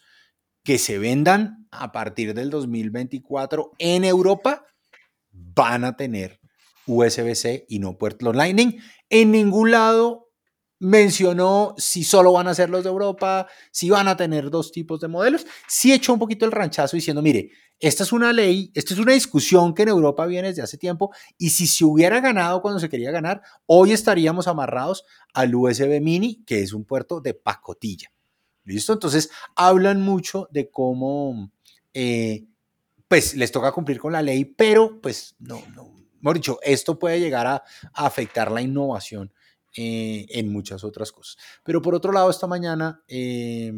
que 0.62 0.78
se 0.78 0.98
vendan 0.98 1.68
a 1.70 1.92
partir 1.92 2.32
del 2.34 2.50
2024 2.50 3.72
en 3.78 4.04
Europa 4.04 4.64
van 5.30 5.84
a 5.84 5.96
tener 5.96 6.40
USB-C 6.86 7.66
y 7.68 7.78
no 7.78 7.98
puertos 7.98 8.34
Lightning. 8.34 8.80
En 9.10 9.30
ningún 9.30 9.70
lado 9.70 10.24
mencionó 10.78 11.74
si 11.78 12.04
solo 12.04 12.32
van 12.32 12.48
a 12.48 12.54
ser 12.54 12.70
los 12.70 12.84
de 12.84 12.90
Europa, 12.90 13.46
si 13.70 13.90
van 13.90 14.08
a 14.08 14.16
tener 14.16 14.50
dos 14.50 14.72
tipos 14.72 15.00
de 15.00 15.08
modelos. 15.08 15.46
Sí 15.68 15.92
echó 15.92 16.12
un 16.12 16.18
poquito 16.18 16.44
el 16.44 16.52
ranchazo 16.52 16.96
diciendo, 16.96 17.22
mire, 17.22 17.50
esta 17.80 18.02
es 18.02 18.12
una 18.12 18.32
ley, 18.32 18.70
esta 18.74 18.94
es 18.94 19.00
una 19.00 19.12
discusión 19.12 19.74
que 19.74 19.82
en 19.82 19.88
Europa 19.88 20.26
viene 20.26 20.48
desde 20.48 20.62
hace 20.62 20.78
tiempo 20.78 21.12
y 21.36 21.50
si 21.50 21.66
se 21.66 21.84
hubiera 21.84 22.20
ganado 22.20 22.62
cuando 22.62 22.80
se 22.80 22.88
quería 22.88 23.10
ganar, 23.10 23.42
hoy 23.66 23.92
estaríamos 23.92 24.48
amarrados 24.48 25.04
al 25.32 25.54
USB 25.54 26.00
mini, 26.00 26.42
que 26.44 26.62
es 26.62 26.72
un 26.72 26.84
puerto 26.84 27.20
de 27.20 27.34
pacotilla. 27.34 28.10
¿Listo? 28.64 28.94
Entonces, 28.94 29.30
hablan 29.54 30.00
mucho 30.00 30.48
de 30.50 30.70
cómo, 30.70 31.52
eh, 31.92 32.46
pues, 33.08 33.34
les 33.34 33.52
toca 33.52 33.72
cumplir 33.72 33.98
con 33.98 34.12
la 34.12 34.22
ley, 34.22 34.46
pero, 34.46 35.00
pues, 35.02 35.36
no, 35.38 35.62
no, 35.74 35.92
mejor 36.20 36.36
dicho, 36.36 36.58
esto 36.62 36.98
puede 36.98 37.20
llegar 37.20 37.46
a, 37.46 37.62
afectar 37.92 38.50
la 38.50 38.62
innovación 38.62 39.30
eh, 39.76 40.24
en 40.30 40.50
muchas 40.50 40.82
otras 40.84 41.12
cosas. 41.12 41.36
Pero 41.62 41.82
por 41.82 41.94
otro 41.94 42.12
lado, 42.12 42.30
esta 42.30 42.46
mañana... 42.46 43.02
Eh, 43.08 43.72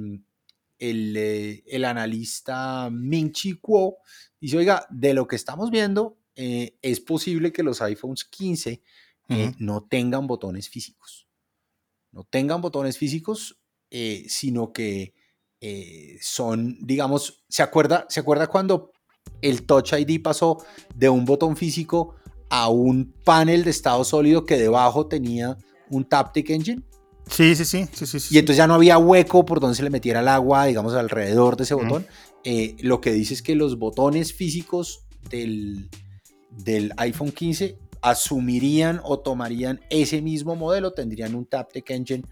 el, 0.78 1.16
eh, 1.16 1.64
el 1.66 1.84
analista 1.84 2.88
Ming 2.90 3.32
Chi 3.32 3.54
Kuo 3.54 3.98
dice, 4.40 4.58
oiga, 4.58 4.86
de 4.90 5.14
lo 5.14 5.26
que 5.26 5.36
estamos 5.36 5.70
viendo, 5.70 6.18
eh, 6.34 6.76
es 6.82 7.00
posible 7.00 7.52
que 7.52 7.62
los 7.62 7.80
iPhones 7.80 8.24
15 8.24 8.82
no 9.58 9.82
tengan 9.82 10.28
botones 10.28 10.68
físicos. 10.68 11.26
No 12.12 12.22
tengan 12.24 12.60
botones 12.60 12.96
físicos, 12.96 13.58
sino 14.28 14.72
que 14.72 15.14
son, 16.20 16.78
digamos, 16.80 17.44
¿se 17.48 17.64
acuerda, 17.64 18.06
¿se 18.08 18.20
acuerda 18.20 18.46
cuando 18.46 18.92
el 19.40 19.66
Touch 19.66 19.94
ID 19.94 20.22
pasó 20.22 20.64
de 20.94 21.08
un 21.08 21.24
botón 21.24 21.56
físico 21.56 22.14
a 22.48 22.68
un 22.68 23.12
panel 23.24 23.64
de 23.64 23.70
estado 23.70 24.04
sólido 24.04 24.44
que 24.44 24.56
debajo 24.56 25.06
tenía 25.08 25.56
un 25.90 26.04
Taptic 26.04 26.50
Engine? 26.50 26.82
Sí, 27.30 27.56
sí, 27.56 27.64
sí, 27.64 27.88
sí, 27.92 28.06
sí, 28.06 28.34
Y 28.34 28.38
entonces 28.38 28.56
ya 28.56 28.66
no 28.66 28.74
había 28.74 28.98
hueco 28.98 29.44
por 29.44 29.60
donde 29.60 29.76
se 29.76 29.82
le 29.82 29.90
metiera 29.90 30.20
el 30.20 30.28
agua, 30.28 30.66
digamos, 30.66 30.94
alrededor 30.94 31.56
de 31.56 31.64
ese 31.64 31.74
botón. 31.74 32.06
Eh, 32.44 32.76
lo 32.80 33.00
que 33.00 33.12
dice 33.12 33.34
es 33.34 33.42
que 33.42 33.56
los 33.56 33.78
botones 33.78 34.32
físicos 34.32 35.06
del, 35.28 35.90
del 36.50 36.92
iPhone 36.96 37.32
15 37.32 37.78
asumirían 38.00 39.00
o 39.02 39.18
tomarían 39.18 39.80
ese 39.90 40.22
mismo 40.22 40.54
modelo, 40.54 40.92
tendrían 40.92 41.34
un 41.34 41.46
Taptic 41.46 41.90
Engine 41.90 42.22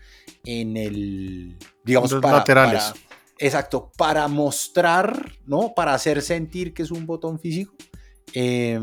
en 0.45 0.77
el, 0.77 1.57
digamos, 1.85 2.15
para, 2.15 2.39
laterales. 2.39 2.93
exacto, 3.39 3.91
para 3.97 4.29
mostrar, 4.29 5.33
¿no? 5.47 5.75
Para 5.75 5.95
hacer 5.95 6.23
sentir 6.23 6.73
que 6.73 6.85
es 6.85 6.93
un 6.93 7.05
botón 7.05 7.41
físico. 7.41 7.75
Eh, 8.33 8.79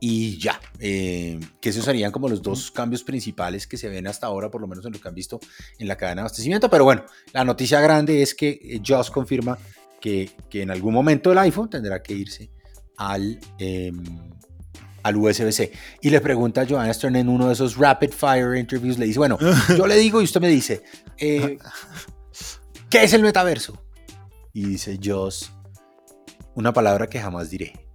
y 0.00 0.38
ya, 0.38 0.60
eh, 0.78 1.40
que 1.60 1.70
esos 1.70 1.84
serían 1.84 2.12
como 2.12 2.28
los 2.28 2.40
dos 2.40 2.70
cambios 2.70 3.02
principales 3.02 3.66
que 3.66 3.76
se 3.76 3.88
ven 3.88 4.06
hasta 4.06 4.28
ahora, 4.28 4.50
por 4.50 4.60
lo 4.60 4.68
menos 4.68 4.84
en 4.86 4.92
lo 4.92 5.00
que 5.00 5.08
han 5.08 5.14
visto 5.14 5.40
en 5.78 5.88
la 5.88 5.96
cadena 5.96 6.16
de 6.16 6.20
abastecimiento. 6.22 6.70
Pero 6.70 6.84
bueno, 6.84 7.04
la 7.32 7.44
noticia 7.44 7.80
grande 7.80 8.22
es 8.22 8.34
que 8.34 8.60
eh, 8.62 8.80
Joss 8.86 9.10
confirma 9.10 9.58
que, 10.00 10.30
que 10.48 10.62
en 10.62 10.70
algún 10.70 10.94
momento 10.94 11.32
el 11.32 11.38
iPhone 11.38 11.68
tendrá 11.68 12.02
que 12.02 12.14
irse 12.14 12.50
al, 12.96 13.40
em, 13.58 14.04
al 15.02 15.16
USB-C. 15.16 15.72
Y 16.02 16.10
le 16.10 16.20
pregunta 16.20 16.60
a 16.60 16.66
Joanna 16.66 16.94
Stern 16.94 17.16
en 17.16 17.28
uno 17.28 17.48
de 17.48 17.54
esos 17.54 17.76
rapid 17.76 18.10
fire 18.10 18.56
interviews, 18.56 18.98
le 18.98 19.06
dice, 19.06 19.18
bueno, 19.18 19.36
yo 19.76 19.86
le 19.86 19.96
digo 19.96 20.20
y 20.20 20.24
usted 20.24 20.40
me 20.40 20.48
dice, 20.48 20.82
eh, 21.16 21.58
¿qué 22.88 23.02
es 23.02 23.12
el 23.14 23.22
metaverso? 23.22 23.82
Y 24.52 24.64
dice 24.64 24.98
Joss, 25.02 25.52
una 26.54 26.72
palabra 26.72 27.08
que 27.08 27.20
jamás 27.20 27.50
diré. 27.50 27.87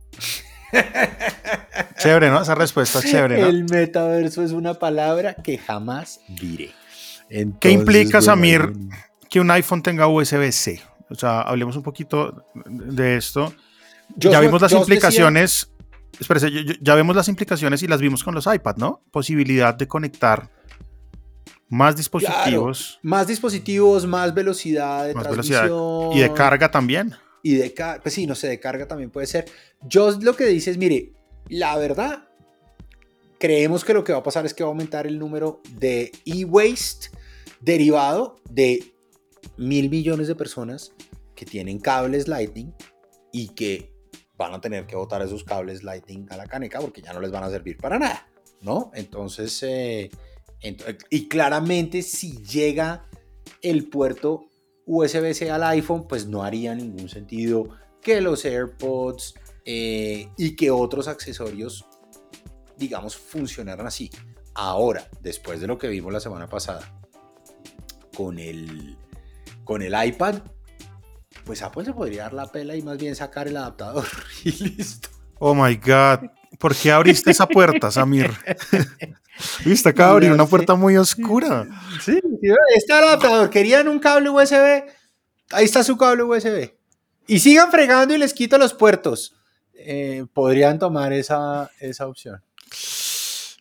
Chévere, 1.97 2.29
¿no? 2.29 2.41
Esa 2.41 2.55
respuesta 2.55 2.99
es 2.99 3.05
chévere, 3.05 3.39
¿no? 3.39 3.47
El 3.47 3.63
metaverso 3.65 4.43
es 4.43 4.51
una 4.51 4.73
palabra 4.73 5.35
que 5.35 5.57
jamás 5.57 6.19
diré. 6.27 6.71
¿Qué 7.59 7.71
implica, 7.71 8.21
Samir, 8.21 8.73
que 9.29 9.39
un 9.39 9.49
iPhone 9.51 9.81
tenga 9.81 10.07
USB-C? 10.07 10.81
O 11.09 11.15
sea, 11.15 11.41
hablemos 11.41 11.75
un 11.75 11.83
poquito 11.83 12.45
de 12.65 13.17
esto. 13.17 13.53
ya 14.15 14.39
vimos 14.39 14.61
las 14.61 14.71
implicaciones. 14.73 15.69
Espérese, 16.19 16.51
ya 16.79 16.93
vemos 16.95 17.15
las 17.15 17.27
implicaciones 17.27 17.81
y 17.81 17.87
las 17.87 17.99
vimos 17.99 18.23
con 18.23 18.35
los 18.35 18.45
iPad, 18.45 18.75
¿no? 18.77 19.01
Posibilidad 19.11 19.73
de 19.73 19.87
conectar 19.87 20.49
más 21.69 21.95
dispositivos. 21.95 22.99
más 23.01 23.25
dispositivos, 23.25 24.05
más 24.05 24.31
velocidad 24.33 25.07
de 25.07 25.13
transmisión. 25.13 26.11
y 26.13 26.19
de 26.19 26.31
carga 26.33 26.69
también 26.69 27.15
y 27.43 27.55
de 27.55 27.73
carga, 27.73 28.01
pues 28.01 28.15
sí, 28.15 28.25
no 28.25 28.33
sé, 28.33 28.47
de 28.47 28.59
carga 28.59 28.87
también 28.87 29.11
puede 29.11 29.27
ser. 29.27 29.45
Yo 29.81 30.11
lo 30.11 30.35
que 30.35 30.45
dice 30.45 30.71
es, 30.71 30.77
mire, 30.77 31.11
la 31.49 31.77
verdad, 31.77 32.29
creemos 33.37 33.83
que 33.83 33.93
lo 33.93 34.05
que 34.05 34.13
va 34.13 34.19
a 34.19 34.23
pasar 34.23 34.45
es 34.45 34.53
que 34.53 34.63
va 34.63 34.69
a 34.69 34.71
aumentar 34.71 35.05
el 35.05 35.19
número 35.19 35.61
de 35.71 36.13
e-waste 36.25 37.09
derivado 37.59 38.37
de 38.49 38.95
mil 39.57 39.89
millones 39.89 40.29
de 40.29 40.35
personas 40.35 40.93
que 41.35 41.45
tienen 41.45 41.79
cables 41.79 42.29
Lightning 42.29 42.73
y 43.33 43.49
que 43.49 43.91
van 44.37 44.53
a 44.53 44.61
tener 44.61 44.87
que 44.87 44.95
botar 44.95 45.21
esos 45.21 45.43
cables 45.43 45.83
Lightning 45.83 46.27
a 46.29 46.37
la 46.37 46.47
caneca 46.47 46.79
porque 46.79 47.01
ya 47.01 47.11
no 47.11 47.19
les 47.19 47.31
van 47.31 47.43
a 47.43 47.49
servir 47.49 47.77
para 47.77 47.99
nada, 47.99 48.25
¿no? 48.61 48.89
Entonces, 48.93 49.61
eh, 49.63 50.09
y 51.09 51.27
claramente 51.27 52.01
si 52.01 52.41
llega 52.41 53.05
el 53.61 53.89
puerto 53.89 54.45
USB-C 54.85 55.49
al 55.49 55.63
iPhone, 55.63 56.07
pues 56.07 56.27
no 56.27 56.43
haría 56.43 56.75
ningún 56.75 57.09
sentido 57.09 57.69
que 58.01 58.21
los 58.21 58.43
AirPods 58.45 59.35
eh, 59.65 60.29
y 60.37 60.55
que 60.55 60.71
otros 60.71 61.07
accesorios, 61.07 61.85
digamos, 62.77 63.15
funcionaran 63.15 63.87
así. 63.87 64.09
Ahora, 64.55 65.07
después 65.21 65.61
de 65.61 65.67
lo 65.67 65.77
que 65.77 65.87
vimos 65.87 66.11
la 66.11 66.19
semana 66.19 66.47
pasada 66.47 66.93
con 68.15 68.37
el, 68.39 68.97
con 69.63 69.81
el 69.81 69.93
iPad, 70.05 70.35
pues 71.45 71.61
Apple 71.61 71.85
se 71.85 71.93
podría 71.93 72.23
dar 72.23 72.33
la 72.33 72.51
pela 72.51 72.75
y 72.75 72.81
más 72.81 72.97
bien 72.97 73.15
sacar 73.15 73.47
el 73.47 73.57
adaptador 73.57 74.05
y 74.43 74.51
listo. 74.51 75.09
Oh 75.39 75.55
my 75.55 75.75
God. 75.75 76.29
¿Por 76.59 76.75
qué 76.75 76.91
abriste 76.91 77.31
esa 77.31 77.47
puerta, 77.47 77.89
Samir? 77.89 78.31
Viste, 79.65 79.89
acá 79.89 80.09
abrir 80.11 80.31
una 80.31 80.45
puerta 80.45 80.75
muy 80.75 80.97
oscura. 80.97 81.67
Sí, 82.01 82.19
está 82.75 82.99
el 82.99 83.05
adaptador. 83.05 83.49
Querían 83.49 83.87
un 83.87 83.99
cable 83.99 84.29
USB. 84.29 84.83
Ahí 85.51 85.65
está 85.65 85.83
su 85.83 85.97
cable 85.97 86.23
USB. 86.23 86.73
Y 87.27 87.39
sigan 87.39 87.71
fregando 87.71 88.13
y 88.13 88.17
les 88.17 88.33
quito 88.33 88.57
los 88.57 88.73
puertos. 88.73 89.35
Eh, 89.73 90.25
podrían 90.33 90.79
tomar 90.79 91.13
esa, 91.13 91.69
esa 91.79 92.07
opción. 92.07 92.41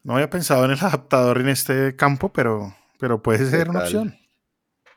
No 0.04 0.14
había 0.14 0.30
pensado 0.30 0.64
en 0.64 0.72
el 0.72 0.78
adaptador 0.78 1.38
en 1.38 1.48
este 1.48 1.94
campo, 1.94 2.32
pero, 2.32 2.74
pero 2.98 3.22
puede 3.22 3.48
ser 3.48 3.70
una 3.70 3.80
opción. 3.80 4.16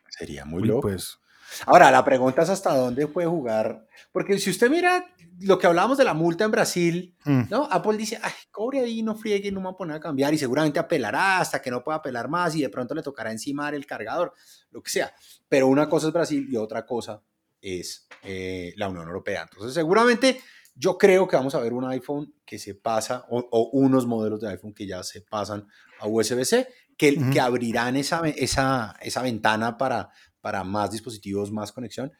Sería 0.09 0.45
muy 0.45 0.63
loco. 0.63 0.81
Pues. 0.81 1.19
Ahora, 1.65 1.91
la 1.91 2.03
pregunta 2.03 2.41
es 2.43 2.49
hasta 2.49 2.75
dónde 2.75 3.07
puede 3.07 3.27
jugar. 3.27 3.87
Porque 4.11 4.37
si 4.39 4.49
usted 4.49 4.69
mira 4.69 5.05
lo 5.41 5.57
que 5.57 5.67
hablábamos 5.67 5.97
de 5.97 6.03
la 6.03 6.13
multa 6.13 6.45
en 6.45 6.51
Brasil, 6.51 7.15
mm. 7.25 7.43
¿no? 7.49 7.67
Apple 7.69 7.97
dice, 7.97 8.19
ay, 8.21 8.31
cobre 8.51 8.79
ahí, 8.79 9.03
no 9.03 9.15
friegue, 9.15 9.51
no 9.51 9.59
me 9.59 9.65
va 9.65 9.71
a 9.71 9.77
poner 9.77 9.97
a 9.97 9.99
cambiar 9.99 10.33
y 10.33 10.37
seguramente 10.37 10.79
apelará 10.79 11.39
hasta 11.39 11.61
que 11.61 11.71
no 11.71 11.83
pueda 11.83 11.97
apelar 11.97 12.29
más 12.29 12.55
y 12.55 12.61
de 12.61 12.69
pronto 12.69 12.95
le 12.95 13.01
tocará 13.01 13.31
encimar 13.31 13.75
el 13.75 13.85
cargador, 13.85 14.33
lo 14.71 14.81
que 14.81 14.91
sea. 14.91 15.13
Pero 15.47 15.67
una 15.67 15.89
cosa 15.89 16.07
es 16.07 16.13
Brasil 16.13 16.47
y 16.49 16.55
otra 16.55 16.85
cosa 16.85 17.21
es 17.61 18.07
eh, 18.23 18.73
la 18.77 18.87
Unión 18.87 19.07
Europea. 19.07 19.47
Entonces, 19.49 19.73
seguramente 19.73 20.39
yo 20.75 20.97
creo 20.97 21.27
que 21.27 21.35
vamos 21.35 21.55
a 21.55 21.59
ver 21.59 21.73
un 21.73 21.85
iPhone 21.85 22.33
que 22.45 22.59
se 22.59 22.75
pasa, 22.75 23.25
o, 23.29 23.69
unos 23.73 24.05
modelos 24.05 24.41
de 24.41 24.49
iPhone 24.49 24.73
que 24.73 24.85
ya 24.85 25.03
se 25.03 25.21
pasan 25.21 25.67
a 25.99 26.07
USB-C, 26.07 26.67
que, 26.97 27.17
que 27.31 27.39
abrirán 27.39 27.97
esa, 27.97 28.21
esa, 28.27 28.95
esa 29.01 29.21
ventana 29.21 29.77
para, 29.77 30.11
para 30.45 30.63
más 30.63 30.91
dispositivos, 30.91 31.51
más 31.51 31.71
conexión. 31.71 32.13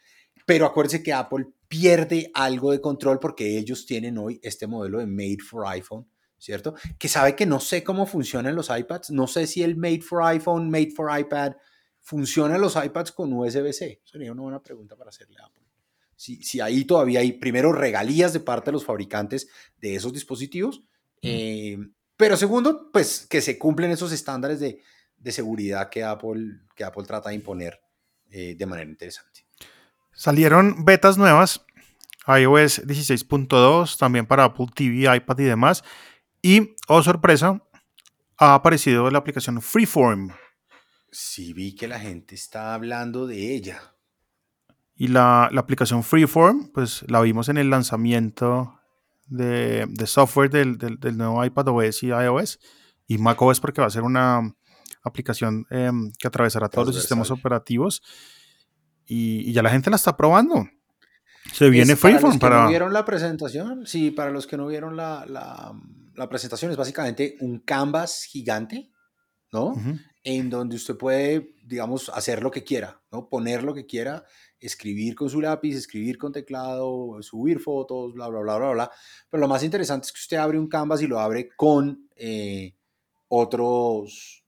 Pero 0.48 0.66
acuérdense 0.66 1.04
que 1.04 1.14
Apple 1.14 1.46
pierde 1.68 2.32
algo 2.34 2.72
de 2.72 2.82
control 2.82 3.20
porque 3.20 3.60
ellos 3.60 3.86
tienen 3.86 4.18
hoy 4.18 4.40
este 4.42 4.66
modelo 4.66 4.98
de 4.98 5.06
Made 5.06 5.44
for 5.48 5.68
iPhone, 5.68 6.08
¿cierto? 6.40 6.74
Que 6.98 7.08
sabe 7.08 7.36
que 7.36 7.46
no 7.46 7.60
sé 7.60 7.84
cómo 7.84 8.08
funcionan 8.08 8.56
los 8.56 8.72
iPads, 8.76 9.12
no 9.12 9.28
sé 9.28 9.46
si 9.46 9.62
el 9.62 9.76
Made 9.76 10.02
for 10.02 10.24
iPhone, 10.24 10.72
Made 10.72 10.90
for 10.90 11.16
iPad, 11.16 11.52
funcionan 12.02 12.60
los 12.60 12.76
iPads 12.76 13.12
con 13.12 13.32
USB-C. 13.32 14.02
Sería 14.04 14.32
una 14.32 14.42
buena 14.42 14.64
pregunta 14.64 14.96
para 14.96 15.12
hacerle 15.12 15.38
a 15.40 15.46
Apple. 15.46 15.62
Si, 16.16 16.42
si, 16.42 16.60
ahí 16.60 16.84
todavía 16.84 17.20
hay, 17.20 17.34
primero, 17.34 17.74
regalías 17.74 18.34
de 18.34 18.40
parte 18.40 18.72
de 18.72 18.74
los 18.74 18.86
fabricantes 18.86 19.50
de 19.78 19.94
esos 19.94 20.12
dispositivos, 20.12 20.82
eh, 21.22 21.78
pero 22.18 22.38
segundo, 22.38 22.90
pues 22.92 23.28
que 23.30 23.42
se 23.42 23.60
cumplen 23.60 23.92
esos 23.92 24.12
estándares 24.12 24.60
de, 24.60 24.82
de 25.16 25.32
seguridad 25.32 25.92
que 25.92 26.04
Apple, 26.04 26.62
que 26.76 26.84
Apple 26.84 27.04
trata 27.04 27.30
de 27.30 27.36
imponer 27.36 27.85
eh, 28.38 28.54
de 28.54 28.66
manera 28.66 28.90
interesante. 28.90 29.46
Salieron 30.12 30.84
betas 30.84 31.18
nuevas, 31.18 31.66
iOS 32.28 32.86
16.2, 32.86 33.98
también 33.98 34.26
para 34.26 34.44
Apple 34.44 34.66
TV, 34.76 35.16
iPad 35.16 35.40
y 35.40 35.44
demás. 35.46 35.86
Y, 36.42 36.76
oh 36.90 37.02
sorpresa, 37.02 37.62
ha 38.38 38.54
aparecido 38.54 39.10
la 39.10 39.20
aplicación 39.20 39.62
Freeform. 39.62 40.32
Sí, 41.14 41.54
vi 41.54 41.76
que 41.76 41.88
la 41.88 41.98
gente 41.98 42.36
está 42.36 42.74
hablando 42.74 43.26
de 43.26 43.56
ella. 43.56 43.96
Y 44.96 45.08
la, 45.08 45.46
aplicación 45.46 46.04
Freeform, 46.04 46.74
pues 46.74 47.06
la 47.08 47.22
vimos 47.22 47.48
en 47.48 47.56
el 47.58 47.70
lanzamiento 47.70 48.82
de, 49.28 49.88
software 50.08 50.50
del, 50.50 51.18
nuevo 51.18 51.46
iPad 51.46 51.70
OS 51.70 52.04
y 52.04 52.08
iOS. 52.08 52.60
Y 53.08 53.18
macOS 53.18 53.62
porque 53.62 53.80
va 53.80 53.88
a 53.88 53.92
ser 53.92 54.04
una 54.04 54.54
aplicación 55.06 55.66
em, 55.70 56.12
que 56.20 56.28
atravesará 56.28 56.68
todos 56.68 56.88
los 56.88 56.96
sistemas 56.98 57.32
operativos 57.32 58.02
y, 59.06 59.54
ya 59.54 59.62
la 59.62 59.70
gente 59.70 59.90
la 59.90 59.96
está 59.96 60.18
probando. 60.18 60.68
Se 61.54 61.70
viene 61.70 61.96
Freeform 61.96 62.40
para... 62.40 62.56
Los 62.56 62.62
que 62.62 62.66
no 62.66 62.70
vieron 62.70 62.94
la 62.94 63.06
presentación, 63.06 63.86
sí, 63.86 64.12
para 64.12 64.32
los 64.32 64.48
que 64.48 64.58
no 64.58 64.68
vieron 64.68 64.98
la, 64.98 65.26
la, 65.28 66.30
presentación, 66.30 66.72
es 66.72 66.78
básicamente 66.78 67.38
un 67.40 67.60
canvas 67.60 68.24
gigante, 68.24 68.90
¿no? 69.52 69.76
En 70.24 70.50
donde 70.50 70.76
usted 70.76 70.98
puede, 70.98 71.54
digamos, 71.64 72.10
hacer 72.10 72.42
lo 72.42 72.50
que 72.50 72.64
quiera, 72.64 73.00
¿no? 73.12 73.30
Poner 73.30 73.64
lo 73.64 73.76
que 73.76 73.86
quiera, 73.86 74.26
escribir 74.60 75.14
con 75.14 75.30
su 75.30 75.40
lápiz, 75.40 75.76
escribir 75.76 76.18
con 76.18 76.32
teclado, 76.32 77.22
subir 77.22 77.60
fotos, 77.60 78.14
bla, 78.14 78.28
bla, 78.28 78.40
bla, 78.40 78.58
bla, 78.58 78.72
bla. 78.72 78.92
Pero 79.30 79.42
lo 79.42 79.48
más 79.48 79.64
interesante 79.64 80.08
es 80.08 80.12
que 80.12 80.20
usted 80.20 80.38
abre 80.38 80.58
un 80.58 80.68
canvas 80.68 81.02
y 81.04 81.08
lo 81.08 81.20
abre 81.20 81.50
con 81.56 82.10
eh, 82.16 82.76
otros 83.28 84.45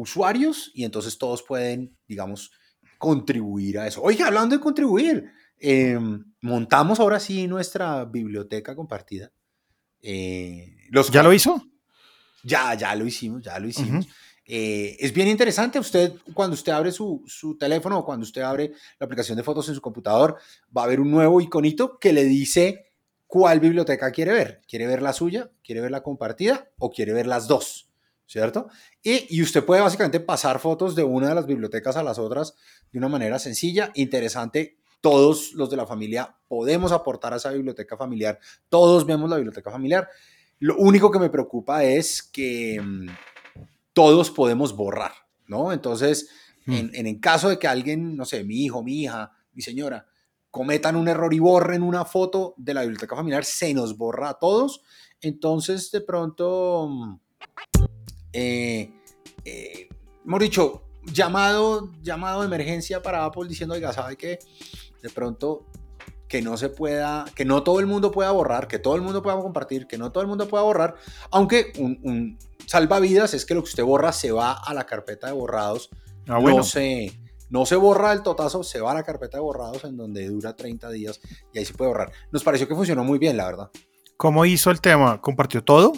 usuarios 0.00 0.70
y 0.74 0.84
entonces 0.84 1.18
todos 1.18 1.42
pueden, 1.42 1.96
digamos, 2.06 2.50
contribuir 2.98 3.78
a 3.78 3.86
eso. 3.86 4.02
Oiga, 4.02 4.26
hablando 4.26 4.56
de 4.56 4.60
contribuir, 4.60 5.30
em, 5.58 6.24
montamos 6.40 7.00
ahora 7.00 7.20
sí 7.20 7.46
nuestra 7.46 8.04
biblioteca 8.04 8.74
compartida. 8.74 9.32
Eh, 10.02 10.76
los 10.90 11.10
¿Ya 11.10 11.22
lo 11.22 11.32
hizo? 11.32 11.64
Ya, 12.42 12.74
ya 12.74 12.94
lo 12.94 13.06
hicimos, 13.06 13.42
ya 13.42 13.58
lo 13.58 13.68
hicimos. 13.68 14.06
Eh, 14.46 14.96
es 14.98 15.12
bien 15.12 15.28
interesante, 15.28 15.78
usted 15.78 16.14
cuando 16.34 16.54
usted 16.54 16.72
abre 16.72 16.90
su, 16.90 17.22
su, 17.26 17.56
teléfono 17.56 17.98
o 17.98 18.04
cuando 18.04 18.24
usted 18.24 18.42
abre 18.42 18.72
la 18.98 19.04
aplicación 19.04 19.36
de 19.36 19.44
fotos 19.44 19.68
en 19.68 19.76
su 19.76 19.80
computador, 19.80 20.38
va 20.76 20.84
a 20.84 20.86
ver 20.88 20.98
un 20.98 21.10
nuevo 21.10 21.40
iconito 21.40 21.98
que 21.98 22.12
le 22.12 22.24
dice 22.24 22.90
cuál 23.28 23.60
biblioteca 23.60 24.10
quiere 24.10 24.32
ver. 24.32 24.60
¿Quiere 24.66 24.88
ver 24.88 25.02
la 25.02 25.12
suya? 25.12 25.50
¿Quiere 25.62 25.80
ver 25.80 25.92
la 25.92 26.02
compartida? 26.02 26.68
¿O 26.78 26.90
quiere 26.90 27.12
ver 27.12 27.28
las 27.28 27.46
dos? 27.46 27.89
¿Cierto? 28.30 28.68
Y, 29.02 29.36
y 29.36 29.42
usted 29.42 29.64
puede 29.64 29.82
básicamente 29.82 30.20
pasar 30.20 30.60
fotos 30.60 30.94
de 30.94 31.02
una 31.02 31.30
de 31.30 31.34
las 31.34 31.46
bibliotecas 31.46 31.96
a 31.96 32.04
las 32.04 32.16
otras 32.20 32.54
de 32.92 32.98
una 33.00 33.08
manera 33.08 33.40
sencilla, 33.40 33.90
interesante. 33.96 34.78
Todos 35.00 35.52
los 35.54 35.68
de 35.68 35.76
la 35.76 35.84
familia 35.84 36.36
podemos 36.46 36.92
aportar 36.92 37.32
a 37.32 37.38
esa 37.38 37.50
biblioteca 37.50 37.96
familiar. 37.96 38.38
Todos 38.68 39.04
vemos 39.04 39.28
la 39.28 39.34
biblioteca 39.34 39.72
familiar. 39.72 40.08
Lo 40.60 40.76
único 40.76 41.10
que 41.10 41.18
me 41.18 41.28
preocupa 41.28 41.82
es 41.82 42.22
que 42.22 42.80
mm, 42.80 43.08
todos 43.92 44.30
podemos 44.30 44.76
borrar, 44.76 45.10
¿no? 45.48 45.72
Entonces, 45.72 46.28
mm. 46.66 46.72
en, 46.72 46.90
en, 46.94 47.06
en 47.08 47.18
caso 47.18 47.48
de 47.48 47.58
que 47.58 47.66
alguien, 47.66 48.14
no 48.14 48.24
sé, 48.26 48.44
mi 48.44 48.64
hijo, 48.64 48.84
mi 48.84 49.02
hija, 49.02 49.32
mi 49.54 49.62
señora, 49.62 50.06
cometan 50.52 50.94
un 50.94 51.08
error 51.08 51.34
y 51.34 51.40
borren 51.40 51.82
una 51.82 52.04
foto 52.04 52.54
de 52.58 52.74
la 52.74 52.82
biblioteca 52.82 53.16
familiar, 53.16 53.44
se 53.44 53.74
nos 53.74 53.96
borra 53.96 54.28
a 54.28 54.38
todos. 54.38 54.82
Entonces, 55.20 55.90
de 55.90 56.00
pronto, 56.00 56.86
mm, 56.88 57.20
eh, 58.32 58.92
eh, 59.44 59.88
hemos 60.24 60.40
dicho, 60.40 60.82
llamado, 61.04 61.90
llamado 62.02 62.40
de 62.40 62.46
emergencia 62.46 63.02
para 63.02 63.24
Apple 63.24 63.48
diciendo, 63.48 63.74
oiga, 63.74 63.92
¿sabe 63.92 64.16
qué? 64.16 64.38
De 65.02 65.10
pronto 65.10 65.66
que 66.28 66.42
no 66.42 66.56
se 66.56 66.68
pueda, 66.68 67.24
que 67.34 67.44
no 67.44 67.64
todo 67.64 67.80
el 67.80 67.86
mundo 67.86 68.12
pueda 68.12 68.30
borrar, 68.30 68.68
que 68.68 68.78
todo 68.78 68.94
el 68.94 69.02
mundo 69.02 69.22
pueda 69.22 69.36
compartir, 69.36 69.86
que 69.86 69.98
no 69.98 70.12
todo 70.12 70.22
el 70.22 70.28
mundo 70.28 70.46
pueda 70.46 70.62
borrar, 70.62 70.94
aunque 71.30 71.72
un, 71.78 71.98
un 72.04 72.38
salvavidas 72.66 73.34
es 73.34 73.44
que 73.44 73.54
lo 73.54 73.62
que 73.62 73.70
usted 73.70 73.82
borra 73.82 74.12
se 74.12 74.30
va 74.30 74.52
a 74.52 74.72
la 74.72 74.86
carpeta 74.86 75.26
de 75.26 75.32
borrados, 75.32 75.90
ah, 76.28 76.38
bueno. 76.38 76.58
no 76.58 76.62
se 76.62 77.12
no 77.50 77.66
se 77.66 77.74
borra 77.74 78.12
el 78.12 78.22
totazo, 78.22 78.62
se 78.62 78.80
va 78.80 78.92
a 78.92 78.94
la 78.94 79.02
carpeta 79.02 79.38
de 79.38 79.42
borrados 79.42 79.82
en 79.82 79.96
donde 79.96 80.28
dura 80.28 80.54
30 80.54 80.88
días 80.90 81.20
y 81.52 81.58
ahí 81.58 81.64
se 81.64 81.74
puede 81.74 81.90
borrar. 81.90 82.12
Nos 82.30 82.44
pareció 82.44 82.68
que 82.68 82.76
funcionó 82.76 83.02
muy 83.02 83.18
bien, 83.18 83.36
la 83.36 83.46
verdad. 83.46 83.70
¿Cómo 84.16 84.44
hizo 84.44 84.70
el 84.70 84.80
tema? 84.80 85.20
¿Compartió 85.20 85.64
todo? 85.64 85.92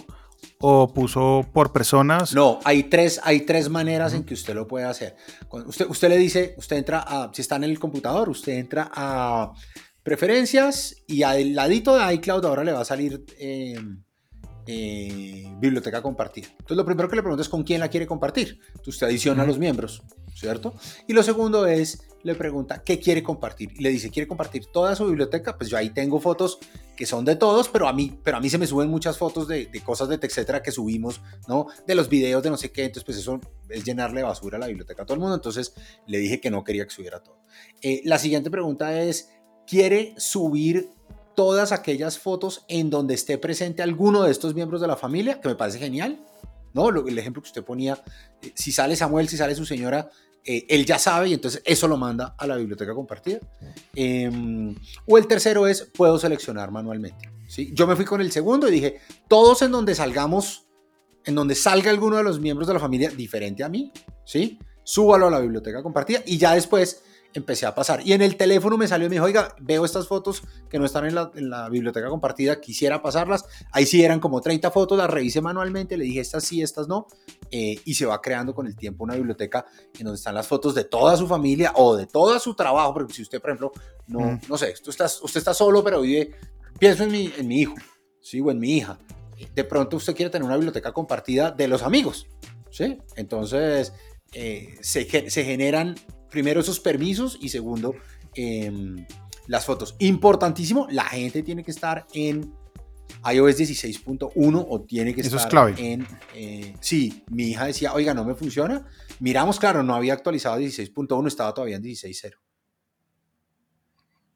¿O 0.61 0.93
puso 0.93 1.45
por 1.53 1.73
personas? 1.73 2.35
No, 2.35 2.61
hay 2.65 2.85
tres, 2.85 3.21
hay 3.25 3.41
tres 3.41 3.69
maneras 3.69 4.15
en 4.15 4.25
que 4.25 4.35
usted 4.35 4.55
lo 4.55 4.69
puede 4.69 4.85
hacer. 4.85 5.17
Usted, 5.51 5.87
usted 5.89 6.09
le 6.09 6.19
dice, 6.19 6.55
usted 6.57 6.77
entra 6.77 7.01
a, 7.01 7.31
si 7.33 7.43
está 7.43 7.57
en 7.57 7.65
el 7.65 7.79
computador, 7.79 8.29
usted 8.29 8.53
entra 8.53 8.91
a 8.95 9.53
preferencias 10.03 10.97
y 11.07 11.23
al 11.23 11.55
ladito 11.55 11.97
de 11.97 12.15
iCloud 12.15 12.45
ahora 12.45 12.65
le 12.65 12.73
va 12.73 12.81
a 12.81 12.85
salir 12.85 13.25
eh, 13.39 13.77
eh, 14.67 15.45
biblioteca 15.59 16.03
compartida. 16.03 16.49
Entonces 16.51 16.77
lo 16.77 16.85
primero 16.85 17.09
que 17.09 17.17
le 17.17 17.23
pregunta 17.23 17.43
es 17.43 17.49
con 17.49 17.63
quién 17.63 17.81
la 17.81 17.89
quiere 17.89 18.07
compartir. 18.07 18.61
Entonces 18.69 18.95
usted 18.95 19.07
adiciona 19.09 19.43
a 19.43 19.47
los 19.47 19.59
miembros. 19.59 20.03
¿Cierto? 20.35 20.75
Y 21.07 21.13
lo 21.13 21.23
segundo 21.23 21.67
es, 21.67 22.03
le 22.23 22.35
pregunta, 22.35 22.83
¿qué 22.85 22.99
quiere 22.99 23.23
compartir? 23.23 23.73
Y 23.77 23.83
le 23.83 23.91
dice, 23.91 24.11
¿quiere 24.11 24.29
compartir 24.29 24.67
toda 24.67 24.95
su 24.95 25.07
biblioteca? 25.07 25.57
Pues 25.57 25.71
yo 25.71 25.77
ahí 25.77 25.91
tengo 25.91 26.21
fotos 26.21 26.59
que 26.97 27.07
son 27.07 27.25
de 27.25 27.37
todos, 27.37 27.69
pero 27.69 27.89
a 27.89 27.93
mí, 27.93 28.19
pero 28.23 28.37
a 28.37 28.41
mí 28.41 28.49
se 28.49 28.59
me 28.59 28.67
suben 28.67 28.89
muchas 28.89 29.19
fotos 29.19 29.49
de, 29.49 29.69
cosas 29.85 30.09
de 30.09 30.19
etcétera 30.21 30.63
que 30.63 30.71
subimos, 30.71 31.21
¿no? 31.49 31.67
De 31.87 31.95
los 31.95 32.09
videos 32.09 32.43
de 32.43 32.51
no 32.51 32.57
sé 32.57 32.71
qué, 32.71 32.85
entonces 32.85 33.05
pues 33.05 33.19
eso 33.19 33.41
es 33.69 33.85
llenarle 33.85 34.23
basura 34.23 34.57
a 34.57 34.61
la 34.61 34.67
biblioteca 34.69 35.03
a 35.03 35.07
todo 35.07 35.15
el 35.15 35.21
mundo, 35.21 35.35
entonces 35.35 35.75
le 36.07 36.19
dije 36.19 36.41
que 36.41 36.51
no 36.51 36.65
quería 36.65 36.85
que 36.85 36.91
subiera 36.91 37.21
todo. 37.21 37.39
Eh, 37.81 38.03
la 38.05 38.19
siguiente 38.19 38.51
pregunta 38.51 39.01
es, 39.03 39.31
¿quiere 39.67 40.15
subir 40.17 40.91
todas 41.35 41.73
aquellas 41.73 42.19
fotos 42.19 42.65
en 42.69 42.91
donde 42.91 43.15
esté 43.15 43.39
presente 43.39 43.83
alguno 43.83 44.23
de 44.23 44.31
estos 44.31 44.55
miembros 44.55 44.81
de 44.81 44.87
la 44.87 44.97
familia? 44.97 45.41
Que 45.41 45.49
me 45.49 45.55
parece 45.55 45.79
genial. 45.79 46.25
¿no? 46.75 46.89
El 46.89 47.19
ejemplo 47.19 47.43
que 47.43 47.49
usted 47.49 47.65
ponía, 47.65 48.03
eh, 48.43 48.53
si 48.55 48.73
sale 48.73 48.97
Samuel, 48.97 49.29
si 49.29 49.37
sale 49.37 49.55
su 49.55 49.67
señora, 49.67 50.11
eh, 50.45 50.67
él 50.69 50.85
ya 50.85 50.99
sabe 50.99 51.29
y 51.29 51.35
entonces 51.35 51.63
eso 51.65 51.87
lo 51.87 51.97
manda 51.97 52.35
a 52.39 52.47
la 52.47 52.57
biblioteca 52.57 52.95
compartida. 52.95 53.39
Em, 53.95 54.75
o 55.07 55.19
el 55.19 55.27
tercero 55.27 55.67
es, 55.67 55.83
puedo 55.83 56.19
seleccionar 56.19 56.71
manualmente. 56.71 57.31
¿sí? 57.47 57.71
Yo 57.75 57.87
me 57.87 57.97
fui 57.97 58.05
con 58.05 58.21
el 58.21 58.33
segundo 58.33 58.69
y 58.69 58.73
dije, 58.73 59.01
todos 59.29 59.63
en 59.63 59.71
donde 59.71 59.95
salgamos, 59.95 60.67
en 61.25 61.35
donde 61.35 61.55
salga 61.55 61.91
alguno 61.91 62.17
de 62.17 62.25
los 62.25 62.41
miembros 62.41 62.67
de 62.67 62.75
la 62.75 62.81
familia 62.81 63.11
diferente 63.11 63.63
a 63.63 63.69
mí, 63.69 63.93
¿sí? 64.25 64.59
súbalo 64.85 65.29
a 65.29 65.31
la 65.31 65.39
biblioteca 65.39 65.83
compartida 65.83 66.23
y 66.27 66.39
ya 66.39 66.55
después 66.55 67.03
empecé 67.35 67.67
a 67.67 67.75
pasar. 67.75 68.07
Y 68.07 68.13
en 68.13 68.23
el 68.23 68.37
teléfono 68.37 68.77
me 68.77 68.87
salió 68.89 69.07
y 69.07 69.11
me 69.11 69.15
dijo, 69.17 69.25
oiga, 69.25 69.55
veo 69.61 69.85
estas 69.85 70.07
fotos 70.07 70.43
que 70.69 70.79
no 70.79 70.85
están 70.85 71.07
en 71.07 71.15
la, 71.51 71.69
biblioteca 71.69 72.09
compartida, 72.09 72.61
quisiera 72.61 73.03
pasarlas. 73.03 73.45
Ahí 73.71 73.87
sí 73.87 74.03
eran 74.03 74.21
como 74.21 74.41
30 74.41 74.71
fotos, 74.71 74.99
las 74.99 75.09
revisé 75.09 75.41
manualmente, 75.41 75.97
le 75.97 76.05
dije 76.05 76.21
estas 76.21 76.45
sí, 76.45 76.63
estas 76.63 76.89
no. 76.89 77.07
Eh, 77.51 77.77
y 77.85 77.95
se 77.95 78.07
va 78.07 78.21
creando 78.21 78.55
con 78.55 78.67
el 78.67 78.77
tiempo 78.77 79.05
una 79.05 79.15
biblioteca 79.15 79.67
en 79.99 80.05
donde 80.05 80.17
están 80.17 80.35
las 80.35 80.47
fotos 80.47 80.75
de 80.75 80.85
toda 80.85 81.17
su 81.17 81.27
familia 81.27 81.73
o 81.77 81.97
de 81.97 82.07
todo 82.07 82.39
su 82.39 82.55
trabajo. 82.55 82.95
Porque 82.95 83.15
si 83.15 83.23
usted, 83.23 83.41
por 83.41 83.51
ejemplo, 83.51 83.73
no, 84.07 84.21
mm. 84.21 84.41
no 84.49 84.59
sé, 84.59 84.73
usted 84.73 84.91
está, 84.91 85.07
usted 85.07 85.39
está 85.39 85.55
solo, 85.55 85.83
pero 85.83 86.01
vive, 86.01 86.33
pienso 86.79 87.05
en 87.05 87.13
mi, 87.13 87.33
en 87.37 87.49
mi 87.49 87.61
hijo, 87.61 87.75
¿sí? 88.21 88.41
o 88.41 88.51
en 88.51 88.59
mi 88.59 88.77
hija. 88.77 88.99
De 89.55 89.65
pronto 89.65 89.97
usted 89.97 90.15
quiere 90.15 90.31
tener 90.31 90.45
una 90.45 90.57
biblioteca 90.57 90.93
compartida 90.93 91.51
de 91.51 91.69
los 91.69 91.83
amigos. 91.83 92.29
¿sí? 92.71 92.99
Entonces, 93.17 93.93
eh, 94.33 94.77
se, 94.81 95.31
se 95.31 95.45
generan 95.45 95.97
primero 96.33 96.61
esos 96.61 96.81
permisos 96.81 97.39
y 97.41 97.51
segundo 97.51 97.95
em, 98.35 99.07
las 99.47 99.65
fotos. 99.65 99.95
Importantísimo, 100.01 100.89
la 100.91 101.05
gente 101.05 101.43
tiene 101.43 101.63
que 101.63 101.71
estar 101.71 102.07
en 102.15 102.53
iOS 103.31 103.61
16.1 103.61 104.67
o 104.69 104.81
tiene 104.81 105.15
que 105.15 105.21
estar 105.21 105.79
en... 105.79 106.07
Eh, 106.35 106.75
sí, 106.81 107.23
mi 107.31 107.51
hija 107.51 107.67
decía, 107.67 107.93
oiga, 107.93 108.15
no 108.15 108.25
me 108.25 108.35
funciona. 108.35 108.87
Miramos, 109.21 109.61
claro, 109.61 109.83
no 109.83 109.95
había 109.95 110.15
actualizado 110.15 110.59
16.1, 110.59 111.29
estaba 111.29 111.55
todavía 111.55 111.77
en 111.77 111.85
16.0. 111.85 112.33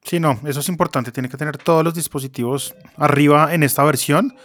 Sí, 0.03 0.20
no, 0.20 0.38
eso 0.47 0.61
es 0.61 0.68
importante. 0.68 1.11
Tiene 1.11 1.28
que 1.28 1.36
tener 1.36 1.57
todos 1.57 1.82
los 1.82 1.94
dispositivos 1.94 2.76
arriba 2.97 3.53
en 3.55 3.64
esta 3.64 3.82
versión, 3.82 4.36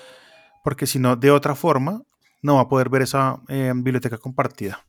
porque 0.63 0.87
si 0.87 0.97
no, 0.97 1.15
de 1.15 1.29
otra 1.29 1.53
forma, 1.53 2.01
no 2.41 2.55
va 2.55 2.61
a 2.61 2.69
poder 2.69 2.89
ver 2.89 3.03
esa 3.03 3.41
em, 3.47 3.83
biblioteca 3.83 4.17
compartida 4.17 4.87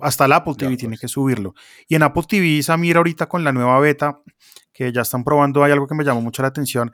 hasta 0.00 0.24
el 0.24 0.32
Apple 0.32 0.54
TV 0.56 0.76
tiene 0.76 0.94
pues. 0.94 1.00
que 1.00 1.08
subirlo. 1.08 1.54
Y 1.88 1.94
en 1.94 2.02
Apple 2.02 2.24
TV, 2.28 2.62
Samir, 2.62 2.96
ahorita 2.96 3.26
con 3.26 3.44
la 3.44 3.52
nueva 3.52 3.78
beta, 3.80 4.20
que 4.72 4.92
ya 4.92 5.02
están 5.02 5.24
probando, 5.24 5.64
hay 5.64 5.72
algo 5.72 5.86
que 5.86 5.94
me 5.94 6.04
llamó 6.04 6.20
mucho 6.20 6.42
la 6.42 6.48
atención. 6.48 6.92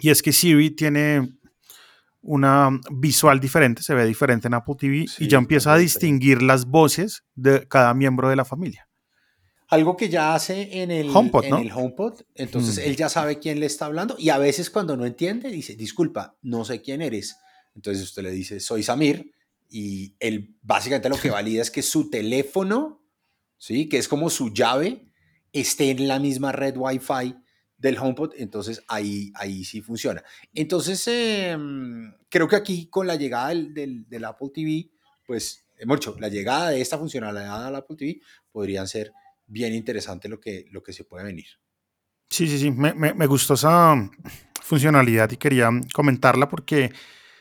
Y 0.00 0.10
es 0.10 0.22
que 0.22 0.32
Siri 0.32 0.70
tiene 0.70 1.36
una 2.26 2.70
visual 2.90 3.38
diferente, 3.38 3.82
se 3.82 3.94
ve 3.94 4.04
diferente 4.04 4.48
en 4.48 4.54
Apple 4.54 4.74
TV 4.76 5.06
y 5.18 5.28
ya 5.28 5.38
empieza 5.38 5.72
a 5.72 5.78
distinguir 5.78 6.42
las 6.42 6.66
voces 6.66 7.24
de 7.36 7.66
cada 7.68 7.94
miembro 7.94 8.28
de 8.28 8.36
la 8.36 8.44
familia. 8.44 8.88
Algo 9.68 9.96
que 9.96 10.08
ya 10.08 10.34
hace 10.34 10.82
en 10.82 10.90
el 10.90 11.08
HomePod, 11.08 11.44
en 11.44 11.54
el 11.56 11.72
HomePod 11.72 12.20
entonces 12.34 12.78
mm. 12.78 12.88
él 12.88 12.96
ya 12.96 13.08
sabe 13.08 13.38
quién 13.38 13.58
le 13.58 13.66
está 13.66 13.86
hablando 13.86 14.16
y 14.18 14.30
a 14.30 14.38
veces 14.38 14.70
cuando 14.70 14.96
no 14.96 15.06
entiende 15.06 15.50
dice, 15.50 15.76
disculpa, 15.76 16.36
no 16.42 16.64
sé 16.64 16.82
quién 16.82 17.00
eres. 17.00 17.36
Entonces 17.74 18.02
usted 18.02 18.22
le 18.22 18.30
dice, 18.30 18.58
soy 18.58 18.82
Samir 18.82 19.32
y 19.68 20.16
él 20.20 20.56
básicamente 20.62 21.08
lo 21.08 21.18
que 21.18 21.30
valida 21.30 21.62
es 21.62 21.70
que 21.70 21.82
su 21.82 22.10
teléfono, 22.10 23.04
¿sí? 23.58 23.88
que 23.88 23.98
es 23.98 24.08
como 24.08 24.30
su 24.30 24.52
llave, 24.52 25.06
esté 25.52 25.90
en 25.90 26.08
la 26.08 26.18
misma 26.18 26.52
red 26.52 26.76
Wi-Fi 26.76 27.36
del 27.78 27.98
HomePod, 27.98 28.32
entonces 28.36 28.82
ahí, 28.88 29.32
ahí 29.34 29.64
sí 29.64 29.82
funciona. 29.82 30.22
Entonces, 30.54 31.06
em, 31.08 32.14
creo 32.28 32.48
que 32.48 32.56
aquí 32.56 32.88
con 32.88 33.06
la 33.06 33.16
llegada 33.16 33.48
del, 33.50 34.08
del, 34.08 34.24
Apple 34.24 34.48
TV, 34.54 34.90
pues, 35.26 35.66
hemos 35.78 36.00
dicho, 36.00 36.16
la 36.18 36.28
llegada 36.28 36.70
de 36.70 36.80
esta 36.80 36.98
funcionalidad 36.98 37.66
al 37.66 37.76
Apple 37.76 37.96
TV 37.96 38.20
podrían 38.50 38.88
ser 38.88 39.12
bien 39.46 39.74
interesante 39.74 40.28
lo 40.28 40.40
que, 40.40 40.66
lo 40.70 40.82
que 40.82 40.92
se 40.92 41.04
puede 41.04 41.24
venir. 41.24 41.46
Sí, 42.30 42.48
sí, 42.48 42.58
sí, 42.58 42.70
me, 42.70 42.94
me, 42.94 43.14
me 43.14 43.26
gustó 43.26 43.54
esa 43.54 43.94
funcionalidad 44.62 45.30
y 45.30 45.36
quería 45.36 45.70
comentarla 45.92 46.48
porque 46.48 46.92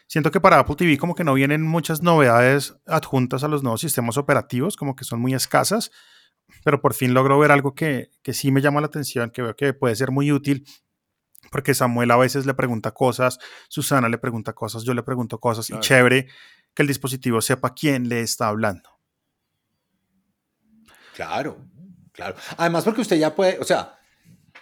Siento 0.08 0.32
que 0.32 0.40
para 0.40 0.60
Apple 0.60 0.76
TV 0.76 0.98
como 0.98 1.16
que 1.16 1.24
no 1.24 1.34
vienen 1.34 1.64
muchas 1.64 2.04
novedades 2.04 2.76
adjuntas 2.86 3.44
a 3.44 3.48
los 3.48 3.64
nuevos 3.64 3.82
sistemas 3.82 4.18
operativos, 4.18 4.78
como 4.78 4.96
que 4.96 5.04
son 5.04 5.20
muy 5.20 5.34
escasas, 5.34 5.92
pero 6.64 6.82
por 6.82 6.94
fin 6.94 7.14
logro 7.14 7.40
ver 7.40 7.52
algo 7.52 7.74
que, 7.74 8.12
que 8.22 8.34
sí 8.34 8.52
me 8.52 8.62
llama 8.62 8.82
la 8.82 8.88
atención, 8.88 9.32
que 9.32 9.42
veo 9.42 9.56
que 9.56 9.74
puede 9.74 9.96
ser 9.96 10.12
muy 10.12 10.32
útil, 10.32 10.66
porque 11.52 11.74
Samuel 11.74 12.12
a 12.12 12.18
veces 12.18 12.46
le 12.46 12.54
pregunta 12.54 12.92
cosas, 12.92 13.40
Susana 13.68 14.10
le 14.10 14.18
pregunta 14.18 14.54
cosas, 14.54 14.84
yo 14.84 14.94
le 14.94 15.04
pregunto 15.04 15.40
cosas, 15.40 15.70
y 15.70 15.80
chévere 15.80 16.28
que 16.74 16.84
el 16.84 16.88
dispositivo 16.88 17.42
sepa 17.42 17.74
quién 17.74 18.10
le 18.10 18.22
está 18.22 18.48
hablando. 18.48 18.90
Claro, 21.16 21.66
claro. 22.12 22.36
Además 22.58 22.84
porque 22.84 23.02
usted 23.02 23.18
ya 23.18 23.34
puede, 23.34 23.58
o 23.60 23.64
sea, 23.64 23.98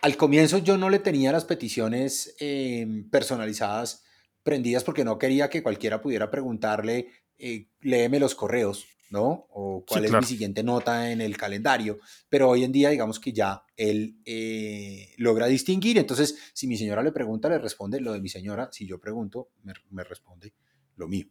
al 0.01 0.15
comienzo 0.17 0.59
yo 0.59 0.77
no 0.77 0.89
le 0.89 0.99
tenía 0.99 1.31
las 1.31 1.45
peticiones 1.45 2.35
eh, 2.39 3.05
personalizadas 3.11 4.02
prendidas 4.43 4.83
porque 4.83 5.03
no 5.03 5.17
quería 5.17 5.49
que 5.49 5.63
cualquiera 5.63 6.01
pudiera 6.01 6.29
preguntarle, 6.29 7.07
eh, 7.37 7.69
léeme 7.81 8.19
los 8.19 8.35
correos, 8.35 8.85
¿no? 9.09 9.47
O 9.51 9.85
cuál 9.87 10.05
es 10.05 10.11
mi 10.11 10.23
siguiente 10.23 10.63
nota 10.63 11.11
en 11.11 11.21
el 11.21 11.37
calendario. 11.37 11.99
Pero 12.29 12.49
hoy 12.49 12.63
en 12.63 12.71
día, 12.71 12.89
digamos 12.89 13.19
que 13.19 13.31
ya 13.31 13.63
él 13.77 14.17
eh, 14.25 15.13
logra 15.17 15.47
distinguir. 15.47 15.97
Entonces, 15.97 16.37
si 16.53 16.67
mi 16.67 16.77
señora 16.77 17.03
le 17.03 17.11
pregunta, 17.11 17.49
le 17.49 17.59
responde 17.59 18.01
lo 18.01 18.13
de 18.13 18.21
mi 18.21 18.29
señora. 18.29 18.69
Si 18.71 18.85
yo 18.85 18.99
pregunto, 18.99 19.49
me, 19.63 20.03
responde 20.03 20.53
lo 20.95 21.07
mío. 21.07 21.27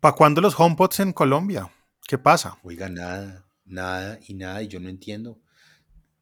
¿Para 0.00 0.14
cuándo 0.14 0.40
los 0.40 0.58
HomePods 0.58 1.00
en 1.00 1.12
Colombia? 1.12 1.70
¿Qué 2.06 2.18
pasa? 2.18 2.58
Oiga, 2.62 2.88
nada, 2.88 3.46
nada 3.64 4.18
y 4.26 4.34
nada. 4.34 4.62
Y 4.62 4.68
yo 4.68 4.80
no 4.80 4.88
entiendo. 4.88 5.40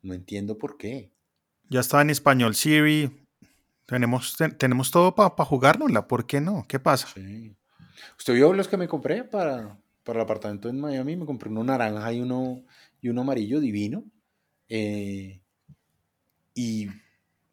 No 0.03 0.15
entiendo 0.15 0.59
por 0.59 0.77
qué. 0.77 1.13
Ya 1.69 1.81
está 1.81 2.03
en 2.03 2.11
español 2.11 2.55
Siri. 2.55 3.22
Tenemos, 3.93 4.35
tenemos 4.57 4.91
todo 4.91 5.15
para 5.15 5.37
pa 5.37 5.45
jugárnosla. 5.45 6.09
¿Por 6.09 6.27
qué 6.27 6.41
no? 6.41 6.65
¿Qué 6.67 6.81
pasa? 6.81 7.09
¿Usted 8.17 8.33
vio 8.33 8.55
los 8.55 8.67
que 8.67 8.79
me 8.79 8.89
compré 8.89 9.23
para, 9.23 9.79
para 10.03 10.19
el 10.19 10.23
apartamento 10.25 10.71
en 10.71 10.81
Miami? 10.81 11.15
Me 11.15 11.27
compré 11.27 11.51
uno 11.51 11.63
naranja 11.63 12.11
y 12.11 12.23
uno, 12.23 12.65
y 13.03 13.11
uno 13.11 13.21
amarillo 13.21 13.61
divino. 13.61 14.03
Eh, 14.67 15.43
y 16.55 16.89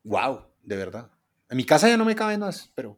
wow, 0.06 0.46
de 0.64 0.78
verdad. 0.78 1.12
En 1.50 1.58
mi 1.58 1.66
casa 1.66 1.90
ya 1.90 1.98
no 1.98 2.06
me 2.06 2.16
caben 2.16 2.40
más, 2.40 2.72
pero. 2.74 2.98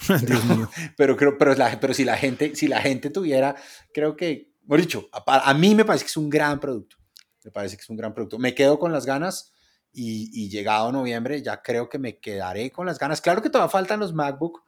Dios 0.26 0.44
mío. 0.46 0.68
Pero, 0.96 1.16
creo, 1.16 1.38
pero, 1.38 1.54
pero 1.80 1.94
si 1.94 2.04
la 2.04 2.16
gente, 2.16 2.56
si 2.56 2.66
la 2.66 2.80
gente 2.80 3.10
tuviera, 3.10 3.54
creo 3.94 4.16
que, 4.16 4.52
mejor 4.62 4.80
dicho, 4.80 5.08
a, 5.12 5.48
a, 5.48 5.54
mí 5.54 5.76
me 5.76 5.84
parece 5.84 6.06
que 6.06 6.10
es 6.10 6.16
un 6.16 6.28
gran 6.28 6.58
producto. 6.58 6.96
Me 7.44 7.52
parece 7.52 7.76
que 7.76 7.82
es 7.82 7.88
un 7.88 7.96
gran 7.96 8.12
producto. 8.12 8.36
Me 8.36 8.52
quedo 8.56 8.80
con 8.80 8.90
las 8.90 9.06
ganas 9.06 9.52
y, 9.98 10.30
y 10.32 10.48
llegado 10.48 10.92
noviembre 10.92 11.42
ya 11.42 11.60
creo 11.62 11.88
que 11.88 11.98
me 11.98 12.18
quedaré 12.18 12.70
con 12.70 12.86
las 12.86 12.98
ganas. 12.98 13.20
Claro 13.20 13.42
que 13.42 13.50
todavía 13.50 13.70
faltan 13.70 14.00
los 14.00 14.14
MacBook, 14.14 14.62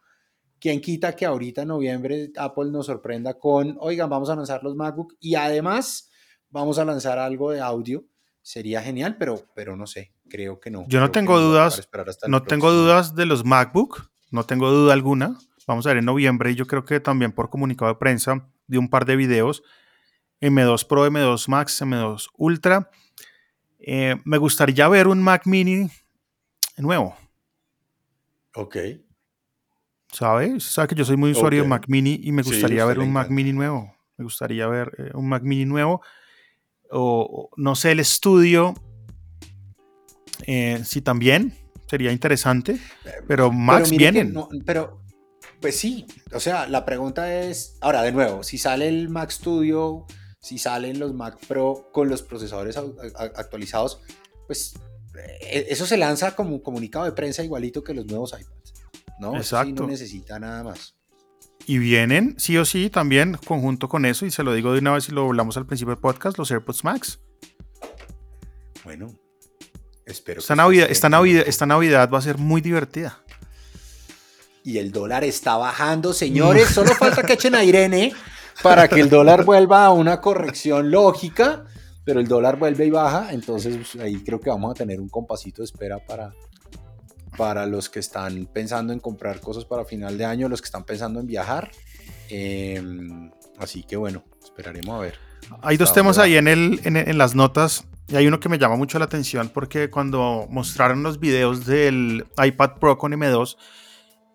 ¿Quién 0.61 0.83
quita 0.83 1.17
que 1.17 1.25
ahorita 1.25 1.63
en 1.63 1.69
noviembre 1.69 2.33
Apple 2.37 2.71
nos 2.71 2.85
sorprenda 2.85 3.39
con, 3.39 3.79
oigan, 3.81 4.11
vamos 4.11 4.29
a 4.29 4.37
lanzar 4.37 4.63
los 4.63 4.77
MacBook 4.77 5.17
y 5.19 5.35
además 5.35 6.11
vamos 6.51 6.79
a 6.79 6.85
lanzar 6.85 7.19
algo 7.19 7.51
de 7.51 7.61
audio? 7.61 8.05
Sería 8.43 8.83
genial, 8.83 9.17
pero, 9.19 9.43
pero 9.55 9.75
no 9.75 9.87
sé, 9.87 10.13
creo 10.29 10.61
que 10.61 10.71
no. 10.71 10.85
Yo 10.87 11.01
no 11.01 11.11
tengo 11.11 11.41
dudas, 11.41 11.89
no 12.29 12.43
tengo 12.43 12.73
dudas 12.73 13.15
de 13.15 13.25
los 13.25 13.43
MacBook, 13.43 14.11
no 14.31 14.45
tengo 14.45 14.71
duda 14.71 14.93
alguna. 14.93 15.39
Vamos 15.67 15.87
a 15.87 15.91
ver 15.91 15.99
en 15.99 16.05
noviembre 16.05 16.51
y 16.51 16.57
yo 16.57 16.67
creo 16.67 16.85
que 16.85 17.01
también 17.01 17.33
por 17.33 17.49
comunicado 17.49 17.91
de 17.91 17.99
prensa 17.99 18.47
de 18.67 18.77
un 18.77 18.91
par 18.91 19.07
de 19.07 19.17
videos, 19.17 19.63
M2 20.43 20.87
Pro, 20.87 21.07
M2 21.07 21.49
Max, 21.49 21.81
M2 21.81 22.29
Ultra. 22.37 22.91
Eh, 23.81 24.17
me 24.25 24.39
gustaría 24.39 24.89
ver 24.89 25.09
un 25.09 25.23
Mac 25.23 25.47
mini 25.47 25.91
nuevo. 26.77 27.17
Ok. 28.55 28.77
¿Sabes? 30.13 30.65
Sabe 30.65 30.89
que 30.89 30.95
yo 30.97 31.05
soy 31.05 31.17
muy 31.17 31.31
usuario 31.31 31.63
de 31.63 31.69
Mac 31.69 31.85
Mini 31.89 32.21
y 32.23 32.33
me 32.33 32.43
gustaría 32.43 32.85
ver 32.85 32.99
un 32.99 33.13
Mac 33.13 33.31
Mini 33.31 33.53
nuevo. 33.53 33.95
Me 34.17 34.25
gustaría 34.25 34.67
ver 34.67 34.93
eh, 34.99 35.11
un 35.15 35.29
Mac 35.29 35.43
Mini 35.43 35.65
nuevo. 35.65 36.03
O, 36.91 37.51
no 37.57 37.77
sé, 37.77 37.93
el 37.93 38.01
estudio. 38.01 38.75
Eh, 40.47 40.83
sí, 40.85 41.01
también 41.01 41.55
sería 41.89 42.11
interesante. 42.11 42.81
Pero 43.29 43.53
Macs 43.53 43.91
vienen. 43.91 44.35
pero, 44.67 45.01
pues 45.61 45.77
sí. 45.77 46.07
O 46.33 46.41
sea, 46.41 46.67
la 46.67 46.85
pregunta 46.85 47.33
es. 47.43 47.79
Ahora, 47.81 48.03
de 48.03 48.11
nuevo, 48.11 48.43
si 48.43 48.59
sale 48.59 48.89
el 48.89 49.09
Mac 49.09 49.31
Studio, 49.31 50.07
si 50.41 50.59
salen 50.59 50.99
los 50.99 51.15
Mac 51.15 51.39
Pro 51.47 51.91
con 51.93 52.09
los 52.09 52.23
procesadores 52.23 52.77
actualizados, 53.37 54.01
pues 54.47 54.75
e, 55.43 55.67
eso 55.69 55.87
se 55.87 55.97
lanza 55.97 56.35
como 56.35 56.63
comunicado 56.63 57.05
de 57.05 57.13
prensa 57.13 57.45
igualito 57.45 57.85
que 57.85 57.95
los 57.95 58.07
nuevos 58.07 58.33
iPads. 58.33 58.75
¿no? 59.21 59.37
Exacto. 59.37 59.83
no 59.83 59.89
necesita 59.89 60.39
nada 60.39 60.65
más. 60.65 60.97
Y 61.67 61.79
vienen, 61.79 62.35
sí 62.39 62.57
o 62.57 62.65
sí, 62.65 62.89
también 62.89 63.39
conjunto 63.47 63.89
con 63.89 64.07
eso, 64.07 64.25
y 64.25 64.31
se 64.31 64.43
lo 64.43 64.55
digo 64.55 64.73
de 64.73 64.81
una 64.81 64.95
vez 64.95 65.09
y 65.09 65.13
lo 65.13 65.27
hablamos 65.27 65.57
al 65.59 65.67
principio 65.67 65.95
del 65.95 66.01
podcast, 66.01 66.39
los 66.39 66.51
AirPods 66.51 66.85
Max. 66.85 67.21
Bueno, 68.83 69.15
espero. 70.07 70.41
Esta, 70.41 70.57
Navidad, 70.57 70.91
esta, 70.91 71.11
Navidad, 71.11 71.45
esta 71.47 71.67
Navidad 71.67 72.11
va 72.11 72.19
a 72.19 72.23
ser 72.23 72.39
muy 72.39 72.63
divertida. 72.63 73.23
Y 74.65 74.79
el 74.79 74.91
dólar 74.91 75.23
está 75.23 75.57
bajando, 75.59 76.13
señores. 76.13 76.69
Solo 76.69 76.95
falta 76.95 77.23
que 77.23 77.35
echen 77.35 77.55
a 77.55 77.63
Irene 77.63 78.13
para 78.63 78.89
que 78.89 79.01
el 79.01 79.09
dólar 79.09 79.45
vuelva 79.45 79.87
a 79.87 79.91
una 79.91 80.21
corrección 80.21 80.91
lógica, 80.91 81.65
pero 82.05 82.21
el 82.21 82.29
dólar 82.29 82.59
vuelve 82.59 82.87
y 82.87 82.91
baja, 82.91 83.33
entonces 83.33 83.77
pues, 83.77 84.03
ahí 84.03 84.23
creo 84.23 84.41
que 84.41 84.51
vamos 84.51 84.71
a 84.71 84.75
tener 84.75 85.01
un 85.01 85.09
compasito 85.09 85.63
de 85.63 85.67
espera 85.67 85.99
para, 85.99 86.33
para 87.37 87.67
los 87.67 87.89
que 87.89 88.01
están 88.01 88.47
pensando 88.47 88.93
en 88.93 89.01
comprar 89.01 89.41
cosas 89.41 89.65
para 89.65 89.85
final 89.85 90.19
de 90.19 90.25
año, 90.25 90.49
los 90.49 90.61
que 90.61 90.67
están 90.67 90.85
pensando 90.85 91.21
en 91.21 91.27
viajar. 91.27 91.71
Em, 92.29 93.31
así 93.59 93.83
que 93.83 93.97
bueno, 93.97 94.25
esperaremos 94.43 94.95
a 94.97 94.99
ver. 95.01 95.15
Hay 95.63 95.77
dos 95.77 95.93
temas 95.93 96.19
ahí 96.19 96.37
en, 96.37 96.49
el, 96.49 96.81
en, 96.85 97.19
las 97.19 97.35
notas 97.35 97.85
y 98.09 98.17
hay 98.17 98.27
uno 98.27 98.39
que 98.39 98.49
me 98.49 98.59
llama 98.59 98.77
mucho 98.77 98.99
la 98.99 99.07
atención 99.07 99.51
porque 99.53 99.91
cuando 99.91 100.47
mostraron 100.51 101.03
los 101.03 101.19
videos 101.19 101.67
del 101.67 102.27
iPad 102.43 102.73
Pro 102.79 102.99
con 102.99 103.13
M2 103.13 103.57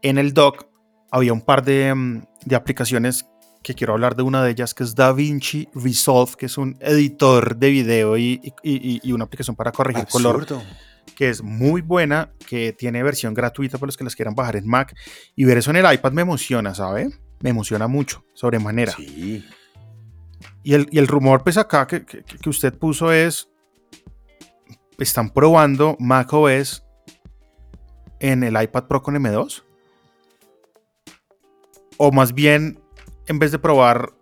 en 0.02 0.18
el 0.18 0.34
dock 0.34 0.66
había 1.12 1.32
un 1.32 1.42
par 1.42 1.64
de, 1.64 1.88
em, 1.88 2.26
de 2.44 2.56
aplicaciones 2.56 3.28
que 3.66 3.74
quiero 3.74 3.94
hablar 3.94 4.16
de 4.16 4.22
una 4.22 4.44
de 4.44 4.52
ellas 4.52 4.76
que 4.76 4.84
es 4.84 4.94
DaVinci 4.94 5.70
Resolve, 5.74 6.34
que 6.38 6.46
es 6.46 6.56
un 6.60 6.78
editor 6.82 7.58
de 7.58 7.70
video 7.72 8.16
y, 8.16 8.40
y, 8.62 9.00
y 9.02 9.12
una 9.12 9.24
aplicación 9.24 9.56
para 9.56 9.72
corregir 9.72 10.06
color 10.06 10.46
que 11.16 11.30
es 11.30 11.42
muy 11.42 11.82
buena, 11.82 12.32
que 12.48 12.74
tiene 12.74 13.02
versión 13.02 13.34
gratuita 13.34 13.80
para 13.80 13.88
los 13.88 13.98
que 13.98 14.04
las 14.04 14.16
quieran 14.16 14.36
bajar 14.36 14.58
en 14.58 14.68
Mac. 14.68 14.96
Y 15.36 15.46
ver 15.46 15.58
eso 15.58 15.72
en 15.72 15.78
el 15.78 15.92
iPad 15.92 16.12
me 16.12 16.22
emociona, 16.22 16.76
¿sabe? 16.76 17.10
Me 17.40 17.50
emociona 17.50 17.88
mucho, 17.88 18.24
sobremanera. 18.36 18.92
Sí. 18.92 19.44
Y 20.62 20.74
el, 20.76 20.88
y 20.92 21.00
el 21.00 21.08
rumor, 21.08 21.44
pues 21.44 21.58
acá 21.58 21.88
que, 21.88 22.06
que, 22.06 22.50
usted 22.50 22.78
puso 22.78 23.12
es, 23.12 23.50
están 25.00 25.32
probando 25.32 25.98
Mac 26.00 26.32
OS 26.34 26.84
en 28.20 28.44
el 28.44 28.62
iPad 28.62 28.84
Pro 28.84 29.02
con 29.02 29.16
M2. 29.16 29.64
O 31.98 32.12
más 32.12 32.34
bien, 32.34 32.80
en 33.28 33.40
vez 33.40 33.52
de 33.52 33.60
probar 33.60 34.14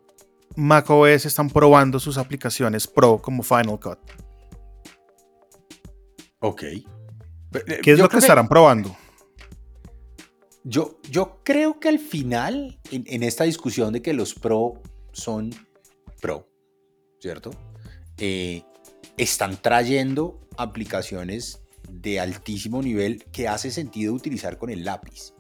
Mac 0.56 0.90
OS, 0.90 1.26
están 1.26 1.50
probando 1.50 2.00
sus 2.00 2.18
aplicaciones 2.18 2.88
Pro 2.88 3.22
como 3.22 3.44
Final 3.44 3.80
Cut. 3.80 4.00
Ok. 6.40 6.64
¿Qué 7.82 7.92
es 7.92 8.00
lo 8.00 8.10
que 8.10 8.18
estarán 8.18 8.48
probando? 8.48 8.96
Yo, 10.64 11.00
yo 11.10 11.42
creo 11.44 11.80
que 11.80 11.90
al 11.90 12.00
final, 12.00 12.80
en, 12.92 13.24
esta 13.24 13.44
discusión 13.44 13.94
de 13.94 14.02
que 14.02 14.14
los 14.14 14.34
pro 14.34 14.82
son 15.12 15.54
pro, 16.22 16.48
¿cierto? 17.20 17.52
Eh, 18.18 18.64
están 19.18 19.62
trayendo 19.62 20.40
aplicaciones 20.58 21.62
de 21.90 22.20
altísimo 22.20 22.82
nivel 22.82 23.26
que 23.26 23.48
hace 23.48 23.72
sentido 23.72 24.14
utilizar 24.14 24.58
con 24.58 24.70
el 24.70 24.86
lápiz, 24.86 25.34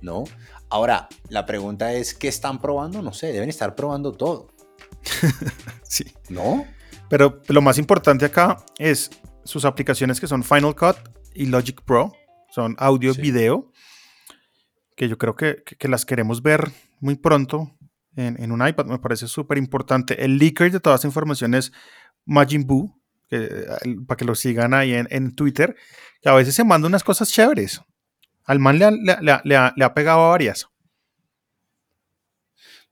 ¿no? 0.00 0.24
Ahora, 0.70 1.08
la 1.28 1.46
pregunta 1.46 1.92
es, 1.92 2.14
¿qué 2.14 2.28
están 2.28 2.60
probando? 2.60 3.02
No 3.02 3.12
sé, 3.12 3.32
deben 3.32 3.48
estar 3.48 3.74
probando 3.74 4.12
todo. 4.12 4.48
sí. 5.82 6.04
¿No? 6.28 6.64
Pero 7.08 7.42
lo 7.48 7.60
más 7.60 7.76
importante 7.76 8.24
acá 8.24 8.64
es, 8.78 9.10
sus 9.44 9.64
aplicaciones 9.64 10.20
que 10.20 10.28
son 10.28 10.44
Final 10.44 10.76
Cut 10.76 10.96
y 11.34 11.46
Logic 11.46 11.82
Pro, 11.82 12.12
son 12.50 12.76
audio 12.78 13.12
y 13.12 13.20
video, 13.20 13.72
que 14.96 15.08
yo 15.08 15.18
creo 15.18 15.34
que, 15.34 15.64
las 15.88 16.06
queremos 16.06 16.40
ver 16.40 16.70
muy 17.00 17.16
pronto 17.16 17.76
en, 18.14 18.52
un 18.52 18.66
iPad, 18.66 18.86
me 18.86 18.98
parece 18.98 19.26
súper 19.26 19.58
importante. 19.58 20.24
El 20.24 20.38
leaker 20.38 20.70
de 20.70 20.78
toda 20.78 20.96
esa 20.96 21.08
información 21.08 21.54
es 21.54 21.72
Majin 22.26 22.66
Buu, 22.66 22.94
para 24.06 24.16
que 24.16 24.24
lo 24.24 24.34
sigan 24.34 24.74
ahí 24.74 24.92
en, 24.94 25.34
Twitter, 25.34 25.74
que 26.20 26.28
a 26.28 26.34
veces 26.34 26.54
se 26.54 26.64
manda 26.64 26.86
unas 26.86 27.02
cosas 27.02 27.30
chéveres. 27.30 27.80
Al 28.44 28.58
man 28.58 28.78
le, 28.78 29.56
ha, 29.56 29.94
pegado 29.94 30.24
a 30.24 30.28
varias. 30.30 30.66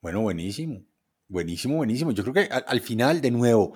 Bueno, 0.01 0.21
buenísimo. 0.21 0.85
Buenísimo, 1.29 1.77
buenísimo. 1.77 2.13
Yo 2.13 2.23
creo 2.23 2.35
que 2.35 2.49
al 2.53 2.81
final, 2.81 3.21
de 3.21 3.31
nuevo, 3.31 3.75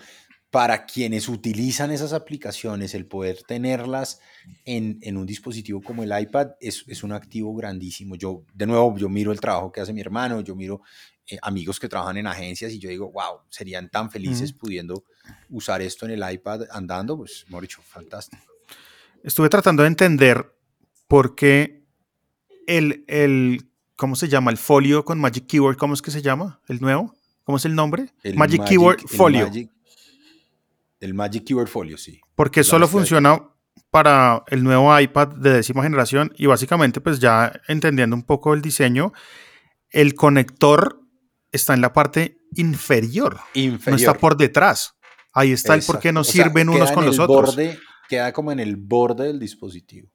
para 0.52 0.84
quienes 0.84 1.30
utilizan 1.30 1.90
esas 1.92 2.12
aplicaciones, 2.12 2.94
el 2.94 3.06
poder 3.06 3.42
tenerlas 3.42 4.20
en, 4.66 5.16
un 5.16 5.24
dispositivo 5.24 5.80
como 5.80 6.02
el 6.02 6.12
iPad 6.16 6.48
es, 6.60 7.02
un 7.02 7.12
activo 7.12 7.54
grandísimo. 7.54 8.16
Yo, 8.16 8.44
de 8.52 8.66
nuevo, 8.66 8.94
yo 8.98 9.08
miro 9.08 9.32
el 9.32 9.40
trabajo 9.40 9.72
que 9.72 9.80
hace 9.80 9.94
mi 9.94 10.02
hermano, 10.02 10.42
yo 10.42 10.54
miro 10.54 10.82
eh, 11.26 11.38
amigos 11.40 11.80
que 11.80 11.88
trabajan 11.88 12.18
en 12.18 12.26
agencias 12.26 12.70
y 12.72 12.78
yo 12.78 12.90
digo, 12.90 13.10
wow, 13.10 13.40
serían 13.48 13.88
tan 13.88 14.10
felices 14.10 14.52
pudiendo 14.52 15.04
usar 15.48 15.80
esto 15.80 16.04
en 16.04 16.12
el 16.12 16.32
iPad 16.32 16.64
andando, 16.70 17.16
pues, 17.16 17.46
hemos 17.48 17.62
dicho, 17.62 17.80
fantástico. 17.80 18.42
Estuve 19.24 19.48
tratando 19.48 19.84
de 19.84 19.88
entender 19.88 20.54
por 21.12 21.34
qué 21.34 21.84
el, 22.66 23.04
el, 23.06 23.68
¿cómo 23.96 24.16
se 24.16 24.28
llama? 24.30 24.50
El 24.50 24.56
folio 24.56 25.04
con 25.04 25.20
Magic 25.20 25.46
Keyboard, 25.46 25.76
¿cómo 25.76 25.92
es 25.92 26.00
que 26.00 26.10
se 26.10 26.22
llama? 26.22 26.62
¿El 26.68 26.80
nuevo? 26.80 27.14
¿Cómo 27.44 27.58
es 27.58 27.66
el 27.66 27.74
nombre? 27.74 28.14
Magic, 28.34 28.64
Keyboard 28.64 29.00
Folio. 29.08 29.50
El 31.00 31.12
Magic 31.12 31.44
Keyboard 31.44 31.68
Folio, 31.68 31.98
sí. 31.98 32.18
Porque 32.34 32.64
solo 32.64 32.88
funciona 32.88 33.42
para 33.90 34.42
el 34.46 34.64
nuevo 34.64 34.98
iPad 34.98 35.28
de 35.36 35.50
décima 35.50 35.82
generación 35.82 36.32
y 36.38 36.46
básicamente 36.46 37.02
pues 37.02 37.18
ya 37.20 37.60
entendiendo 37.68 38.16
un 38.16 38.22
poco 38.22 38.54
el 38.54 38.62
diseño, 38.62 39.12
el 39.90 40.14
conector 40.14 40.98
está 41.50 41.74
en 41.74 41.82
la 41.82 41.92
parte 41.92 42.38
inferior, 42.56 43.38
no 43.54 43.96
está 43.96 44.14
por 44.14 44.38
detrás. 44.38 44.94
Ahí 45.34 45.52
está 45.52 45.74
el 45.74 45.82
por 45.82 45.98
qué 45.98 46.10
no 46.10 46.24
sirven 46.24 46.70
unos 46.70 46.90
con 46.90 47.04
los 47.04 47.18
otros. 47.18 47.54
queda 48.08 48.32
como 48.32 48.50
en 48.50 48.60
el 48.60 48.76
borde 48.76 49.26
del 49.26 49.38
dispositivo. 49.38 50.11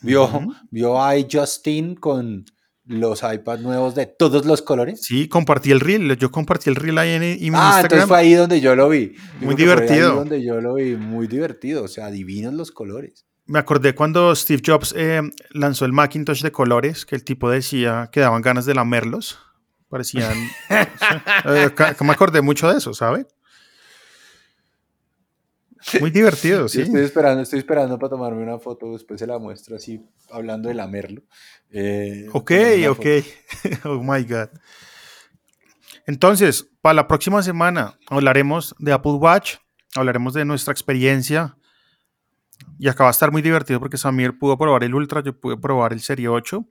Vio, 0.00 0.28
vio 0.70 1.02
a 1.02 1.14
Justin 1.30 1.94
con 1.94 2.44
los 2.84 3.22
iPads 3.22 3.62
nuevos 3.62 3.94
de 3.94 4.06
todos 4.06 4.44
los 4.44 4.62
colores. 4.62 5.02
Sí, 5.02 5.28
compartí 5.28 5.70
el 5.70 5.80
reel. 5.80 6.16
Yo 6.16 6.30
compartí 6.30 6.70
el 6.70 6.76
reel 6.76 6.98
ahí 6.98 7.10
en, 7.10 7.22
en 7.22 7.54
ah, 7.54 7.80
entonces 7.82 8.08
fue 8.08 8.18
ahí 8.18 8.34
donde 8.34 8.60
yo 8.60 8.74
lo 8.74 8.88
vi. 8.88 9.14
Muy 9.40 9.54
divertido. 9.54 10.10
Ahí 10.10 10.16
donde 10.16 10.44
yo 10.44 10.60
lo 10.60 10.74
vi, 10.74 10.96
muy 10.96 11.26
divertido. 11.26 11.84
O 11.84 11.88
sea, 11.88 12.10
divinos 12.10 12.54
los 12.54 12.70
colores. 12.70 13.26
Me 13.46 13.58
acordé 13.58 13.94
cuando 13.94 14.34
Steve 14.34 14.62
Jobs 14.64 14.94
eh, 14.96 15.20
lanzó 15.50 15.84
el 15.84 15.92
Macintosh 15.92 16.42
de 16.42 16.52
colores, 16.52 17.04
que 17.04 17.16
el 17.16 17.24
tipo 17.24 17.50
decía 17.50 18.08
que 18.12 18.20
daban 18.20 18.42
ganas 18.42 18.66
de 18.66 18.74
lamerlos. 18.74 19.38
Parecían. 19.88 20.36
Eh, 21.44 21.70
me 22.00 22.12
acordé 22.12 22.40
mucho 22.40 22.70
de 22.70 22.78
eso, 22.78 22.94
¿sabe? 22.94 23.26
Muy 26.00 26.10
divertido, 26.10 26.68
sí. 26.68 26.82
Estoy 26.82 27.02
esperando, 27.02 27.42
estoy 27.42 27.58
esperando 27.58 27.98
para 27.98 28.10
tomarme 28.10 28.42
una 28.42 28.58
foto, 28.58 28.92
después 28.92 29.20
se 29.20 29.26
la 29.26 29.38
muestro 29.38 29.76
así, 29.76 30.04
hablando 30.30 30.68
de 30.68 30.74
lamerlo. 30.74 31.22
Eh, 31.70 32.28
ok, 32.32 32.52
ok. 32.90 33.06
oh 33.84 34.02
my 34.02 34.22
God. 34.24 34.48
Entonces, 36.06 36.68
para 36.80 36.94
la 36.94 37.08
próxima 37.08 37.42
semana 37.42 37.98
hablaremos 38.08 38.74
de 38.78 38.92
Apple 38.92 39.12
Watch, 39.12 39.56
hablaremos 39.94 40.34
de 40.34 40.44
nuestra 40.44 40.72
experiencia. 40.72 41.56
Y 42.78 42.88
acá 42.88 43.04
va 43.04 43.10
a 43.10 43.12
estar 43.12 43.30
muy 43.32 43.42
divertido 43.42 43.80
porque 43.80 43.96
Samir 43.96 44.38
pudo 44.38 44.56
probar 44.56 44.84
el 44.84 44.94
Ultra, 44.94 45.22
yo 45.22 45.38
pude 45.38 45.56
probar 45.56 45.92
el 45.92 46.00
Serie 46.00 46.28
8. 46.28 46.64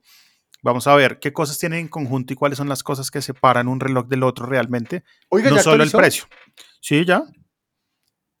Vamos 0.62 0.86
a 0.86 0.94
ver 0.94 1.18
qué 1.18 1.32
cosas 1.32 1.58
tienen 1.58 1.80
en 1.80 1.88
conjunto 1.88 2.32
y 2.32 2.36
cuáles 2.36 2.56
son 2.56 2.68
las 2.68 2.82
cosas 2.82 3.10
que 3.10 3.20
separan 3.20 3.68
un 3.68 3.80
reloj 3.80 4.06
del 4.06 4.22
otro 4.22 4.46
realmente. 4.46 5.04
Oiga, 5.28 5.50
no 5.50 5.58
solo 5.58 5.82
el 5.82 5.90
precio. 5.90 6.24
Sí, 6.80 7.04
ya. 7.04 7.24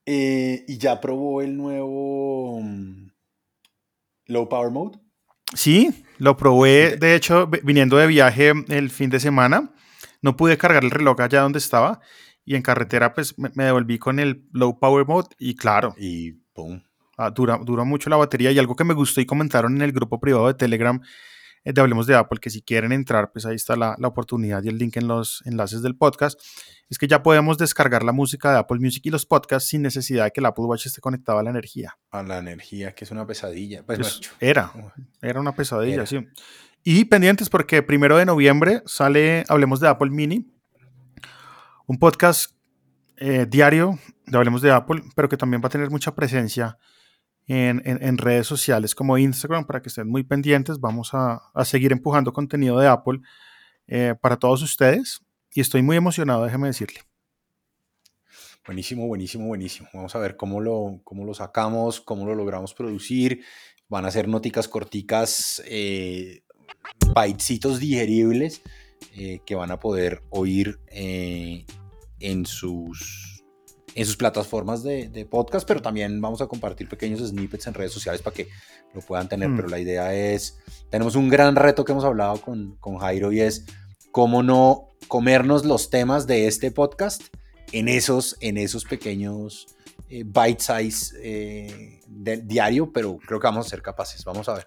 Eh, 0.06 0.64
¿Y 0.66 0.78
ya 0.78 1.00
probó 1.00 1.42
el 1.42 1.56
nuevo 1.56 2.60
mm, 2.60 3.10
Low 4.26 4.48
Power 4.48 4.70
Mode? 4.70 4.98
Sí, 5.54 6.04
lo 6.18 6.36
probé, 6.36 6.96
de 6.96 7.14
hecho, 7.14 7.48
viniendo 7.62 7.96
de 7.96 8.06
viaje 8.06 8.52
el 8.68 8.90
fin 8.90 9.10
de 9.10 9.20
semana. 9.20 9.72
No 10.22 10.36
pude 10.36 10.56
cargar 10.56 10.84
el 10.84 10.90
reloj 10.90 11.20
allá 11.20 11.42
donde 11.42 11.58
estaba 11.58 12.00
y 12.44 12.56
en 12.56 12.62
carretera 12.62 13.14
pues 13.14 13.38
me, 13.38 13.50
devolví 13.64 13.98
con 13.98 14.18
el 14.18 14.46
Low 14.52 14.78
Power 14.78 15.06
Mode 15.06 15.28
y 15.38 15.54
claro. 15.54 15.94
Y 15.98 16.32
pum. 16.54 16.80
Ah, 17.16 17.30
dura, 17.30 17.58
dura 17.62 17.84
mucho 17.84 18.08
la 18.08 18.16
batería 18.16 18.50
y 18.50 18.58
algo 18.58 18.74
que 18.74 18.84
me 18.84 18.94
gustó 18.94 19.20
y 19.20 19.26
comentaron 19.26 19.76
en 19.76 19.82
el 19.82 19.92
grupo 19.92 20.18
privado 20.18 20.48
de 20.48 20.54
Telegram 20.54 21.00
de 21.64 21.80
Hablemos 21.80 22.06
de 22.06 22.16
Apple, 22.16 22.40
que 22.40 22.50
si 22.50 22.62
quieren 22.62 22.92
entrar, 22.92 23.30
pues 23.32 23.46
ahí 23.46 23.54
está 23.54 23.76
la, 23.76 23.94
la, 23.98 24.08
oportunidad 24.08 24.62
y 24.64 24.68
el 24.68 24.78
link 24.78 24.96
en 24.96 25.06
los 25.06 25.42
enlaces 25.46 25.82
del 25.82 25.96
podcast, 25.96 26.40
es 26.88 26.98
que 26.98 27.06
ya 27.06 27.22
podemos 27.22 27.56
descargar 27.56 28.02
la 28.02 28.12
música 28.12 28.52
de 28.52 28.58
Apple 28.58 28.78
Music 28.80 29.06
y 29.06 29.10
los 29.10 29.26
podcasts 29.26 29.68
sin 29.68 29.82
necesidad 29.82 30.24
de 30.24 30.30
que 30.32 30.40
el 30.40 30.46
Apple 30.46 30.64
Watch 30.64 30.86
esté 30.86 31.00
conectado 31.00 31.38
a 31.38 31.42
la 31.42 31.50
energía. 31.50 31.96
A 32.10 32.22
la 32.22 32.38
energía, 32.38 32.94
que 32.94 33.04
es 33.04 33.10
una 33.10 33.26
pesadilla. 33.26 33.84
Pues, 33.84 34.20
era, 34.40 34.72
era 35.20 35.40
una 35.40 35.54
pesadilla, 35.54 36.04
sí. 36.04 36.26
Y 36.84 37.04
pendientes 37.04 37.48
porque 37.48 37.82
primero 37.82 38.16
de 38.16 38.26
noviembre 38.26 38.82
sale 38.86 39.44
Hablemos 39.48 39.78
de 39.78 39.88
Apple 39.88 40.10
Mini, 40.10 40.52
un 41.86 41.98
podcast 41.98 42.52
eh, 43.16 43.46
diario 43.48 43.98
de 44.26 44.36
Hablemos 44.36 44.62
de 44.62 44.72
Apple, 44.72 45.02
pero 45.14 45.28
que 45.28 45.36
también 45.36 45.62
va 45.62 45.68
a 45.68 45.70
tener 45.70 45.90
mucha 45.90 46.14
presencia 46.14 46.76
en, 47.46 48.18
redes 48.18 48.46
sociales 48.46 48.94
como 48.94 49.18
Instagram 49.18 49.66
para 49.66 49.82
que 49.82 49.88
estén 49.88 50.08
muy 50.08 50.22
pendientes. 50.22 50.80
Vamos 50.80 51.10
a, 51.12 51.42
seguir 51.64 51.92
empujando 51.92 52.32
contenido 52.32 52.78
de 52.78 52.88
Apple 52.88 53.20
eh, 53.86 54.14
para 54.20 54.36
todos 54.36 54.62
ustedes 54.62 55.20
y 55.52 55.60
estoy 55.60 55.82
muy 55.82 55.96
emocionado, 55.96 56.44
déjeme 56.44 56.68
decirle. 56.68 57.00
Buenísimo, 58.64 59.08
buenísimo, 59.08 59.48
buenísimo. 59.48 59.88
Vamos 59.92 60.14
a 60.14 60.20
ver 60.20 60.36
cómo 60.36 60.60
lo, 60.60 61.00
cómo 61.02 61.24
lo 61.24 61.34
sacamos, 61.34 62.00
cómo 62.00 62.26
lo 62.26 62.34
logramos 62.34 62.74
producir. 62.74 63.42
Van 63.88 64.04
a 64.04 64.10
ser 64.10 64.28
noticas 64.28 64.68
corticas, 64.68 65.60
eh, 65.66 66.44
digeribles 67.80 68.62
eh, 69.16 69.40
que 69.44 69.54
van 69.54 69.70
a 69.72 69.80
poder 69.80 70.22
oír 70.30 70.78
eh, 70.88 71.66
en 72.20 72.46
sus 72.46 73.31
en 73.94 74.06
sus 74.06 74.16
plataformas 74.16 74.82
de, 74.82 75.26
podcast, 75.30 75.66
pero 75.66 75.82
también 75.82 76.20
vamos 76.20 76.40
a 76.40 76.46
compartir 76.46 76.88
pequeños 76.88 77.20
snippets 77.20 77.66
en 77.66 77.74
redes 77.74 77.92
sociales 77.92 78.22
para 78.22 78.34
que 78.34 78.48
lo 78.94 79.00
puedan 79.00 79.28
tener. 79.28 79.48
Mm. 79.48 79.56
Pero 79.56 79.68
la 79.68 79.78
idea 79.78 80.14
es, 80.14 80.58
tenemos 80.90 81.14
un 81.14 81.28
gran 81.28 81.56
reto 81.56 81.84
que 81.84 81.92
hemos 81.92 82.04
hablado 82.04 82.40
con, 82.40 82.76
con 82.76 82.98
Jairo 82.98 83.32
y 83.32 83.40
es 83.40 83.66
cómo 84.10 84.42
no 84.42 84.88
comernos 85.08 85.64
los 85.64 85.90
temas 85.90 86.26
de 86.26 86.46
este 86.46 86.70
podcast 86.70 87.22
en 87.72 87.88
esos, 87.88 88.36
en 88.40 88.56
esos 88.56 88.84
pequeños 88.84 89.66
eh, 90.08 90.24
bite 90.24 90.62
size 90.62 91.16
eh, 91.22 92.00
del 92.06 92.46
diario, 92.46 92.92
pero 92.92 93.18
creo 93.18 93.40
que 93.40 93.46
vamos 93.46 93.66
a 93.66 93.70
ser 93.70 93.82
capaces. 93.82 94.24
Vamos 94.24 94.48
a 94.48 94.54
ver. 94.54 94.66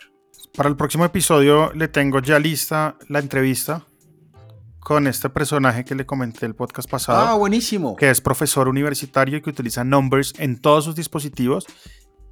Para 0.56 0.70
el 0.70 0.76
próximo 0.76 1.06
episodio 1.06 1.72
le 1.74 1.88
tengo 1.88 2.20
ya 2.20 2.40
lista 2.40 2.98
la 3.10 3.20
entrevista 3.20 3.86
con 4.86 5.08
este 5.08 5.32
personaje 5.32 5.84
que 5.84 5.96
le 5.96 6.06
comenté 6.06 6.46
el 6.46 6.54
podcast 6.54 6.88
pasado. 6.88 7.18
Ah, 7.18 7.34
buenísimo. 7.34 7.96
Que 7.96 8.12
es 8.12 8.22
profesor 8.22 8.68
universitario 8.68 9.40
y 9.40 9.42
que 9.42 9.50
utiliza 9.50 9.84
Numbers 9.84 10.36
en 10.38 10.62
todos 10.62 10.86
sus 10.86 10.96
dispositivos 10.96 11.66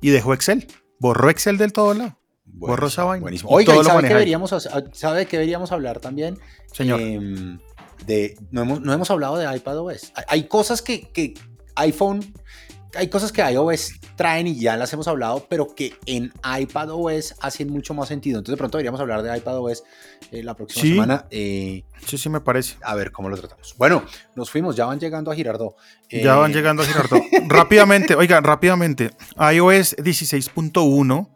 y 0.01 0.11
dejó 0.11 0.35
Excel. 0.35 0.67
Borró 0.99 1.31
Excel 1.31 1.57
del 1.57 1.73
todo 1.73 1.95
lado. 1.95 2.19
Borró 2.45 2.85
esa 2.85 3.05
vaina. 3.05 3.23
Buenísimo. 3.23 3.49
Oiga, 3.49 3.83
¿sabe, 3.83 4.03
que 4.03 4.09
deberíamos, 4.09 4.55
¿sabe 4.91 5.25
que 5.25 5.37
deberíamos 5.37 5.71
hablar 5.71 5.99
también? 5.99 6.37
Señor. 6.71 7.01
Em, 7.01 7.57
de, 8.05 8.37
no, 8.51 8.61
hemos, 8.61 8.81
no 8.81 8.93
hemos 8.93 9.09
hablado 9.09 9.37
de 9.37 9.57
iPadOS. 9.57 10.13
Hay 10.27 10.43
cosas 10.43 10.83
que, 10.83 11.09
que 11.09 11.33
iPhone 11.75 12.35
hay 12.95 13.07
cosas 13.09 13.31
que 13.31 13.41
iOS 13.41 13.93
traen 14.15 14.47
y 14.47 14.55
ya 14.59 14.77
las 14.77 14.91
hemos 14.93 15.07
hablado, 15.07 15.45
pero 15.49 15.73
que 15.75 15.93
en 16.05 16.31
iPadOS 16.59 17.35
hacen 17.39 17.69
mucho 17.71 17.93
más 17.93 18.07
sentido. 18.07 18.39
Entonces 18.39 18.53
de 18.53 18.57
pronto 18.57 18.77
deberíamos 18.77 19.01
hablar 19.01 19.23
de 19.23 19.35
iPadOS 19.37 19.83
eh, 20.31 20.43
la 20.43 20.55
próxima 20.55 20.83
semana. 20.83 21.25
Eh, 21.31 21.85
sí, 22.05 22.17
sí, 22.17 22.29
me 22.29 22.41
parece. 22.41 22.75
A 22.83 22.95
ver 22.95 23.11
cómo 23.11 23.29
lo 23.29 23.37
tratamos. 23.37 23.75
Bueno, 23.77 24.03
nos 24.35 24.49
fuimos, 24.49 24.75
ya 24.75 24.85
van 24.85 24.99
llegando 24.99 25.31
a 25.31 25.35
Girardot. 25.35 25.75
ya 26.09 26.35
van 26.35 26.51
eh, 26.51 26.53
llegando 26.53 26.83
a 26.83 26.85
Girardot. 26.87 27.21
rápidamente, 27.47 28.15
oigan, 28.15 28.43
rápidamente. 28.43 29.11
iOS 29.37 29.97
16.1, 29.97 31.29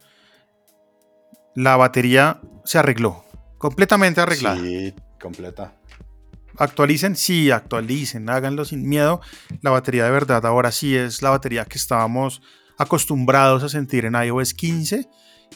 la 1.55 1.75
batería 1.77 2.39
se 2.65 2.77
arregló, 2.77 3.23
completamente 3.57 4.21
arreglada. 4.21 4.59
Sí, 4.59 4.93
completa 5.19 5.76
actualicen, 6.57 7.15
sí, 7.15 7.51
actualicen, 7.51 8.29
háganlo 8.29 8.65
sin 8.65 8.87
miedo. 8.87 9.21
La 9.61 9.71
batería 9.71 10.05
de 10.05 10.11
verdad 10.11 10.45
ahora 10.45 10.71
sí 10.71 10.95
es 10.95 11.21
la 11.21 11.29
batería 11.29 11.65
que 11.65 11.77
estábamos 11.77 12.41
acostumbrados 12.77 13.63
a 13.63 13.69
sentir 13.69 14.05
en 14.05 14.15
iOS 14.15 14.53
15 14.53 15.07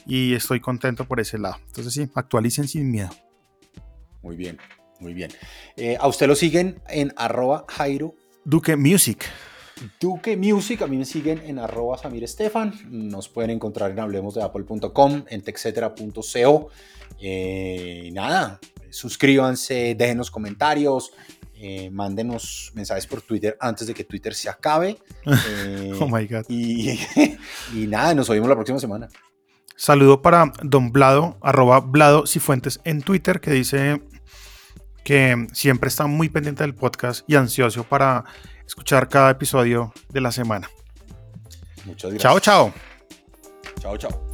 y 0.05 0.33
estoy 0.33 0.59
contento 0.59 1.05
por 1.05 1.19
ese 1.19 1.37
lado. 1.37 1.57
Entonces 1.67 1.93
sí, 1.93 2.09
actualicen 2.15 2.67
sin 2.67 2.89
miedo. 2.89 3.09
Muy 4.21 4.35
bien, 4.35 4.57
muy 4.99 5.13
bien. 5.13 5.31
Eh, 5.75 5.97
a 5.99 6.07
usted 6.07 6.27
lo 6.27 6.35
siguen 6.35 6.81
en 6.87 7.13
arroba 7.15 7.65
Jairo. 7.67 8.15
Duque 8.45 8.75
Music. 8.75 9.25
Duque 9.99 10.37
Music, 10.37 10.81
a 10.83 10.87
mí 10.87 10.97
me 10.97 11.05
siguen 11.05 11.41
en 11.45 11.57
arroba 11.57 11.97
Samir 11.97 12.23
Estefan. 12.23 12.73
Nos 12.89 13.29
pueden 13.29 13.51
encontrar 13.51 13.91
en 13.91 13.99
hablemosdeapple.com, 13.99 15.23
en 15.27 15.41
texetera.co. 15.41 16.69
Eh, 17.19 18.09
nada, 18.13 18.59
suscríbanse, 18.91 19.95
déjenos 19.97 20.29
comentarios, 20.29 21.11
eh, 21.55 21.89
mándenos 21.91 22.71
mensajes 22.73 23.05
por 23.05 23.21
Twitter 23.21 23.55
antes 23.59 23.87
de 23.87 23.93
que 23.93 24.03
Twitter 24.03 24.33
se 24.33 24.49
acabe. 24.49 24.97
Eh, 25.49 25.93
oh 25.99 26.07
my 26.07 26.25
God. 26.27 26.45
Y, 26.49 26.99
y, 27.73 27.87
nada, 27.87 28.13
nos 28.15 28.29
oímos 28.29 28.49
la 28.49 28.55
próxima 28.55 28.79
semana. 28.79 29.07
Saludo 29.75 30.21
para 30.21 30.51
Don 30.63 30.91
Blado, 30.91 31.37
arroba 31.41 31.79
Blado 31.79 32.25
Cifuentes 32.25 32.79
en 32.83 33.01
Twitter, 33.01 33.39
que 33.39 33.51
dice 33.51 34.01
que 35.03 35.47
siempre 35.53 35.87
está 35.87 36.07
muy 36.07 36.29
pendiente 36.29 36.63
del 36.63 36.75
podcast 36.75 37.27
y 37.27 37.35
ansioso 37.35 37.83
para 37.83 38.25
escuchar 38.65 39.09
cada 39.09 39.31
episodio 39.31 39.93
de 40.09 40.21
la 40.21 40.31
semana. 40.31 40.69
Muchas 41.85 42.11
gracias. 42.11 42.21
Chao, 42.21 42.39
chao. 42.39 42.73
Chao, 43.79 43.97
chao. 43.97 44.30